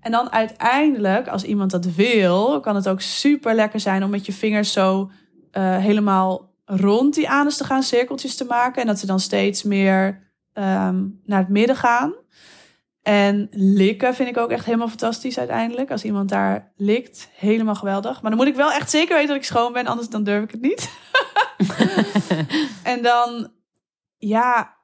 En 0.00 0.10
dan 0.10 0.32
uiteindelijk, 0.32 1.28
als 1.28 1.44
iemand 1.44 1.70
dat 1.70 1.84
wil, 1.84 2.60
kan 2.60 2.74
het 2.74 2.88
ook 2.88 3.00
super 3.00 3.54
lekker 3.54 3.80
zijn 3.80 4.04
om 4.04 4.10
met 4.10 4.26
je 4.26 4.32
vingers 4.32 4.72
zo 4.72 5.10
eh, 5.50 5.76
helemaal 5.76 6.52
rond 6.64 7.14
die 7.14 7.28
anus 7.28 7.56
te 7.56 7.64
gaan, 7.64 7.82
cirkeltjes 7.82 8.36
te 8.36 8.44
maken. 8.44 8.80
En 8.80 8.86
dat 8.86 8.98
ze 8.98 9.06
dan 9.06 9.20
steeds 9.20 9.62
meer 9.62 10.32
ehm, 10.52 11.04
naar 11.24 11.38
het 11.38 11.48
midden 11.48 11.76
gaan. 11.76 12.12
En 13.02 13.48
likken 13.50 14.14
vind 14.14 14.28
ik 14.28 14.36
ook 14.36 14.50
echt 14.50 14.64
helemaal 14.64 14.88
fantastisch 14.88 15.38
uiteindelijk. 15.38 15.90
Als 15.90 16.04
iemand 16.04 16.28
daar 16.28 16.72
likt, 16.76 17.28
helemaal 17.36 17.74
geweldig. 17.74 18.22
Maar 18.22 18.30
dan 18.30 18.40
moet 18.40 18.48
ik 18.48 18.56
wel 18.56 18.72
echt 18.72 18.90
zeker 18.90 19.14
weten 19.14 19.28
dat 19.28 19.36
ik 19.36 19.44
schoon 19.44 19.72
ben, 19.72 19.86
anders 19.86 20.08
dan 20.08 20.24
durf 20.24 20.42
ik 20.42 20.50
het 20.50 20.60
niet. 20.60 20.90
en 22.92 23.02
dan, 23.02 23.52
ja, 24.16 24.76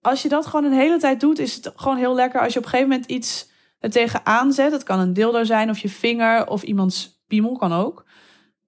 als 0.00 0.22
je 0.22 0.28
dat 0.28 0.46
gewoon 0.46 0.64
een 0.64 0.78
hele 0.78 0.98
tijd 0.98 1.20
doet, 1.20 1.38
is 1.38 1.54
het 1.54 1.72
gewoon 1.76 1.96
heel 1.96 2.14
lekker 2.14 2.40
als 2.40 2.52
je 2.52 2.58
op 2.58 2.64
een 2.64 2.70
gegeven 2.70 2.90
moment 2.92 3.10
iets 3.10 3.50
er 3.78 3.90
tegenaan 3.90 4.52
zet. 4.52 4.72
Het 4.72 4.82
kan 4.82 4.98
een 4.98 5.12
dildo 5.12 5.44
zijn 5.44 5.70
of 5.70 5.78
je 5.78 5.88
vinger 5.88 6.48
of 6.48 6.62
iemands 6.62 7.22
piemel 7.26 7.56
kan 7.56 7.72
ook. 7.72 8.04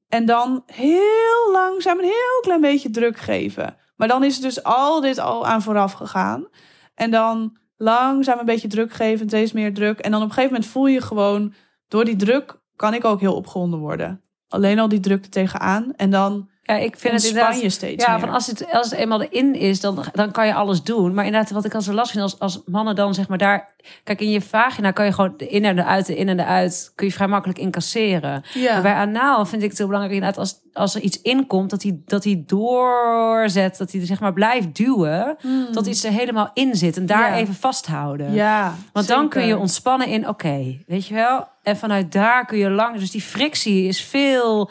En 0.08 0.26
dan 0.26 0.62
heel 0.66 1.50
langzaam 1.52 1.98
een 1.98 2.04
heel 2.04 2.40
klein 2.40 2.60
beetje 2.60 2.90
druk 2.90 3.18
geven. 3.18 3.76
Maar 3.96 4.08
dan 4.08 4.24
is 4.24 4.34
het 4.34 4.42
dus 4.42 4.62
al 4.62 5.00
dit 5.00 5.18
al 5.18 5.46
aan 5.46 5.62
vooraf 5.62 5.92
gegaan. 5.92 6.48
En 6.94 7.10
dan 7.10 7.56
langzaam 7.76 8.38
een 8.38 8.44
beetje 8.44 8.68
druk 8.68 8.92
geven, 8.92 9.28
steeds 9.28 9.52
meer 9.52 9.74
druk. 9.74 9.98
En 9.98 10.10
dan 10.10 10.22
op 10.22 10.28
een 10.28 10.34
gegeven 10.34 10.54
moment 10.54 10.70
voel 10.70 10.86
je 10.86 11.00
gewoon, 11.00 11.54
door 11.88 12.04
die 12.04 12.16
druk 12.16 12.60
kan 12.76 12.94
ik 12.94 13.04
ook 13.04 13.20
heel 13.20 13.34
opgewonden 13.34 13.78
worden. 13.78 14.22
Alleen 14.48 14.78
al 14.78 14.88
die 14.88 15.00
druk 15.00 15.24
er 15.24 15.30
tegenaan. 15.30 15.92
En 15.96 16.10
dan 16.10 16.48
Ja, 16.64 16.74
ik 16.74 16.96
vind 16.98 17.14
het 17.14 17.24
inderdaad... 17.24 17.60
je 17.60 17.70
steeds 17.70 18.04
Ja, 18.04 18.10
meer. 18.10 18.20
van 18.20 18.28
als 18.28 18.46
het, 18.46 18.72
als 18.72 18.90
het 18.90 18.98
eenmaal 18.98 19.22
erin 19.22 19.54
is, 19.54 19.80
dan, 19.80 20.04
dan 20.12 20.30
kan 20.30 20.46
je 20.46 20.54
alles 20.54 20.82
doen. 20.82 21.14
Maar 21.14 21.24
inderdaad, 21.24 21.50
wat 21.50 21.64
ik 21.64 21.74
al 21.74 21.82
zo 21.82 21.92
last 21.92 22.10
vind, 22.10 22.22
als, 22.22 22.38
als 22.38 22.62
mannen 22.66 22.94
dan 22.94 23.14
zeg 23.14 23.28
maar 23.28 23.38
daar... 23.38 23.70
Kijk, 24.04 24.20
in 24.20 24.30
je 24.30 24.40
vagina 24.40 24.90
kan 24.90 25.04
je 25.04 25.12
gewoon 25.12 25.34
de 25.36 25.48
in 25.48 25.64
en 25.64 25.76
de 25.76 25.84
uit, 25.84 26.06
de 26.06 26.16
in 26.16 26.28
en 26.28 26.36
de 26.36 26.44
uit... 26.44 26.92
kun 26.94 27.06
je 27.06 27.12
vrij 27.12 27.26
makkelijk 27.26 27.58
incasseren. 27.58 28.44
ja. 28.54 28.72
Maar 28.72 28.82
bij 28.82 28.94
anaal 28.94 29.46
vind 29.46 29.62
ik 29.62 29.68
het 29.68 29.78
heel 29.78 29.86
belangrijk 29.86 30.18
inderdaad... 30.18 30.40
als, 30.40 30.60
als 30.72 30.94
er 30.94 31.00
iets 31.00 31.22
inkomt, 31.22 31.70
dat 31.70 31.82
hij 31.82 32.00
dat 32.06 32.24
hij 32.24 32.42
doorzet. 32.46 33.78
Dat 33.78 33.92
hij 33.92 34.00
er 34.00 34.06
zeg 34.06 34.20
maar 34.20 34.32
blijft 34.32 34.76
duwen. 34.76 35.36
Dat 35.72 35.86
iets 35.86 36.04
er 36.04 36.12
helemaal 36.12 36.50
in 36.54 36.76
zit. 36.76 36.96
En 36.96 37.06
daar 37.06 37.26
Hmm. 37.26 37.34
Ja. 37.34 37.40
even 37.40 37.54
vasthouden. 37.54 38.32
ja, 38.32 38.74
Want 38.92 39.06
dan 39.08 39.28
kun 39.28 39.46
je 39.46 39.58
ontspannen 39.58 40.06
in, 40.08 40.28
oké, 40.28 40.78
weet 40.86 41.06
je 41.06 41.14
wel? 41.14 41.48
En 41.62 41.76
vanuit 41.76 42.12
daar 42.12 42.44
kun 42.46 42.58
je 42.58 42.70
lang. 42.70 42.98
Dus 42.98 43.10
die 43.10 43.20
frictie 43.22 43.86
is 43.86 44.02
veel, 44.02 44.70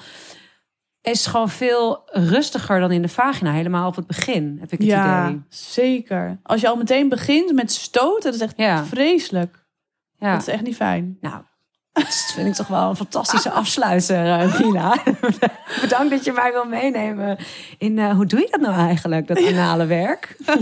is 1.02 1.26
gewoon 1.26 1.50
veel 1.50 2.02
rustiger 2.06 2.80
dan 2.80 2.92
in 2.92 3.02
de 3.02 3.08
vagina. 3.08 3.52
Helemaal 3.52 3.88
op 3.88 3.96
het 3.96 4.08
begin, 4.08 4.58
heb 4.60 4.72
ik 4.72 4.78
het 4.80 4.88
Ja, 4.88 5.28
idee. 5.28 5.42
zeker. 5.50 6.40
Als 6.44 6.62
je 6.62 6.68
al 6.70 6.76
meteen 6.76 7.10
begint 7.10 7.54
met 7.54 7.72
stoten, 7.72 8.24
dat 8.32 8.34
is 8.34 8.40
echt 8.48 8.54
Ja. 8.58 8.86
vreselijk. 8.86 9.66
Ja. 10.18 10.32
Dat 10.32 10.42
is 10.42 10.48
echt 10.54 10.64
niet 10.64 10.76
fijn. 10.76 11.18
Nou, 11.22 11.44
dat 11.94 12.32
vind 12.34 12.48
ik 12.48 12.54
toch 12.54 12.68
wel 12.68 12.90
een 12.90 12.96
fantastische 12.96 13.52
afsluiter, 13.52 14.26
eh, 14.26 14.60
Nina. 14.60 14.98
Bedankt 15.82 16.10
dat 16.10 16.24
je 16.24 16.32
mij 16.32 16.52
wil 16.52 16.66
meenemen 16.66 17.38
in 17.78 18.00
eh, 18.00 18.16
hoe 18.16 18.26
doe 18.26 18.40
je 18.40 18.48
dat 18.52 18.62
nou 18.62 18.76
eigenlijk, 18.76 19.28
dat 19.28 19.46
anale 19.46 19.86
werk? 19.86 20.36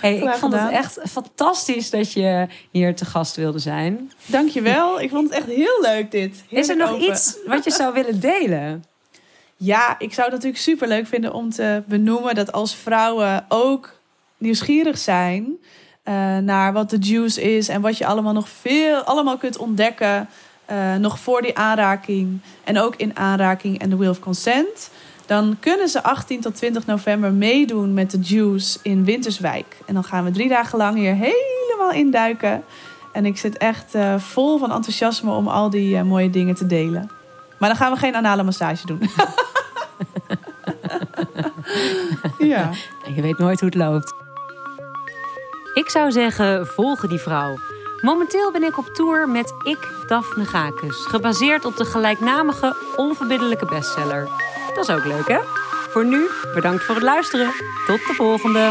hey, 0.00 0.16
ik 0.16 0.34
vond 0.34 0.52
het 0.52 0.70
echt 0.70 0.98
fantastisch 1.08 1.90
dat 1.90 2.12
je 2.12 2.46
hier 2.70 2.94
te 2.94 3.04
gast 3.04 3.36
wilde 3.36 3.58
zijn. 3.58 4.12
Dankjewel. 4.26 5.00
Ik 5.00 5.10
vond 5.10 5.28
het 5.28 5.38
echt 5.38 5.46
heel 5.46 5.80
leuk 5.80 6.10
dit. 6.10 6.44
Is 6.48 6.68
er 6.68 6.76
nog 6.76 6.90
open. 6.90 7.10
iets 7.10 7.36
wat 7.46 7.64
je 7.64 7.70
zou 7.70 7.94
willen 7.94 8.20
delen? 8.20 8.84
Ja, 9.56 9.98
ik 9.98 10.12
zou 10.12 10.26
het 10.26 10.34
natuurlijk 10.34 10.62
super 10.62 10.88
leuk 10.88 11.06
vinden 11.06 11.32
om 11.32 11.50
te 11.50 11.82
benoemen 11.86 12.34
dat 12.34 12.52
als 12.52 12.74
vrouwen 12.74 13.44
ook 13.48 14.00
nieuwsgierig 14.38 14.98
zijn 14.98 15.58
eh, 16.04 16.36
naar 16.36 16.72
wat 16.72 16.90
de 16.90 16.98
juice 16.98 17.56
is 17.56 17.68
en 17.68 17.80
wat 17.80 17.98
je 17.98 18.06
allemaal 18.06 18.32
nog 18.32 18.48
veel 18.48 18.96
allemaal 18.96 19.36
kunt 19.36 19.56
ontdekken 19.56 20.28
eh, 20.64 20.94
nog 20.94 21.18
voor 21.18 21.42
die 21.42 21.58
aanraking 21.58 22.40
en 22.64 22.78
ook 22.78 22.96
in 22.96 23.16
aanraking 23.16 23.78
en 23.78 23.90
de 23.90 23.96
Wheel 23.96 24.10
of 24.10 24.20
Consent. 24.20 24.90
Dan 25.26 25.56
kunnen 25.60 25.88
ze 25.88 26.02
18 26.02 26.40
tot 26.40 26.54
20 26.54 26.86
november 26.86 27.32
meedoen 27.32 27.94
met 27.94 28.10
de 28.10 28.18
Juice 28.18 28.78
in 28.82 29.04
Winterswijk. 29.04 29.76
En 29.86 29.94
dan 29.94 30.04
gaan 30.04 30.24
we 30.24 30.30
drie 30.30 30.48
dagen 30.48 30.78
lang 30.78 30.96
hier 30.96 31.14
helemaal 31.14 31.92
induiken. 31.92 32.64
En 33.12 33.26
ik 33.26 33.38
zit 33.38 33.56
echt 33.56 33.94
eh, 33.94 34.18
vol 34.18 34.58
van 34.58 34.72
enthousiasme 34.72 35.30
om 35.30 35.48
al 35.48 35.70
die 35.70 36.02
mooie 36.02 36.30
dingen 36.30 36.54
te 36.54 36.66
delen. 36.66 37.10
Maar 37.58 37.68
dan 37.68 37.78
gaan 37.78 37.92
we 37.92 37.98
geen 37.98 38.14
anale 38.14 38.42
massage 38.42 38.86
doen. 38.86 39.00
ja. 42.52 42.70
Je 43.14 43.22
weet 43.22 43.38
nooit 43.38 43.60
hoe 43.60 43.68
het 43.68 43.78
loopt. 43.78 44.23
Ik 45.74 45.90
zou 45.90 46.12
zeggen, 46.12 46.66
volgen 46.66 47.08
die 47.08 47.20
vrouw. 47.20 47.58
Momenteel 48.00 48.52
ben 48.52 48.62
ik 48.62 48.78
op 48.78 48.86
tour 48.86 49.28
met 49.28 49.54
Ik, 49.62 49.88
Daphne 50.06 50.44
Gakus. 50.44 51.06
Gebaseerd 51.06 51.64
op 51.64 51.76
de 51.76 51.84
gelijknamige, 51.84 52.76
onverbiddelijke 52.96 53.66
bestseller. 53.66 54.28
Dat 54.74 54.88
is 54.88 54.94
ook 54.94 55.04
leuk, 55.04 55.28
hè? 55.28 55.38
Voor 55.90 56.04
nu, 56.04 56.28
bedankt 56.54 56.84
voor 56.84 56.94
het 56.94 57.04
luisteren. 57.04 57.52
Tot 57.86 58.06
de 58.06 58.14
volgende. 58.14 58.70